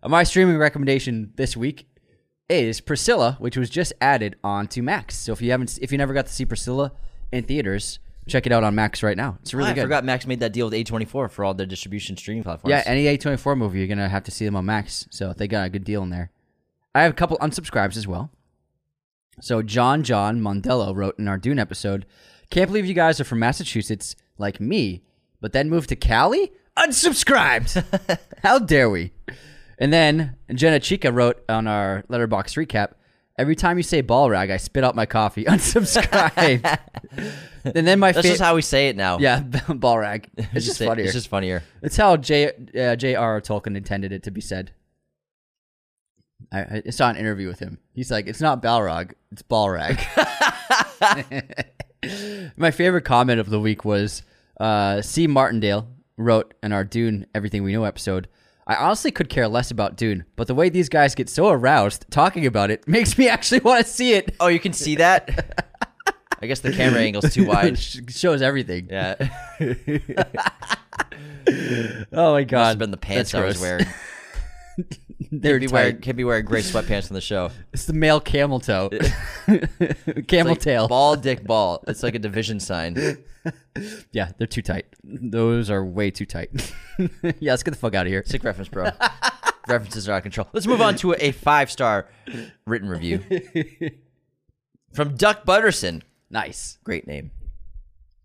[0.06, 1.88] My streaming recommendation this week
[2.48, 5.16] is Priscilla, which was just added onto Max.
[5.16, 6.92] So if you haven't, if you never got to see Priscilla
[7.32, 7.98] in theaters,
[8.28, 9.38] check it out on Max right now.
[9.42, 9.82] It's really I good.
[9.82, 12.70] forgot Max made that deal with A24 for all their distribution streaming platforms.
[12.70, 15.08] Yeah, any A24 movie, you're going to have to see them on Max.
[15.10, 16.30] So they got a good deal in there.
[16.94, 18.30] I have a couple unsubscribes as well.
[19.40, 22.06] So John John Mondello wrote in our Dune episode,
[22.50, 25.02] Can't believe you guys are from Massachusetts like me,
[25.40, 26.52] but then moved to Cali?
[26.76, 28.18] Unsubscribed!
[28.42, 29.12] How dare we?
[29.78, 32.92] And then Jenna Chica wrote on our Letterboxd recap,
[33.40, 35.44] Every time you say ball rag, I spit out my coffee.
[35.46, 36.78] Unsubscribe.
[37.64, 38.28] and then my favorite.
[38.28, 39.18] just how we say it now.
[39.18, 40.28] yeah, ball rag.
[40.36, 41.04] It's just funnier.
[41.06, 41.62] It's just funnier.
[41.80, 42.52] It's how J.
[42.78, 43.40] Uh, J.R.
[43.40, 44.72] Tolkien intended it to be said.
[46.52, 47.78] I, I saw an interview with him.
[47.92, 50.00] He's like, "It's not Balrog, it's Balrag."
[52.56, 54.22] My favorite comment of the week was
[54.58, 55.26] uh, C.
[55.26, 58.28] Martindale wrote in our Dune Everything We Know episode.
[58.66, 62.06] I honestly could care less about Dune, but the way these guys get so aroused
[62.10, 64.34] talking about it makes me actually want to see it.
[64.40, 65.66] Oh, you can see that?
[66.42, 67.78] I guess the camera angle's too wide.
[67.78, 68.88] Sh- shows everything.
[68.90, 69.14] Yeah.
[72.12, 73.86] Oh my Must god, have been the pants I was wearing.
[75.32, 77.50] They're be, wearing, can't be wearing gray sweatpants on the show.
[77.72, 78.90] It's the male camel toe,
[80.26, 80.88] camel Like tail.
[80.88, 81.84] Ball, dick, ball.
[81.86, 83.18] It's like a division sign.
[84.10, 84.86] Yeah, they're too tight.
[85.04, 86.50] Those are way too tight.
[87.38, 88.24] yeah, let's get the fuck out of here.
[88.26, 88.90] Sick reference, bro.
[89.68, 90.48] References are out of control.
[90.52, 92.08] Let's move on to a five star
[92.66, 93.22] written review
[94.92, 96.02] from Duck Butterson.
[96.28, 96.78] Nice.
[96.82, 97.30] Great name.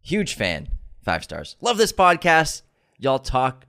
[0.02, 0.70] Huge fan.
[1.04, 1.56] Five stars.
[1.62, 2.64] Love this podcast.
[2.98, 3.66] Y'all talk.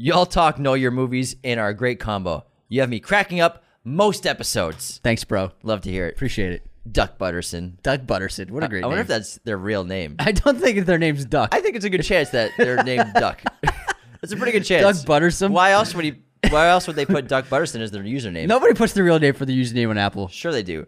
[0.00, 2.44] Y'all talk know your movies and are a great combo.
[2.68, 5.00] You have me cracking up most episodes.
[5.02, 5.50] Thanks, bro.
[5.64, 6.14] Love to hear it.
[6.14, 6.64] Appreciate it.
[6.92, 7.78] Duck Butterson.
[7.82, 8.54] Duck Butterson.
[8.54, 8.84] What a great name.
[8.84, 9.02] I wonder name.
[9.02, 10.14] if that's their real name.
[10.20, 11.52] I don't think their name's Duck.
[11.52, 13.42] I think it's a good chance that they're named Duck.
[14.20, 14.98] It's a pretty good chance.
[14.98, 15.52] Duck Butterson.
[15.52, 16.16] Why else would he?
[16.50, 18.46] Why else would they put Duck Butterson as their username?
[18.46, 20.28] Nobody puts the real name for the username on Apple.
[20.28, 20.86] Sure they do.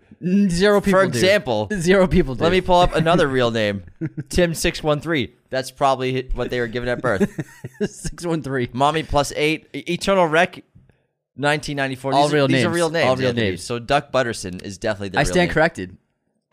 [0.48, 1.00] Zero people.
[1.00, 1.08] For do.
[1.08, 2.34] example, zero people.
[2.34, 2.42] Do.
[2.44, 3.82] let me pull up another real name.
[4.28, 5.34] Tim six one three.
[5.50, 7.28] That's probably what they were given at birth.
[7.90, 8.68] six one three.
[8.72, 9.68] Mommy plus eight.
[9.74, 10.62] Eternal Wreck.
[11.36, 12.12] 1994.
[12.14, 12.74] All these are, real these are names.
[12.74, 13.08] real names.
[13.08, 13.46] All real Anthony.
[13.50, 13.62] names.
[13.62, 15.54] So Duck Butterson is definitely the I real stand name.
[15.54, 15.96] corrected.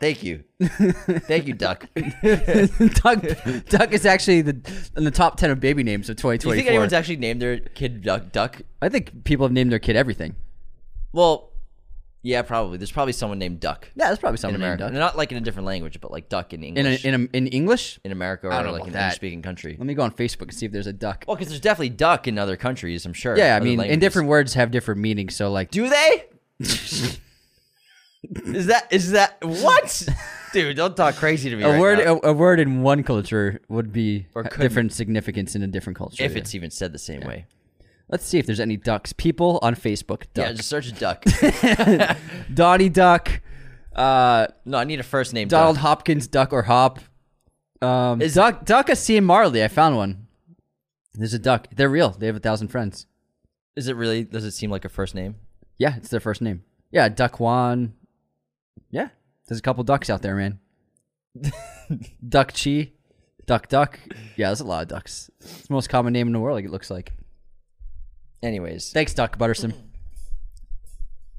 [0.00, 0.44] Thank you.
[0.62, 1.86] Thank you, Duck.
[3.02, 3.24] Duck,
[3.68, 6.68] Duck is actually the in the top ten of baby names of Do you think
[6.68, 8.30] anyone's actually named their kid Duck?
[8.30, 8.62] Duck?
[8.80, 10.36] I think people have named their kid everything.
[11.12, 11.50] Well,
[12.22, 12.78] yeah, probably.
[12.78, 14.94] There's probably someone named Duck Yeah, that's probably in someone named America.
[14.94, 15.00] Duck.
[15.00, 17.04] Not like in a different language, but like Duck in In English.
[17.04, 17.98] a, in, a, in English.
[18.04, 18.94] in America or I don't like an.
[18.94, 19.74] English speaking country.
[19.78, 21.24] Let me go on Facebook and see if there's a duck.
[21.26, 23.36] Well, because there's definitely duck in other countries, I'm sure.
[23.36, 24.00] yeah, I mean, and languages.
[24.00, 25.34] different words have different meanings.
[25.34, 26.26] So like, Do they?
[28.22, 30.08] is that is that what?
[30.52, 31.62] Dude, don't talk crazy to me.
[31.62, 32.20] a right word now.
[32.22, 36.24] a, a word in one culture would be Or different significance in a different culture.
[36.24, 36.38] if yeah.
[36.38, 37.46] it's even said the same way.
[38.08, 39.12] Let's see if there's any ducks.
[39.12, 40.24] People on Facebook.
[40.34, 41.24] Yeah, just search a duck.
[42.54, 43.42] Donnie Duck.
[43.94, 45.48] Uh, no, I need a first name.
[45.48, 45.82] Donald duck.
[45.82, 47.00] Hopkins Duck or Hop.
[47.82, 49.20] Um, Is- Duck Duck C.
[49.20, 49.62] Marley.
[49.62, 50.26] I found one.
[51.14, 51.66] There's a duck.
[51.74, 52.10] They're real.
[52.10, 53.06] They have a thousand friends.
[53.76, 54.24] Is it really?
[54.24, 55.34] Does it seem like a first name?
[55.76, 56.62] Yeah, it's their first name.
[56.90, 57.92] Yeah, Duck Juan.
[58.90, 59.08] Yeah,
[59.46, 60.58] there's a couple ducks out there, man.
[62.28, 62.92] duck Chi,
[63.46, 63.98] Duck Duck.
[64.36, 65.30] Yeah, there's a lot of ducks.
[65.40, 66.56] It's the most common name in the world.
[66.56, 67.12] Like it looks like.
[68.42, 69.74] Anyways, Thanks, Duck Butterson.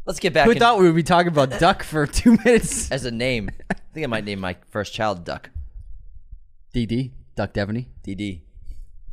[0.06, 2.92] let's get back Who in- thought we would be talking about duck for two minutes?
[2.92, 3.50] as a name.
[3.70, 5.50] I think I might name my first child Duck.
[6.76, 7.88] DD, Duck Devaney.
[8.06, 8.42] DD.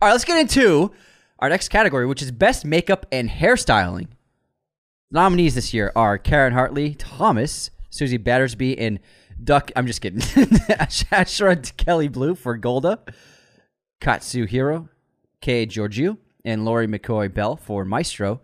[0.03, 0.93] All right, let's get into
[1.39, 4.09] our next category, which is best makeup and hairstyling.
[5.11, 9.01] Nominees this year are Karen Hartley, Thomas, Suzi Battersby, and
[9.43, 9.71] Duck.
[9.77, 10.21] I'm just kidding.
[10.21, 13.01] Ashra Kelly Blue for Golda,
[14.01, 14.89] Katsuhiro,
[15.41, 18.41] Kay Georgiou, and Lori McCoy Bell for Maestro.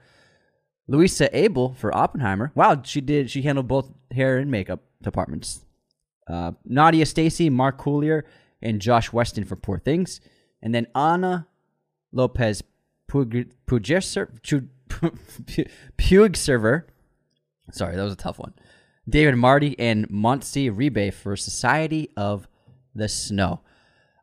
[0.89, 2.53] Luisa Abel for Oppenheimer.
[2.55, 3.31] Wow, she did.
[3.31, 5.65] She handled both hair and makeup departments.
[6.29, 8.23] Uh, Nadia Stacey, Mark Coulier,
[8.61, 10.21] and Josh Weston for Poor Things,
[10.61, 11.47] and then Anna
[12.13, 12.63] Lopez
[13.09, 14.23] Puigserver.
[17.71, 18.53] Sorry, that was a tough one.
[19.09, 22.47] David Martí and Montse Ribé for Society of
[22.95, 23.61] the Snow.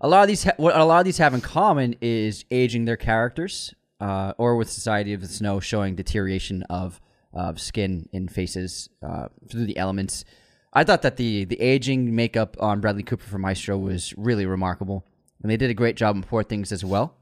[0.01, 2.86] A lot of these, ha- what a lot of these have in common is aging
[2.86, 6.99] their characters, uh, or with Society of the Snow showing deterioration of
[7.32, 10.25] of skin and faces uh, through the elements.
[10.73, 15.05] I thought that the the aging makeup on Bradley Cooper for Maestro was really remarkable,
[15.41, 17.17] and they did a great job in Poor Things as well,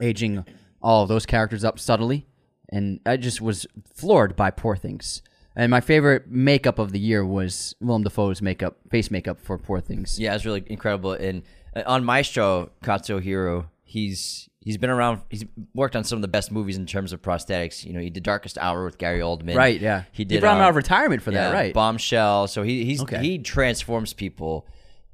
[0.00, 0.44] aging
[0.80, 2.26] all of those characters up subtly,
[2.70, 5.22] and I just was floored by Poor Things.
[5.54, 9.80] And my favorite makeup of the year was Willem Dafoe's makeup, face makeup for Poor
[9.80, 10.18] Things.
[10.18, 11.12] Yeah, it's really incredible.
[11.12, 11.42] And
[11.76, 15.20] uh, on Maestro Kazu Hiro, he's he's been around.
[15.28, 15.44] He's
[15.74, 17.84] worked on some of the best movies in terms of prosthetics.
[17.84, 19.54] You know, he did Darkest Hour with Gary Oldman.
[19.56, 20.04] Right, yeah.
[20.12, 20.36] He did.
[20.36, 21.74] He brought him um, out of retirement for that, right?
[21.74, 22.46] Bombshell.
[22.48, 23.18] So he he's Okay.
[23.20, 24.66] he transforms people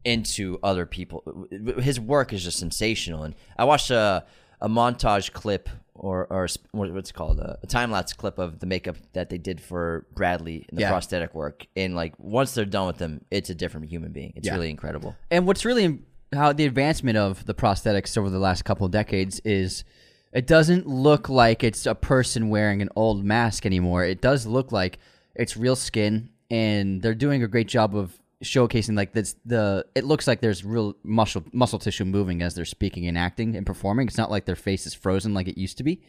[0.05, 1.49] into other people.
[1.79, 3.25] His work is just sensational.
[3.25, 4.25] And I watched a
[4.61, 5.69] a montage clip
[5.99, 8.67] or or a sp- what- what's it called a, a time lapse clip of the
[8.67, 10.91] makeup that they did for Bradley and the Yeah.
[10.91, 11.67] prosthetic work.
[11.77, 14.33] And like once they're done with them, it's a different human being.
[14.37, 14.55] It's Yeah.
[14.55, 15.15] really incredible.
[15.31, 16.01] And what's really
[16.35, 19.85] how the advancement of the prosthetics over the last couple of decades is
[20.33, 24.05] it doesn't look like it's a person wearing an old mask anymore.
[24.05, 24.99] It does look like
[25.35, 29.35] It's real skin, and they're doing a great job of showcasing like this.
[29.45, 33.57] The it looks like there's real muscle muscle tissue moving as they're speaking and acting
[33.57, 34.07] and performing.
[34.09, 36.03] It's not like their face is frozen like it used to be,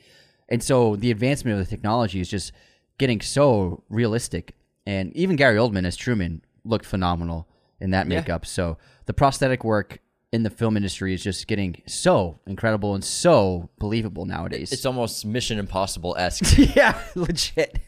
[0.50, 2.52] and so the advancement of the technology is just
[2.98, 4.56] getting so realistic.
[4.86, 7.48] And even Gary Oldman as Truman looked phenomenal
[7.80, 8.20] in that Yeah.
[8.20, 8.46] makeup.
[8.46, 10.00] So the prosthetic work
[10.32, 14.72] in the film industry is just getting so incredible and so believable nowadays.
[14.72, 16.58] It's almost Mission Impossible esque.
[16.76, 17.80] yeah, legit.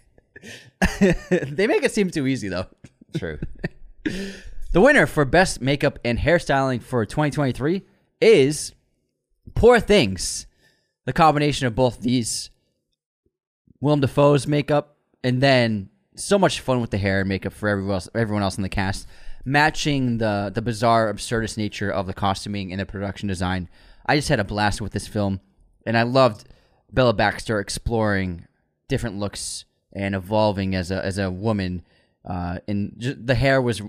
[1.00, 2.66] they make it seem too easy though.
[3.16, 3.38] True.
[4.04, 7.84] The winner for best makeup and hairstyling for 2023
[8.22, 8.74] is
[9.54, 10.48] Poor Things.
[11.06, 12.52] The combination of both these
[13.82, 17.94] Willem Dafoe's makeup and then so much fun with the hair and makeup for everyone
[17.94, 19.08] else, everyone else in the cast,
[19.44, 23.70] matching the the bizarre, absurdist nature of the costuming and the production design.
[24.06, 25.42] I just had a blast with this film,
[25.86, 26.46] and I loved
[26.92, 28.46] Bella Baxter exploring
[28.88, 31.84] different looks and evolving as a as a woman.
[32.26, 33.82] Uh, and ju- the hair was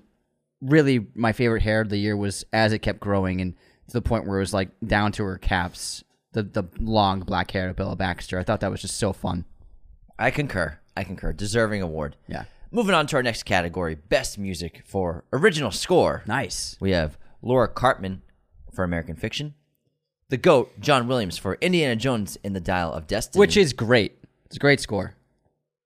[0.61, 3.55] really my favorite hair of the year was as it kept growing and
[3.89, 6.03] to the point where it was like down to her caps.
[6.33, 8.39] The the long black hair of Bella Baxter.
[8.39, 9.45] I thought that was just so fun.
[10.19, 10.79] I concur.
[10.97, 11.33] I concur.
[11.35, 12.17] Deserving award.
[12.27, 12.45] Yeah.
[12.71, 16.23] Moving on to our next category Best Music for Original Score.
[16.27, 16.77] Nice.
[16.81, 18.21] We have Laura Karpman
[18.73, 19.53] for American Fiction,
[20.31, 24.17] The GOAT, John Williams for Indiana Jones in the Dial of Destiny, Which is great.
[24.47, 25.15] It's a great score.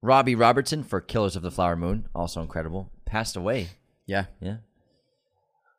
[0.06, 3.68] Robbie Robertson for Killers of the Flower Moon, also incredible, passed away.
[4.06, 4.26] Yeah.
[4.40, 4.58] Yeah.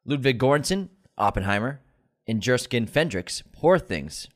[0.05, 1.81] Ludwig Göransson, Oppenheimer,
[2.27, 4.27] and Jerskin Fendrix, Poor Things.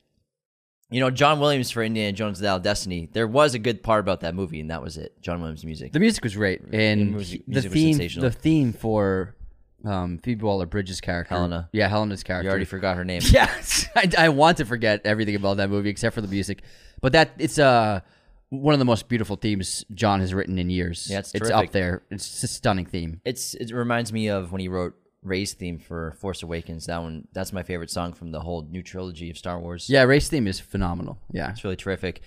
[0.90, 3.58] You know, John Williams for Indiana Jones and the Dial of Destiny, there was a
[3.58, 5.20] good part about that movie, and that was it.
[5.22, 5.92] John Williams' music.
[5.92, 9.34] The music was great, and music- the music theme, the theme for
[9.86, 11.70] um, Phoebe Waller-Bridge's character, Helena.
[11.72, 12.44] Yeah, Helena's character.
[12.44, 13.22] you already forgot her name.
[13.30, 16.62] Yes, I, I want to forget everything about that movie except for the music,
[17.00, 18.00] but that it's uh
[18.52, 21.08] one of the most beautiful themes John has written in years.
[21.10, 21.68] Yeah, it's it's terrific.
[21.68, 22.02] up there.
[22.10, 23.20] It's a stunning theme.
[23.24, 26.84] It's it reminds me of when he wrote Rey's theme for Force Awakens.
[26.86, 29.88] That one, that's my favorite song from the whole new trilogy of Star Wars.
[29.88, 31.18] Yeah, race theme is phenomenal.
[31.30, 32.20] Yeah, It's really terrific.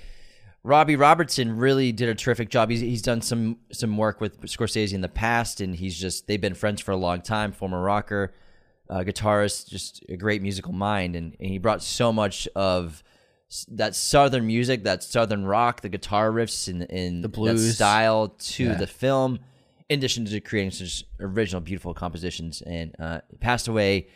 [0.63, 2.71] Robbie Robertson really did a terrific job.
[2.71, 6.41] He's, he's done some some work with Scorsese in the past, and he's just they've
[6.41, 7.51] been friends for a long time.
[7.51, 8.33] Former rocker,
[8.89, 13.03] uh, guitarist, just a great musical mind, and, and he brought so much of
[13.69, 17.75] that southern music, that southern rock, the guitar riffs, and, and The blues.
[17.75, 18.73] style to Yeah.
[18.75, 19.39] the film.
[19.87, 24.07] In addition to creating such original, beautiful compositions, and uh, passed away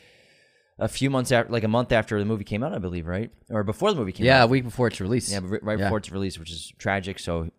[0.79, 3.29] a few months after, like a month after the movie came out, I believe, right,
[3.49, 4.29] or before the movie came out.
[4.29, 5.31] yeah, a week before its release.
[5.31, 5.85] Yeah, right Yeah.
[5.85, 7.19] before its release, which is tragic.
[7.19, 7.49] So,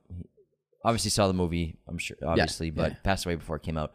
[0.85, 1.77] obviously saw the movie.
[1.87, 2.99] I'm sure, obviously, but yeah.
[3.05, 3.93] passed away before it came out.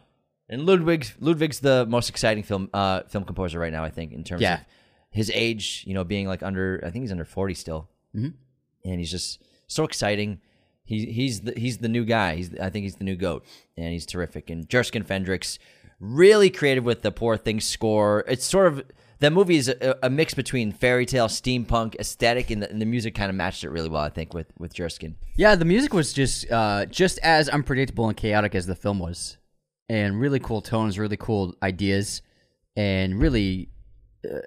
[0.48, 3.84] And Ludwig, Ludwig's the most exciting film uh, film composer right now.
[3.84, 4.60] I think in terms Yeah.
[4.62, 4.66] of
[5.16, 8.32] his age, you know, being like under, I think he's under 40 still, mm-hmm.
[8.84, 10.42] and he's just so exciting.
[10.84, 12.36] He, he's the he's the new guy.
[12.36, 13.46] He's I think he's the new goat,
[13.78, 14.50] and he's terrific.
[14.50, 15.58] And Jerskin Fendrix,
[16.02, 18.26] really creative with the Poor Things score.
[18.28, 18.84] It's sort of
[19.20, 22.86] that movie is a, a mix between fairy tale, steampunk aesthetic, and the, and the
[22.86, 24.04] music kind of matched it really well.
[24.04, 25.16] I think with with Jerskin.
[25.38, 29.38] Yeah, the music was just uh, just as unpredictable and chaotic as the film was,
[29.88, 32.22] and really cool tones, really cool ideas,
[32.76, 33.70] and really
[34.26, 34.40] uh,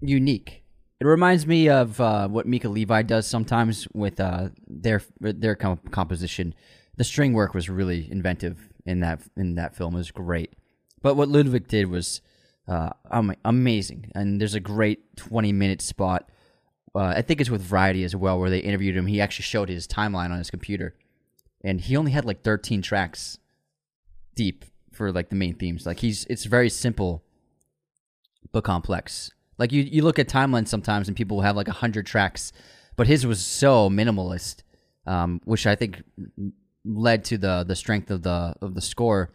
[0.00, 0.62] unique.
[1.00, 5.80] It reminds me of uh, what Mica Levi does sometimes with uh, their their com-
[5.90, 6.54] composition.
[6.96, 9.94] The string work was really inventive in that in that film.
[9.94, 10.54] It was great,
[11.02, 12.22] but what Ludwig did was
[12.66, 12.90] uh,
[13.44, 14.10] amazing.
[14.14, 16.30] And there's a great 20 minute spot
[16.96, 19.06] uh, I think it's with Variety as well, where they interviewed him.
[19.06, 20.94] He actually showed his timeline on his computer,
[21.62, 23.38] and he only had like 13 tracks
[24.34, 25.84] deep for like the main themes.
[25.84, 27.22] Like he's it's very simple
[28.50, 29.30] but complex.
[29.58, 32.52] Like you you look at timelines sometimes, and people will have like hundred tracks,
[32.96, 34.62] but his was so minimalist,
[35.06, 36.02] um, which I think
[36.84, 39.32] led to the the strength of the of the score.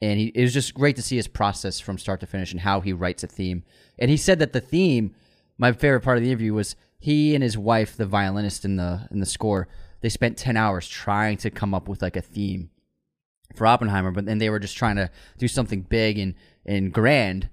[0.00, 2.60] And he, it was just great to see his process from start to finish and
[2.60, 3.62] how he writes a theme.
[4.00, 5.14] And he said that the theme
[5.58, 9.06] my favorite part of the interview was he and his wife, the violinist in the
[9.10, 9.68] in the score,
[10.00, 12.70] they spent ten hours trying to come up with like a theme
[13.54, 16.34] for Oppenheimer, but then they were just trying to do something big and
[16.64, 17.48] and grand.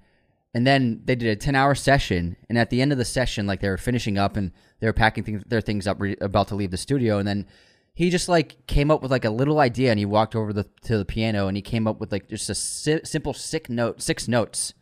[0.53, 3.45] And then they did a ten hour session, and at the end of the session,
[3.45, 6.47] like they were finishing up and they were packing things, their things up, re- about
[6.47, 7.45] to leave the studio, and then
[7.93, 10.65] he just like came up with like a little idea, and he walked over the,
[10.83, 14.01] to the piano, and he came up with like just a si- simple six note
[14.01, 14.73] six notes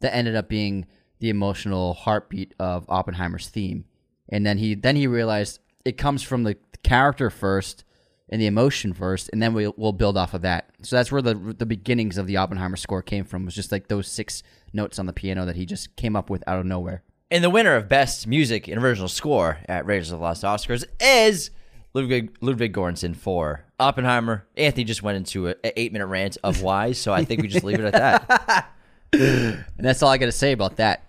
[0.00, 0.86] that ended up being
[1.18, 3.86] the emotional heartbeat of Oppenheimer's theme.
[4.28, 7.84] And then he then he realized it comes from the character first
[8.28, 10.70] and the emotion first, and then we'll, we'll build off of that.
[10.82, 13.44] So that's where the the beginnings of the Oppenheimer score came from.
[13.44, 16.42] Was just like those six notes on the piano that he just came up with
[16.46, 17.02] out of nowhere.
[17.30, 20.84] And the winner of Best Music and Original Score at Raiders of the Lost Oscars
[21.00, 21.50] is
[21.94, 24.46] Ludwig Ludwig Göransson for Oppenheimer.
[24.56, 27.48] Anthony just went into a, a eight minute rant of why, so I think we
[27.48, 28.70] just leave it at that.
[29.12, 31.04] And that's all I got to say about that.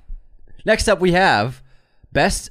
[0.65, 1.61] Next up, we have
[2.11, 2.49] Best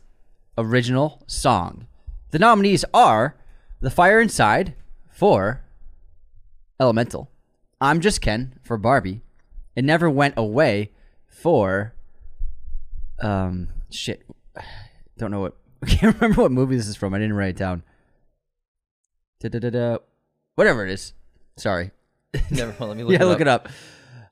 [0.57, 1.87] Original Song.
[2.31, 3.37] The nominees are
[3.81, 4.75] The Fire Inside
[5.09, 5.63] for
[6.81, 7.31] Elemental,
[7.81, 9.23] I'm Just Ken for Barbie,
[9.77, 10.91] It Never Went Away
[11.27, 11.95] for.
[13.21, 14.27] Um, shit.
[15.17, 15.57] Don't know what.
[15.83, 17.15] I can't remember what movie this is from.
[17.15, 17.85] I didn't write it down.
[19.41, 19.99] Da-da-da-da.
[20.57, 21.13] Whatever it is.
[21.57, 21.93] Sorry.
[22.51, 23.41] Never mind, let me look yeah, it look up.
[23.43, 23.69] it up.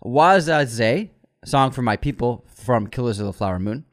[0.04, 1.10] Wahzhazhe,
[1.44, 3.84] song for my people from Killers of the Flower Moon.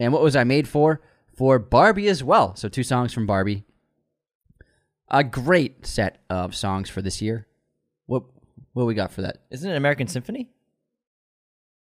[0.00, 1.02] And what was I made for?
[1.36, 2.56] For Barbie as well.
[2.56, 3.64] So two songs from Barbie.
[5.14, 7.46] A great set of songs for this year.
[8.06, 8.22] What
[8.72, 9.42] what we got for that?
[9.50, 10.50] Isn't it American Symphony?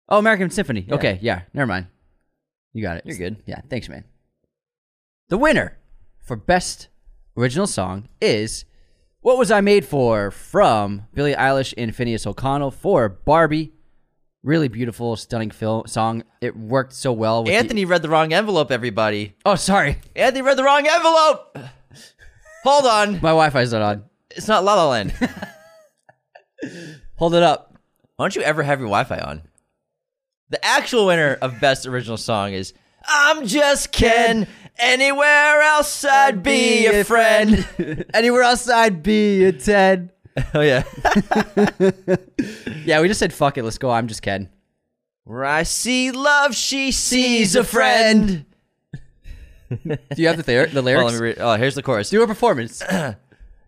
[0.09, 0.87] Oh, American Symphony.
[0.89, 1.87] Okay, yeah, never mind.
[2.73, 3.03] You got it.
[3.05, 3.43] You're good.
[3.45, 4.05] Yeah, thanks, man.
[5.29, 5.77] The winner
[6.23, 6.87] for best
[7.35, 8.63] original song is
[9.19, 13.73] "What Was I Made For" from Billie Eilish and Phineas O'Connell for Barbie.
[14.43, 16.23] Really beautiful, stunning film song.
[16.39, 17.43] It worked so well.
[17.43, 19.35] With the- Anthony read the wrong envelope, everybody.
[19.45, 21.57] oh, sorry, Anthony read the wrong envelope.
[22.63, 23.13] Hold on.
[23.13, 24.03] my Wi-Fi's not on.
[24.31, 25.13] It's not La La Land.
[27.15, 27.75] Hold it up.
[28.15, 29.41] Why don't you ever have your Wi-Fi on?
[30.49, 32.73] The actual winner of Best Original Song is
[33.05, 34.47] "I'm Just Ken."
[34.79, 37.67] Anywhere else I'd be a friend.
[38.13, 40.11] Anywhere else I'd be a ten.
[40.53, 40.83] oh yeah.
[42.85, 43.63] Yeah, we just said fuck it.
[43.63, 43.89] Let's go.
[43.89, 44.49] I'm just kidding.
[45.23, 48.45] Where I see love, she sees a friend.
[49.69, 51.11] Do you have the, ther- the Oh, lyrics?
[51.11, 51.37] let me read.
[51.39, 52.09] Oh, here's the chorus.
[52.09, 52.81] Do a performance.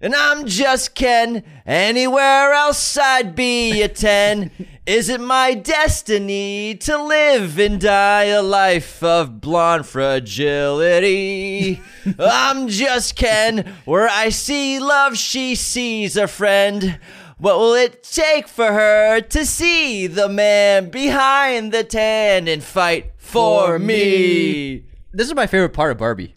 [0.01, 1.43] And I'm just Ken.
[1.65, 4.49] Anywhere else I'd be a 10.
[4.85, 11.81] Is it my destiny to live and die a life of blonde fragility?
[12.17, 13.75] I'm just Ken.
[13.83, 16.97] Where I see love, she sees a friend.
[17.37, 23.11] What will it take for her to see the man behind the tan and fight
[23.17, 24.85] for, me?
[25.11, 26.35] This is my favorite part of Barbie.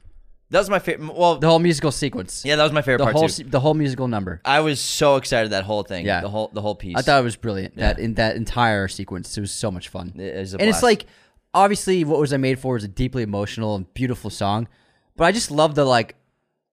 [0.50, 1.14] That was my favorite.
[1.16, 2.42] Well, The whole musical sequence.
[2.44, 3.28] yeah, that was my favorite the part whole too.
[3.32, 4.40] se- the whole musical number.
[4.44, 6.04] I was so excited that whole thing.
[6.04, 6.20] Yeah.
[6.20, 6.96] the whole the whole piece.
[6.96, 7.76] I thought it was brilliant.
[7.76, 10.12] That in that entire sequence, it was so much fun.
[10.16, 11.06] It is a and it's like
[11.54, 14.68] obviously, what was I made for was a deeply emotional and beautiful song,
[15.16, 16.16] but I just love the like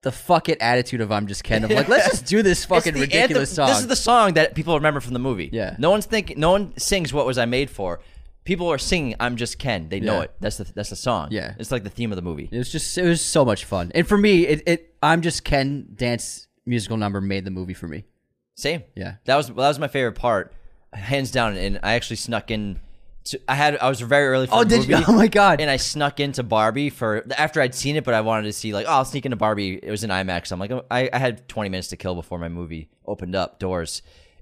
[0.01, 1.63] the fuck it attitude of I'm just Ken.
[1.63, 3.67] Of like, let's just do this It's fucking the ridiculous anthem- song.
[3.69, 5.49] This is the song that people remember from the movie.
[5.53, 5.75] Yeah.
[5.77, 6.37] no one's thinking.
[6.39, 7.99] No one sings "What Was I Made For."
[8.49, 10.21] People are singing "I'm Just Ken." They know Yeah.
[10.23, 10.31] it.
[10.39, 11.27] That's the that's the song.
[11.29, 11.53] Yeah.
[11.59, 12.49] it's like the theme of the movie.
[12.51, 13.91] it was just it was so much fun.
[13.93, 17.87] And for me, it, it I'm just Ken dance musical number made the movie for
[17.87, 18.05] me.
[18.55, 18.81] Same.
[18.95, 19.15] Yeah.
[19.25, 20.51] that was that was my favorite part,
[20.93, 21.57] hands down.
[21.57, 22.79] And I actually snuck in.
[23.25, 24.95] To, I had I was very early for Oh, the did you?
[25.07, 25.61] Oh my god!
[25.61, 28.73] and I snuck into Barbie for after I'd seen it, but I wanted to see
[28.73, 29.79] like, oh, I'll sneak into Barbie.
[29.83, 30.51] It was in IMAX.
[30.51, 33.59] I'm like, oh, I, I had 20 minutes to kill before my movie opened up
[33.59, 34.01] doors,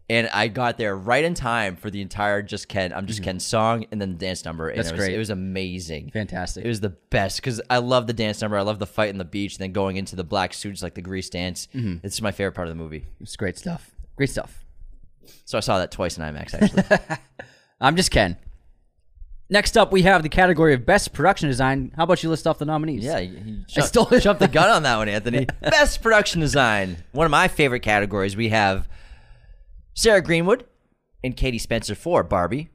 [0.09, 3.39] and I got there right in time for the entire "Just Ken." I'm just Ken
[3.39, 4.69] song, and then the dance number.
[4.69, 4.81] And Mm-hmm.
[4.83, 5.15] That's it was, great.
[5.15, 6.11] It was amazing.
[6.11, 6.63] Fantastic.
[6.65, 8.57] It was the best because I love the dance number.
[8.57, 10.93] I love the fight in the beach, and then going into the black suits like
[10.95, 11.67] the grease dance.
[11.75, 12.05] Mm-hmm.
[12.05, 13.05] It's my favorite part of the movie.
[13.19, 13.91] It's great stuff.
[14.15, 14.63] Great stuff.
[15.45, 17.17] So I saw that twice in IMAX actually.
[17.81, 18.37] I'm just Ken.
[19.49, 21.93] Next up, we have the category of best production design.
[21.95, 23.03] How about you list off the nominees?
[23.03, 25.47] Yeah, you, I stole jumped the gun on that one, Anthony.
[25.61, 26.97] Best production design.
[27.13, 28.35] One of my favorite categories.
[28.35, 28.89] We have
[29.97, 30.63] Sarah Greenwood
[31.23, 32.69] and Katie Spencer for Barbie,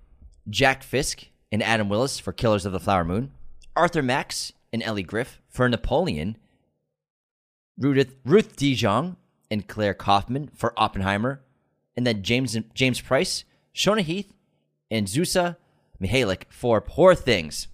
[0.51, 3.31] Jack Fisk and Adam Willis for Killers of the Flower Moon,
[3.77, 6.37] Arthur Max and Elli Griff for Napoleon,
[7.79, 9.17] Ruth, Ruth De Jong
[9.53, 11.41] and Claire Kaufman for Oppenheimer,
[11.97, 14.35] and then James James Price, Shona Heath,
[14.91, 15.55] and Zsuzsa
[16.03, 17.69] Mihalek for Poor Things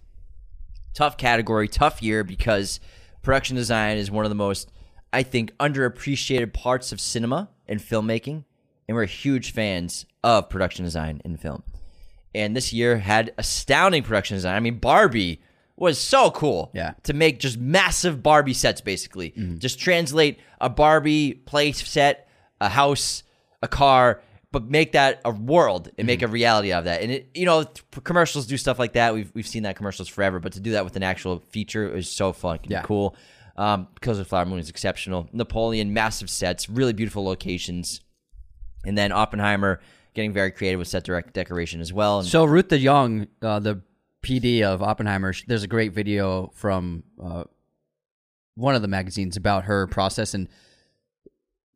[0.92, 2.80] tough category, tough year because
[3.22, 4.70] production design is one of the most,
[5.10, 8.44] I think, underappreciated parts of cinema and filmmaking.
[8.88, 11.62] And we're huge fans of production design in film.
[12.34, 14.54] And this year had astounding production design.
[14.56, 15.40] I mean, Barbie
[15.76, 16.70] was so cool.
[16.74, 16.94] Yeah.
[17.04, 19.30] To make just massive Barbie sets, basically.
[19.58, 22.28] Just translate a Barbie place set,
[22.60, 23.22] a house,
[23.62, 27.02] a car, but make that a world and make a reality out of that.
[27.02, 27.64] And it, you know,
[28.04, 29.12] commercials do stuff like that.
[29.14, 32.10] We've we've seen that commercials forever, but to do that with an actual feature is
[32.10, 32.82] so fun Yeah.
[32.82, 33.14] cool.
[33.56, 35.28] Um, because of Flower Moon is exceptional.
[35.32, 38.00] Napoleon, massive sets, really beautiful locations,
[38.84, 39.80] and then Oppenheimer
[40.14, 42.20] getting very creative with set direct decoration as well.
[42.20, 43.82] And So Ruth De Jong, uh, the
[44.22, 47.44] PD of Oppenheimer, there's a great video from uh,
[48.54, 50.48] one of the magazines about her process and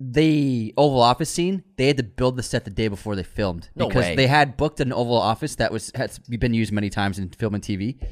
[0.00, 1.62] the Oval Office scene.
[1.76, 4.16] They had to build the set the day before they filmed No because way.
[4.16, 7.54] they had booked an Oval Office that was has been used many times in film
[7.54, 8.02] and TV,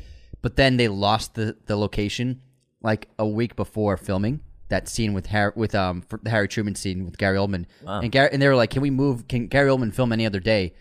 [0.42, 2.42] but then they lost the the location
[2.82, 4.40] like a week before filming.
[4.70, 8.10] That scene with Harry, with um for the Harry Truman scene with Gary Oldman, and
[8.10, 9.28] Gary and they were like, "Can we move?
[9.28, 10.74] Can Gary Oldman film any other day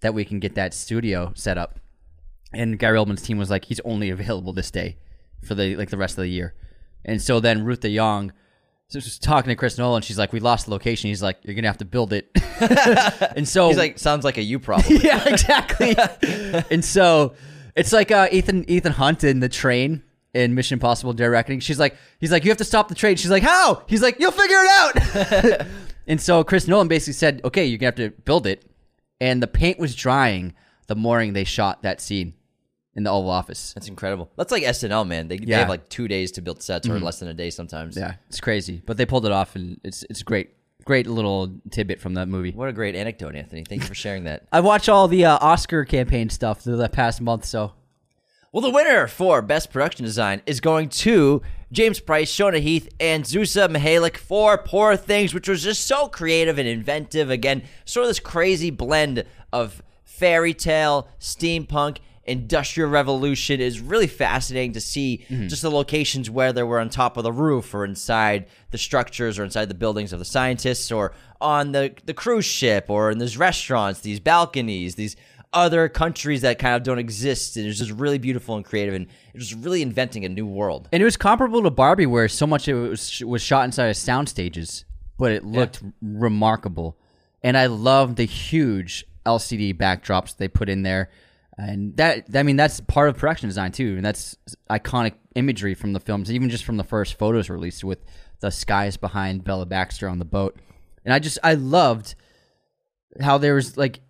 [0.00, 1.80] that we can get that studio set up?"
[2.52, 4.98] And Gary Oldman's team was like, "He's only available this day
[5.42, 6.54] for the like the rest of the year."
[7.04, 8.32] And so then Ruth De Jong
[8.92, 10.02] so she's talking to Chris Nolan.
[10.02, 12.28] She's like, "We lost the location." He's like, "You're gonna have to build it."
[13.36, 14.98] and so He's like, sounds like a you problem.
[15.02, 15.96] yeah, exactly.
[16.70, 17.32] and so
[17.74, 20.02] it's like uh, Ethan Ethan Hunt in the train
[20.34, 21.60] in Mission Impossible: Dead Reckoning.
[21.60, 23.16] She's like, he's like, you have to stop the train.
[23.16, 23.82] She's like, how?
[23.88, 24.70] He's like, you'll figure it
[25.60, 25.66] out.
[26.06, 28.64] and so Chris Nolan basically said, okay, you're gonna have to build it.
[29.20, 30.54] And the paint was drying
[30.88, 32.34] the morning they shot that scene
[32.94, 33.72] in the Oval Office.
[33.74, 34.30] That's incredible.
[34.36, 35.28] That's like SNL, man.
[35.28, 35.60] They, they Yeah.
[35.60, 37.96] have like two days to build sets or less than a day sometimes.
[37.96, 40.50] Yeah, it's crazy, but they pulled it off, and it's it's great,
[40.84, 42.50] great little tidbit from that movie.
[42.52, 43.64] What a great anecdote, Anthony.
[43.64, 44.46] Thank you for sharing that.
[44.52, 47.72] I watch all the uh, Oscar campaign stuff through the past month, so
[48.52, 51.40] Well, the winner for Best Production Design is going to
[51.72, 56.58] James Price, Shona Heath, and Zsuzsa Mihalek for Poor Things, which was just so creative
[56.58, 57.30] and inventive.
[57.30, 59.24] Again, sort of this crazy blend
[59.54, 65.48] of fairy tale, steampunk, industrial revolution is really fascinating to see mm-hmm.
[65.48, 69.38] just the locations where they were on top of the roof or inside the structures
[69.38, 73.18] or inside the buildings of the scientists or on the, the cruise ship or in
[73.18, 75.16] these restaurants, these balconies, these
[75.52, 77.56] other countries that kind of don't exist.
[77.56, 80.88] And it's just really beautiful and creative, and it was really inventing a new world.
[80.92, 83.88] And it was comparable to Barbie, where so much of it was, was shot inside
[83.88, 84.84] of sound stages,
[85.18, 86.98] but it looked remarkable.
[87.42, 91.10] And I love the huge LCD backdrops they put in there,
[91.58, 94.36] and that I mean that's part of production design too, and that's
[94.70, 97.98] iconic imagery from the films, even just from the first photos released with
[98.40, 100.58] the skies behind Bella Baxter on the boat.
[101.04, 102.14] And I just I loved
[103.20, 104.00] how there was like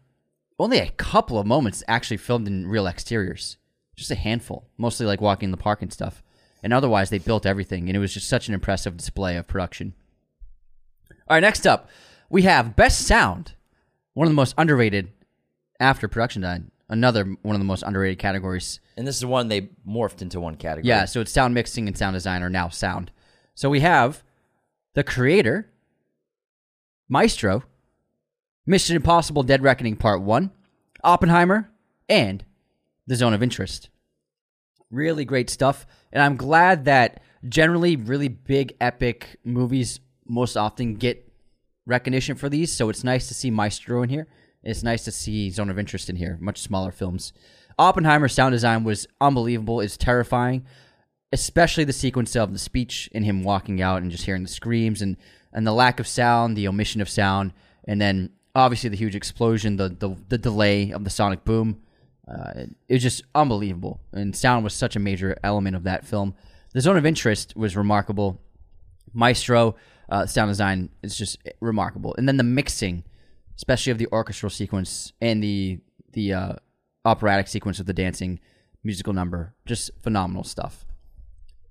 [0.63, 3.57] only a couple of moments actually filmed in real exteriors.
[3.97, 6.23] Just a handful, mostly like walking in the park and stuff.
[6.63, 9.95] And otherwise, they built everything, and it was just such an impressive display of production.
[11.11, 11.89] All right, next up,
[12.31, 13.55] we have Best Sound,
[14.15, 15.13] one of the most underrated
[15.81, 16.71] after production design.
[16.89, 18.79] Another one of the most underrated categories.
[18.97, 20.89] And this is one they morphed into one category.
[20.89, 23.11] Yeah, so it's sound mixing and sound design are now sound.
[23.55, 24.23] So we have
[24.95, 25.71] the creator,
[27.09, 27.65] Maestro,
[28.65, 30.51] Mission Impossible Dead Reckoning Part 1,
[31.03, 31.73] Oppenheimer,
[32.09, 32.45] and
[33.09, 33.89] The Zone of Interest.
[34.91, 35.85] Really great stuff.
[36.13, 41.29] And I'm glad that generally really big, epic movies most often get
[41.87, 42.71] recognition for these.
[42.73, 44.29] So it's nice to see Maestro in here.
[44.63, 47.33] It's nice to see Zone of Interest in here, much smaller films.
[47.81, 49.81] Oppenheimer's sound design was unbelievable.
[49.81, 50.67] It's terrifying,
[51.33, 55.03] especially the sequence of the speech and him walking out and just hearing the screams
[55.03, 55.17] and,
[55.53, 57.53] and the lack of sound, the omission of sound,
[57.89, 61.81] and then obviously the huge explosion, the, the, the delay of the sonic boom.
[62.29, 64.01] Uh, it was just unbelievable.
[64.13, 66.35] And sound was such a major element of that film.
[66.73, 68.41] The Zone of Interest was remarkable.
[69.13, 69.77] Maestro
[70.09, 73.05] uh, sound design is just remarkable, and then the mixing,
[73.57, 75.81] especially of the orchestral sequence and the
[76.13, 76.53] the uh,
[77.05, 78.39] operatic sequence of the dancing
[78.85, 80.85] musical number, just phenomenal stuff.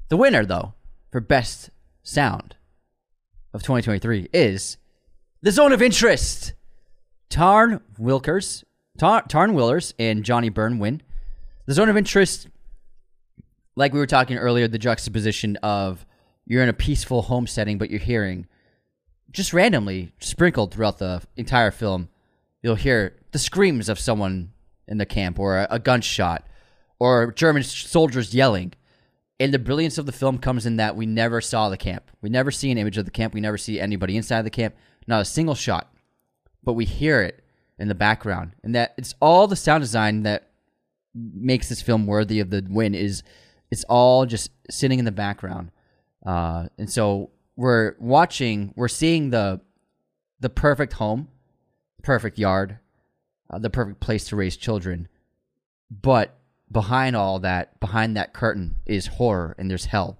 [0.09, 0.73] The winner, though,
[1.11, 1.69] for best
[2.03, 2.55] sound
[3.53, 4.77] of 2023 is
[5.41, 6.53] the Zone of Interest.
[7.31, 8.63] Tarn Wilkers,
[8.99, 11.01] Tar- Tarn Willers, and Johnnie Burn win.
[11.65, 12.47] The Zone of Interest
[13.75, 16.05] like we were talking earlier, the juxtaposition of
[16.45, 18.47] you're in a peaceful home setting, but you're hearing
[19.31, 22.09] just randomly sprinkled throughout the entire film,
[22.61, 24.51] you'll hear the screams of someone
[24.87, 26.45] in the camp, or a, a gunshot,
[26.99, 28.73] or German soldiers yelling.
[29.39, 32.11] And the brilliance of the film comes in that we never saw the camp.
[32.21, 33.33] We never see an image of the camp.
[33.33, 34.75] We never see anybody inside the camp.
[35.07, 35.91] Not a single shot.
[36.63, 37.43] But we hear it
[37.79, 38.51] in the background.
[38.63, 40.49] And that it's all the sound design that
[41.13, 43.23] makes this film worthy of the win is
[43.69, 45.71] it's all just sitting in the background.
[46.25, 49.61] Uh, and so we're watching, we're seeing the
[50.39, 51.27] the perfect home,
[52.01, 52.79] perfect yard,
[53.49, 55.07] uh, the perfect place to raise children.
[55.89, 56.37] But
[56.71, 60.17] behind all that, behind that curtain is horror and there's hell.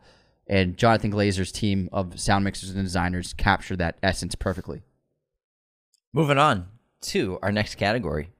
[0.48, 4.84] And Jonathan Glazer's team of sound mixers and designers capture that essence perfectly.
[6.14, 6.68] Moving on
[7.04, 8.32] to our next category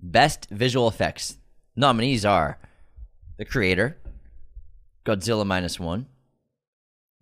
[0.00, 1.36] Best Visual Effects.
[1.76, 2.58] Nominees are
[3.36, 3.98] The Creator,
[5.04, 6.06] Godzilla Minus One,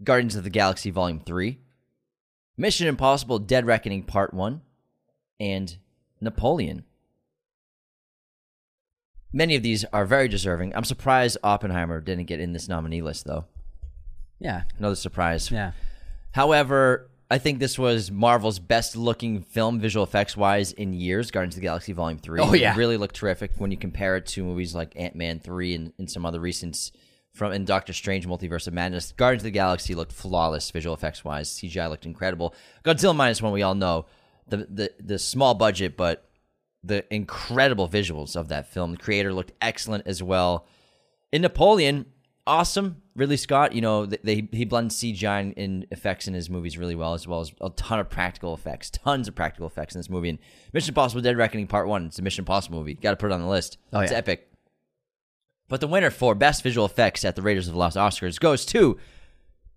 [0.05, 1.59] Guardians of the Galaxy Volume 3,
[2.57, 4.61] Mission Impossible Dead Reckoning Part 1,
[5.41, 5.77] and
[6.21, 6.85] Napoleon.
[9.33, 10.73] Many of these are very deserving.
[10.77, 13.47] I'm surprised Oppenheimer didn't get in this nominee list, though.
[14.39, 14.63] Yeah.
[14.79, 15.51] Another surprise.
[15.51, 15.73] Yeah.
[16.33, 21.31] However, I think this was Marvel's best looking film, visual effects wise, in years.
[21.31, 22.41] Guardians of the Galaxy Volume 3.
[22.41, 22.75] Oh, yeah.
[22.75, 25.93] It really looked terrific when you compare it to movies like Ant Man 3 and,
[25.99, 26.91] and some other recent
[27.33, 29.13] from in Doctor Strange Multiverse of Madness.
[29.13, 31.49] Guardians of the Galaxy looked flawless visual effects wise.
[31.49, 32.55] CGI looked incredible.
[32.85, 34.05] Godzilla minus one, we all know
[34.47, 36.29] the the the small budget, but
[36.85, 38.93] the incredible visuals of that film.
[38.93, 40.67] The creator looked excellent as well.
[41.33, 42.07] In Napoleon,
[42.47, 43.02] awesome.
[43.15, 46.95] Ridley Scott, you know, they, they he blends CGI and effects in his movies really
[46.95, 50.09] well, as well as a ton of practical effects, tons of practical effects in this
[50.09, 50.31] movie.
[50.31, 50.39] And
[50.73, 52.95] Mission Impossible: Dead Reckoning Part One, it's a Mission Impossible movie.
[52.95, 53.79] Got to put it on the list.
[53.93, 54.19] Oh, it's yeah.
[54.19, 54.49] epic.
[55.69, 58.65] But the winner for best visual effects at the Raiders of the Lost Oscars goes
[58.67, 58.99] to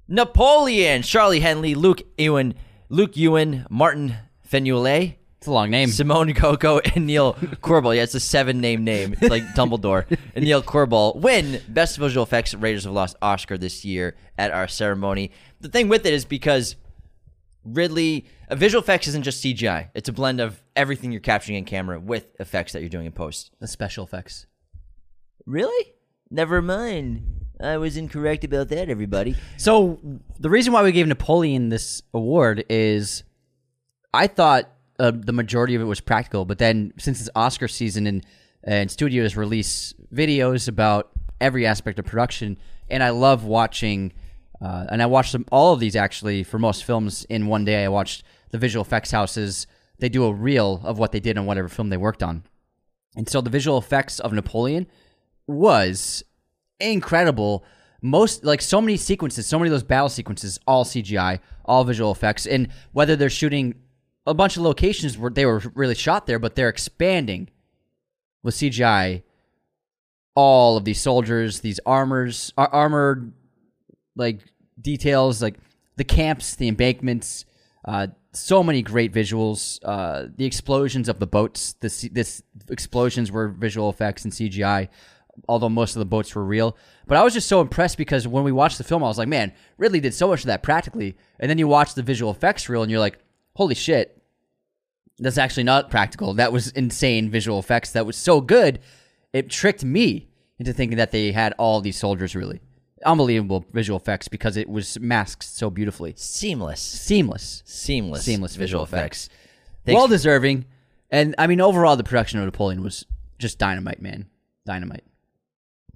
[0.08, 2.54] Napoleon, Charley Henley, Luke Ewan,
[2.90, 4.16] Luke Ewan, Martin
[4.50, 5.16] Fenouillet,
[5.46, 5.90] It's a long name.
[5.90, 7.96] Simone Coco, and Neil Corbould.
[7.98, 10.06] Yeah, it's a seven name name, It's like Dumbledore.
[10.34, 14.68] and Neil Corbould win Best Visual Effects Raiders of Lost Oscar this year at our
[14.68, 15.30] ceremony.
[15.62, 16.78] The thing with it is because
[17.64, 19.90] Ridley, uh, visual effects isn't just CGI.
[19.94, 23.12] It's a blend of everything you're capturing in camera with effects that you're doing in
[23.12, 23.52] post.
[23.60, 24.48] the special effects.
[25.46, 25.94] Really?
[26.32, 27.46] Never mind.
[27.62, 29.36] I was incorrect about that, everybody.
[29.58, 30.00] So
[30.40, 33.22] the reason why we gave Napoleon this award is,
[34.12, 38.08] I thought uh, the majority of it was practical, but then since it's Oscar season
[38.08, 38.26] and
[38.64, 42.58] and studios release videos about every aspect of production,
[42.90, 44.14] and I love watching,
[44.60, 47.84] uh, and I watched them all of these actually for most films in one day.
[47.84, 49.68] I watched the visual effects houses.
[50.00, 52.44] They do a reel of what they did on whatever film they worked on,
[53.16, 54.88] and so the visual effects of Napoleon
[55.48, 56.24] was
[56.80, 57.64] incredible.
[58.02, 62.12] Most like so many sequences, so many of those battle sequences, all CGI, all visual
[62.12, 63.76] effects, and whether they're shooting
[64.26, 67.50] a bunch of locations where they were really shot there, but they're expanding
[68.44, 69.24] with CGI
[70.36, 73.32] all of these soldiers, these armors, ar- armored
[74.16, 74.42] like
[74.80, 75.56] details, like
[75.96, 77.46] the camps, the embankments,
[77.86, 79.80] uh, so many great visuals.
[79.84, 84.90] Uh, the explosions of the boats, this this explosions were visual effects and CGI,
[85.48, 86.76] although most of the boats were real.
[87.08, 89.30] But I was just so impressed because when we watched the film, I was like,
[89.30, 91.16] man, Ridley did so much of that practically.
[91.40, 93.20] And then you watch the visual effects reel, and you're like,
[93.56, 94.15] holy shit,
[95.20, 96.34] that's actually not practical.
[96.34, 97.92] That was insane visual effects.
[97.92, 98.80] That was so good.
[99.34, 100.28] It tricked me
[100.60, 102.62] into thinking that they had all these soldiers really.
[103.06, 106.14] Unbelievable visual effects because it was masked so beautifully.
[106.18, 106.80] Seamless.
[106.82, 107.62] Seamless.
[107.66, 108.24] Seamless.
[108.24, 109.30] Seamless visual effects.
[109.86, 110.66] Thanks- Well deserving.
[111.12, 113.06] And I mean, overall, the production of Napoleon was
[113.38, 114.26] just dynamite, man.
[114.66, 115.04] Dynamite.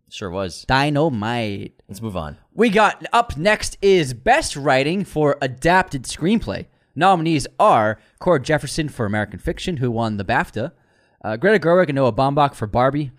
[0.09, 0.65] Sure was.
[0.67, 1.81] Dynamite.
[1.87, 2.37] Let's move on.
[2.53, 6.65] We got up next is Best Writing for Adapted Screenplay.
[6.99, 10.73] Nominees are Cord Jefferson for American Fiction, who won the BAFTA,
[11.23, 13.11] uh, Greta Gerwig and Noah Baumbach for Barbie,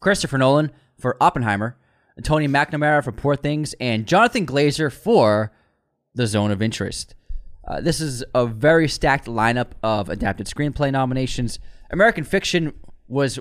[0.00, 1.76] Christopher Nolan for Oppenheimer,
[2.22, 5.52] Tony McNamara for Poor Things, and Jonathan Glazer for
[6.14, 7.14] The Zone of Interest.
[7.66, 11.58] Uh, this is a very stacked lineup of adapted screenplay nominations.
[11.90, 12.72] American Fiction
[13.08, 13.38] was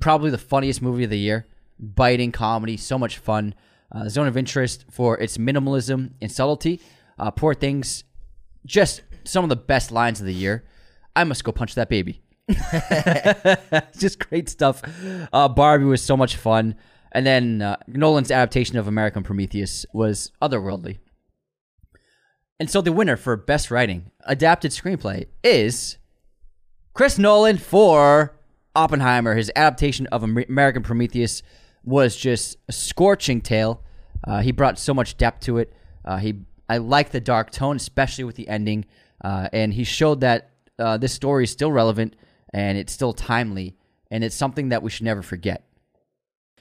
[0.00, 1.46] probably the funniest movie of the year.
[1.78, 3.54] Biting comedy, so much fun.
[3.92, 6.80] Uh, Zone of Interest for its minimalism and subtlety.
[7.18, 8.04] Uh, Poor Things,
[8.66, 10.64] just some of the best lines of the year.
[11.14, 12.22] I must go punch that baby.
[13.98, 14.82] just great stuff.
[15.32, 16.74] Uh, Barbie was so much fun.
[17.12, 20.98] And then uh, Nolan's adaptation of American Prometheus was otherworldly.
[22.60, 25.96] And so the winner for Best Writing, Adapted Screenplay, is
[26.92, 28.36] Chris Nolan for
[28.74, 29.36] Oppenheimer.
[29.36, 31.42] His adaptation of American Prometheus
[31.84, 33.82] was just a scorching tale.
[34.26, 35.72] Uh, he brought so much depth to it.
[36.04, 38.84] Uh, he, I like the dark tone, especially with the ending,
[39.22, 42.14] uh, and he showed that uh, this story is still relevant
[42.52, 43.76] and it's still timely,
[44.10, 45.64] and it's something that we should never forget.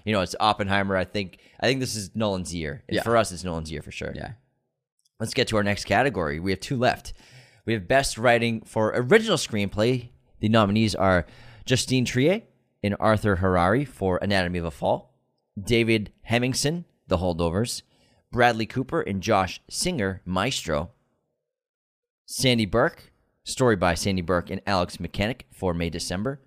[0.03, 0.95] You know, it's Oppenheimer.
[0.95, 2.83] I think I think this is Nolan's year.
[2.87, 3.03] And Yeah.
[3.03, 4.13] For us, it's Nolan's year for sure.
[4.15, 4.31] Yeah.
[5.19, 6.39] Let's get to our next category.
[6.39, 7.13] We have two left.
[7.65, 10.09] We have Best Writing for Original Screenplay.
[10.39, 11.25] The nominees are
[11.65, 12.43] Justine Triet
[12.83, 15.13] and Arthur Harari for Anatomy of a Fall,
[15.61, 17.81] David Hemingson, The Holdovers,
[18.31, 20.91] Bradley Cooper and Josh Singer, Maestro,
[22.27, 22.99] Samy Burch,
[23.43, 26.41] story by Samy Burch and Alex Mechanik for May December,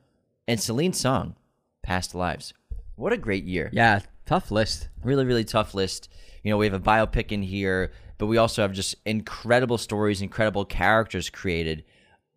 [0.47, 1.37] and Celine Song,
[1.83, 2.53] Past Lives.
[2.97, 3.71] What a great year.
[3.73, 4.89] Yeah, tough list.
[5.03, 6.09] really really tough list.
[6.43, 10.21] You know we have a biopic in here but we also have just incredible stories
[10.21, 11.85] incredible characters created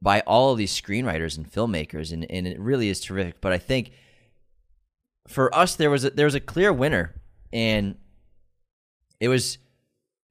[0.02, 3.42] by all of these screenwriters and filmmakers and, and it really is terrific.
[3.42, 3.92] But i think
[5.28, 7.14] for us there was a, there was a clear winner
[7.52, 7.96] and
[9.24, 9.58] it was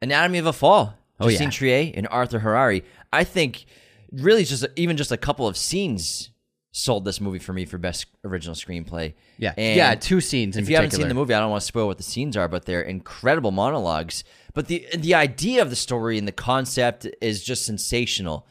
[0.01, 1.87] anatomy of a fall Oh, Justine yeah.
[1.89, 3.65] Triet and Arthur Harari I think
[4.11, 6.31] really just even just a couple of scenes
[6.75, 9.53] sold this movie for me for best original screenplay Yeah.
[9.57, 11.67] And yeah, two scenes in if you haven't seen the movie, I don't want to
[11.67, 14.25] spoil what the scenes are, but they're incredible monologues.
[14.55, 18.47] But the the idea of the story and the concept is just sensational.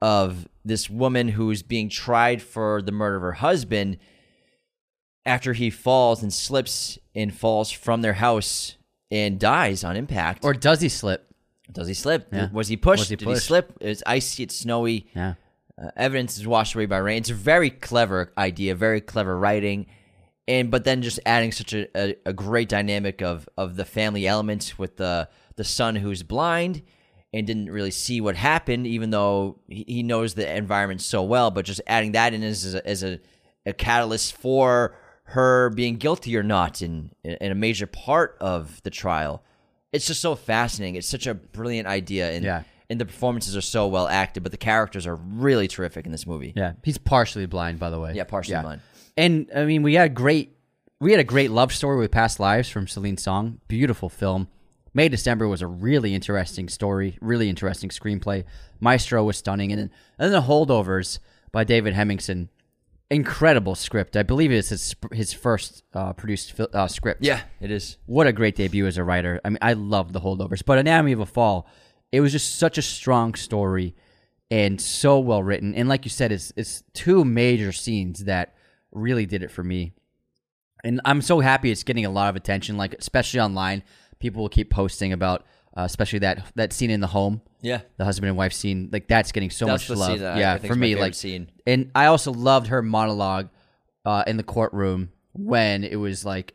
[0.00, 3.98] Of this woman who's being tried for the murder of her husband,
[5.26, 8.76] after he falls and slips and falls from their house
[9.10, 10.44] and dies on impact.
[10.44, 11.28] Or does he slip?
[11.72, 12.28] does he slip?
[12.32, 12.48] Yeah.
[12.52, 13.00] Was he pushed?
[13.00, 13.76] Was he Did he slip?
[13.80, 14.44] It's icy.
[14.44, 15.06] It's snowy.
[15.14, 15.34] Yeah.
[15.80, 17.18] Uh, evidence is washed away by rain.
[17.18, 19.86] It's a very clever idea, very clever writing,
[20.48, 24.26] and but then just adding such a, a, a great dynamic of of the family
[24.26, 26.82] elements with the the son who's blind
[27.32, 31.50] and didn't really see what happened, even though he, he knows the environment so well.
[31.50, 33.20] But just adding that in as a, as a,
[33.66, 34.96] a catalyst for
[35.32, 39.42] her being guilty or not, in in a major part of the trial.
[39.92, 40.96] It's just so fascinating.
[40.96, 42.62] It's such a brilliant idea, and Yeah.
[42.90, 46.26] and the performances are so well acted, but the characters are really terrific in this
[46.26, 46.52] movie.
[46.56, 46.72] Yeah.
[46.82, 48.14] He's partially blind, by the way.
[48.14, 48.80] Yeah, partially blind.
[49.16, 50.56] And I mean, we had great,
[51.00, 53.60] we had a great love story with Past Lives from Celine Song.
[53.68, 54.48] Beautiful film.
[54.94, 58.44] May December was a really interesting story, really interesting screenplay.
[58.80, 61.18] Maestro was stunning, and then, and then the Holdovers
[61.52, 62.48] by David Hemingson.
[63.10, 64.16] Incredible script.
[64.16, 67.24] I believe it's his his first uh, produced fil- uh, script.
[67.24, 67.96] Yeah, it is.
[68.04, 69.40] what a great debut as a writer.
[69.44, 71.66] I mean, I love the holdovers, but Anatomy of a Fall,
[72.12, 73.94] it was just such a strong story
[74.50, 75.74] and so well written.
[75.74, 78.54] And like you said, it's it's two major scenes that
[78.92, 79.92] really did it for me.
[80.84, 83.82] And I'm so happy it's getting a lot of attention, like especially online.
[84.18, 87.80] People will keep posting about, uh, especially that that scene in the home, Yeah.
[87.96, 88.88] the husband and wife scene.
[88.92, 90.20] Like that's getting so That's much love.
[90.20, 91.50] yeah, I for me, like scene.
[91.66, 93.48] and I also loved her monologue
[94.04, 96.54] uh, in the courtroom when it was like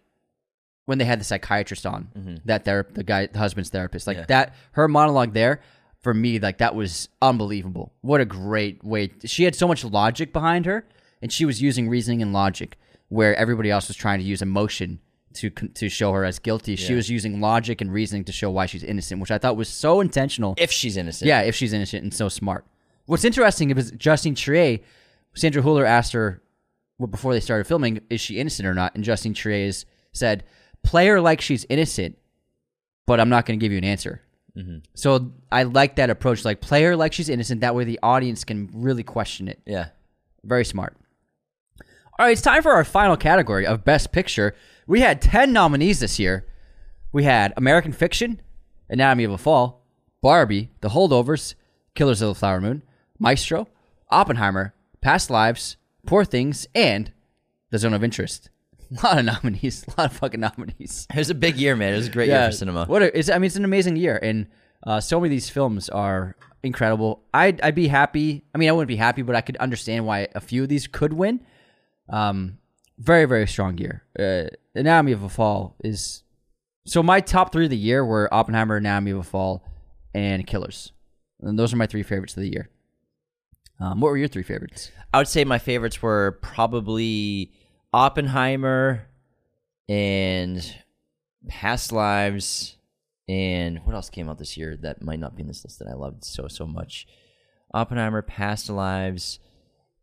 [0.85, 4.21] when they had the psychiatrist on that ther- the guy the husband's therapist like Mm-hmm.
[4.21, 4.25] Yeah.
[4.45, 5.61] that her monologue there
[6.01, 10.33] for me like that was unbelievable what a great way she had so much logic
[10.33, 10.85] behind her
[11.21, 12.77] and she was using reasoning and logic
[13.07, 14.99] where everybody else was trying to use emotion
[15.35, 18.65] to to show her as guilty she was using logic and reasoning to show why
[18.65, 21.27] she's innocent which I thought was so intentional If she's innocent.
[21.27, 22.65] yeah, if she's innocent and so smart.
[23.05, 24.81] What's interesting is Justine Triet,
[25.35, 26.41] Sandra Huller asked her
[26.99, 28.93] well, before they started filming, is she innocent or not?
[28.95, 30.43] And Justine Triet is- said,
[30.83, 32.17] play her like she's innocent,
[33.07, 34.21] but I'm not going to give you an answer.
[34.55, 34.77] Mm-hmm.
[34.93, 36.45] So I like that approach.
[36.45, 37.61] Like, play her like she's innocent.
[37.61, 39.59] That way the audience can really question it.
[39.65, 39.87] Yeah.
[40.43, 40.95] Very smart.
[42.19, 44.55] All right, it's time for our final category of Best Picture.
[44.87, 46.45] We had 10 nominees this year.
[47.11, 48.41] We had American Fiction,
[48.89, 49.85] Anatomy of a Fall,
[50.21, 51.55] Barbie, The Holdovers,
[51.95, 52.83] Killers of the Flower Moon,
[53.19, 53.67] Maestro,
[54.09, 57.11] Oppenheimer, Past Lives, Poor Things, and
[57.69, 58.49] The Zone of Interest.
[58.91, 59.85] A lot of nominees.
[59.87, 61.07] A lot of fucking nominees.
[61.09, 61.93] It was a big year, man.
[61.93, 62.85] It was a great year for cinema.
[62.85, 64.47] What a, it's, I mean, it's an amazing year, and
[64.85, 67.23] uh, so many of these films are incredible.
[67.33, 68.43] I'd, I'd be happy.
[68.53, 70.85] I mean, I wouldn't be happy, but I could understand why a few of these
[70.85, 71.39] could win.
[72.09, 72.59] Um,
[72.99, 74.03] very, very strong year.
[74.19, 76.23] Uh, Anatomy of a Fall is
[76.85, 79.63] so my top three of the year were Oppenheimer, Anatomy of a Fall,
[80.13, 80.91] and Killers,
[81.41, 82.69] and those are my three favorites of the year.
[83.79, 84.91] Um, what were your three favorites?
[85.13, 87.51] I would say my favorites were probably
[87.91, 89.07] Oppenheimer
[89.89, 90.75] and
[91.47, 92.77] Past Lives
[93.27, 95.87] and what else came out this year that might not be in this list that
[95.87, 97.07] I loved so so much.
[97.73, 99.39] Oppenheimer, Past Lives,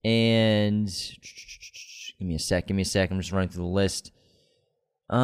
[0.04, 0.86] and
[2.18, 3.10] give me a sec, give me a sec.
[3.10, 4.12] I'm just running through the list.
[5.10, 5.18] Um,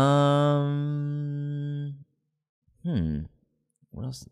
[2.84, 3.18] hmm,
[3.90, 4.26] what else?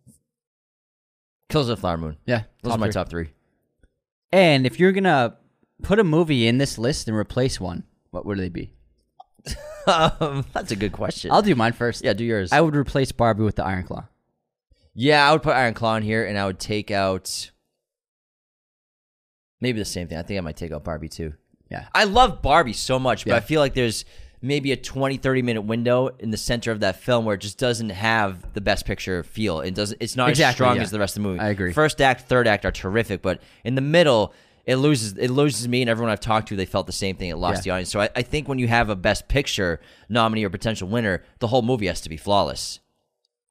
[1.48, 2.16] Kills of the Flower Moon.
[2.26, 3.30] Yeah, Those are my top three.
[4.32, 5.36] And if you're gonna
[5.82, 8.72] put a movie in this list and replace one, what would they be?
[9.86, 11.30] um, that's a good question.
[11.30, 12.02] I'll do mine first.
[12.04, 12.52] yeah, do yours.
[12.52, 14.04] I would replace Barbie with the Iron Claw.
[14.94, 17.50] yeah, I would put Iron Claw in here, and I would take out
[19.60, 20.18] maybe the same thing.
[20.18, 21.34] I think I might take out Barbie too.
[21.70, 21.86] Yeah.
[21.94, 23.36] I love Barbie so much, but Yeah.
[23.36, 24.04] I feel like there's
[24.44, 27.58] maybe a 20, 30 minute window in the center of that film where it just
[27.58, 29.60] doesn't have the best picture feel.
[29.60, 30.00] It doesn't.
[30.00, 30.82] It's not as Exactly, strong yeah.
[30.82, 31.40] as the rest of the movie.
[31.40, 31.72] I agree.
[31.72, 34.32] First act, third act are terrific, but in the middle.
[34.66, 35.12] It loses.
[35.18, 37.28] It loses me, and everyone I've talked to, they felt the same thing.
[37.28, 37.62] It lost Yeah.
[37.64, 37.90] the audience.
[37.90, 41.48] So I, I think when you have a Best Picture nominee or potential winner, the
[41.48, 42.80] whole movie has to be flawless.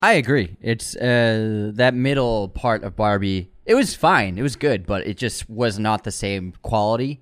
[0.02, 0.58] I agree.
[0.60, 3.52] It's uh, that middle part of Barbie.
[3.64, 4.40] It was fine.
[4.40, 7.22] It was good, but it just was not the same quality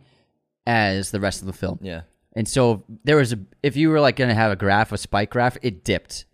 [0.65, 1.80] as the rest of the film.
[1.81, 2.03] Yeah.
[2.34, 3.40] And so there was a.
[3.62, 6.26] If you were like going to have a graph, a spike graph, it dipped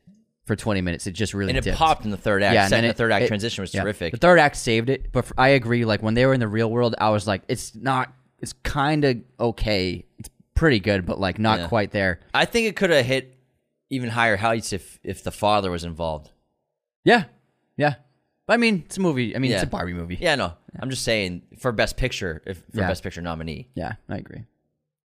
[0.45, 1.07] for 20 minutes.
[1.07, 1.77] It just really and it dipped.
[1.77, 2.53] popped in the third act.
[2.53, 3.83] Yeah, and then and third act it- transition was yeah.
[3.83, 4.11] terrific.
[4.13, 5.85] The third act saved it, but I agree.
[5.85, 8.13] Like when they were in the real world, I was like, it's not.
[8.39, 10.05] It's kind of okay.
[10.19, 11.67] It's pretty good, but like not Yeah.
[11.67, 12.19] quite there.
[12.33, 13.35] I think it could have hit
[13.89, 16.29] even higher heights if if the father was involved.
[17.03, 17.23] Yeah,
[17.77, 17.95] yeah.
[18.45, 19.35] But I mean, it's a movie.
[19.35, 20.17] I mean, it's a Barbie movie.
[20.21, 22.87] Yeah, no, I'm just saying for best picture, if for Yeah.
[22.87, 23.69] best picture nominee.
[23.73, 24.43] Yeah, I agree.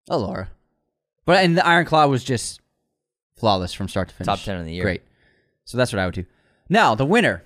[0.08, 0.48] Oh, Laura.
[1.24, 2.60] But and the Iron Claw was just
[3.36, 4.26] flawless from start to finish.
[4.26, 4.84] Top 10 of the year.
[4.84, 5.02] Great.
[5.64, 6.24] So that's what I would do.
[6.68, 7.42] Now, the winner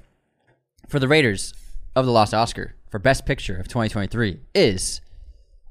[0.88, 1.54] for the Raiders
[1.96, 5.00] of the Lost Oscar for Best Picture of 2023 is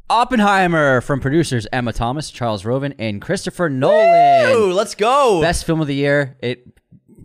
[0.10, 4.52] Oppenheimer from producers Emma Thomas, Charles Roven, and Christopher Nolan.
[4.56, 5.42] Ooh, let's go.
[5.42, 6.38] Best film of the year.
[6.42, 6.68] It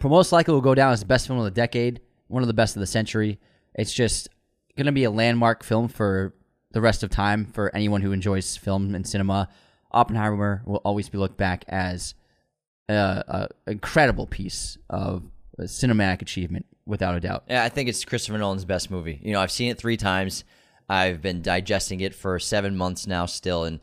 [0.02, 2.54] most likely will go down as the best film of the decade, one of the
[2.54, 3.38] best of the century.
[3.74, 4.28] It's just
[4.76, 6.34] going to be a landmark film for
[6.70, 9.48] the rest of time for anyone who enjoys film and cinema.
[9.90, 12.14] Oppenheimer will always be looked back as
[12.88, 15.22] an incredible piece of
[15.60, 17.44] cinematic achievement, without a doubt.
[17.48, 19.20] Yeah, I think it's Christopher Nolan's best movie.
[19.22, 20.44] You know, I've seen it three times.
[20.88, 23.80] I've been digesting it for seven months now, still, and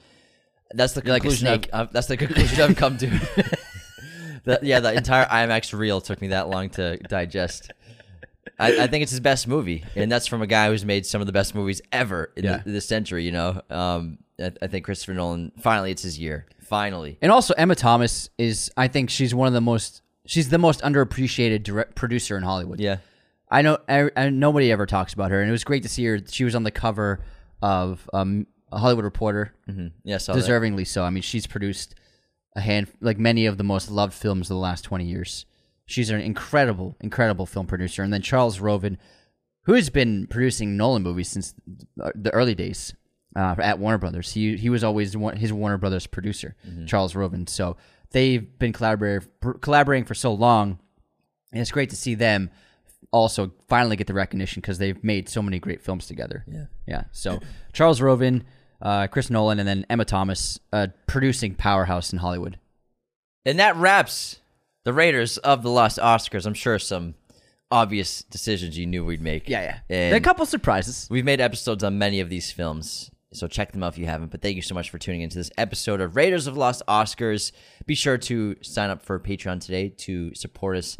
[0.72, 1.48] that's the like a conclusion.
[1.48, 1.65] I've.
[1.73, 3.10] I've- that's the conclusion I've come to.
[4.44, 7.72] The- yeah, the entire IMAX reel took me that long to digest.
[8.60, 11.19] I, I think it's his best movie, and that's from a guy who's made some
[11.19, 12.57] of the best movies ever in Yeah.
[12.64, 13.26] the, this century.
[13.26, 15.52] You know, um, I, I think Christopher Nolan.
[15.60, 16.45] Finally, it's his year.
[16.62, 20.57] Finally, And also Emma Thomas is, I think she's one of the most, she's the
[20.57, 22.80] most underappreciated direct producer in Hollywood.
[22.80, 22.98] yeah.
[23.52, 26.03] I know I, I, nobody ever talks about her, and it was great to see
[26.06, 26.20] her.
[26.30, 27.24] She was on the cover
[27.62, 30.44] of um, a Hollywood Reporter, hmm Yeah, I saw that.
[30.44, 31.03] deservingly so.
[31.03, 31.94] I mean, she's produced
[32.56, 35.45] a hand like many of the most loved films of the last twenty years.
[35.86, 38.02] She's an incredible, incredible film producer.
[38.02, 38.98] And then Charles Roven,
[39.66, 41.53] who has been producing Nolan movies since
[41.95, 42.95] the early days
[43.36, 44.32] uh, at Warner Brothers.
[44.32, 46.56] He he was always one, his Warner Brothers producer,
[46.88, 47.48] Charles Roven.
[47.48, 47.78] So
[48.12, 49.28] they've been collaborating
[49.62, 50.80] collaborating for so long,
[51.52, 52.49] and it's great to see them
[53.12, 56.44] also finally get the recognition because they've made so many great films together.
[56.48, 56.66] Yeah.
[56.88, 57.03] Yeah.
[57.12, 57.40] So
[57.74, 58.44] Charles Roven,
[58.82, 62.60] uh, Chris Nolan, and then Emma Thomas, uh, producing powerhouse in Hollywood.
[63.45, 64.40] And that wraps
[64.84, 66.45] the Raiders of the Lost Oscars.
[66.45, 67.16] I'm sure some
[67.72, 69.49] obvious decisions you knew we'd make.
[69.49, 69.95] Yeah, yeah.
[69.95, 71.07] And a couple surprises.
[71.10, 74.32] we've made episodes on many of these films, so check them out if you haven't.
[74.32, 77.52] But thank you so much for tuning into this episode of Raiders of Lost Oscars.
[77.86, 80.98] Be sure to sign up for Patreon today to support us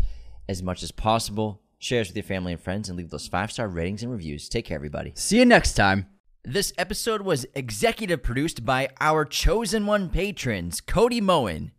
[0.48, 1.62] as much as possible.
[1.80, 4.50] Share us with your family and friends and leave those five star ratings and reviews.
[4.50, 5.14] Take care, everybody.
[5.16, 6.08] See you next time.
[6.44, 11.72] This episode was executive produced by our chosen one patrons Cody Moen,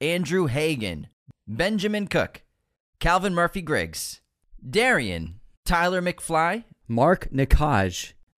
[0.00, 1.08] Andrew Hagan,
[1.48, 2.42] Benjamin Cook,
[3.00, 4.20] Calvin Murphy Griggs,
[4.68, 6.64] Darian, Tyler McFly.
[6.86, 8.12] Mark Nikaj.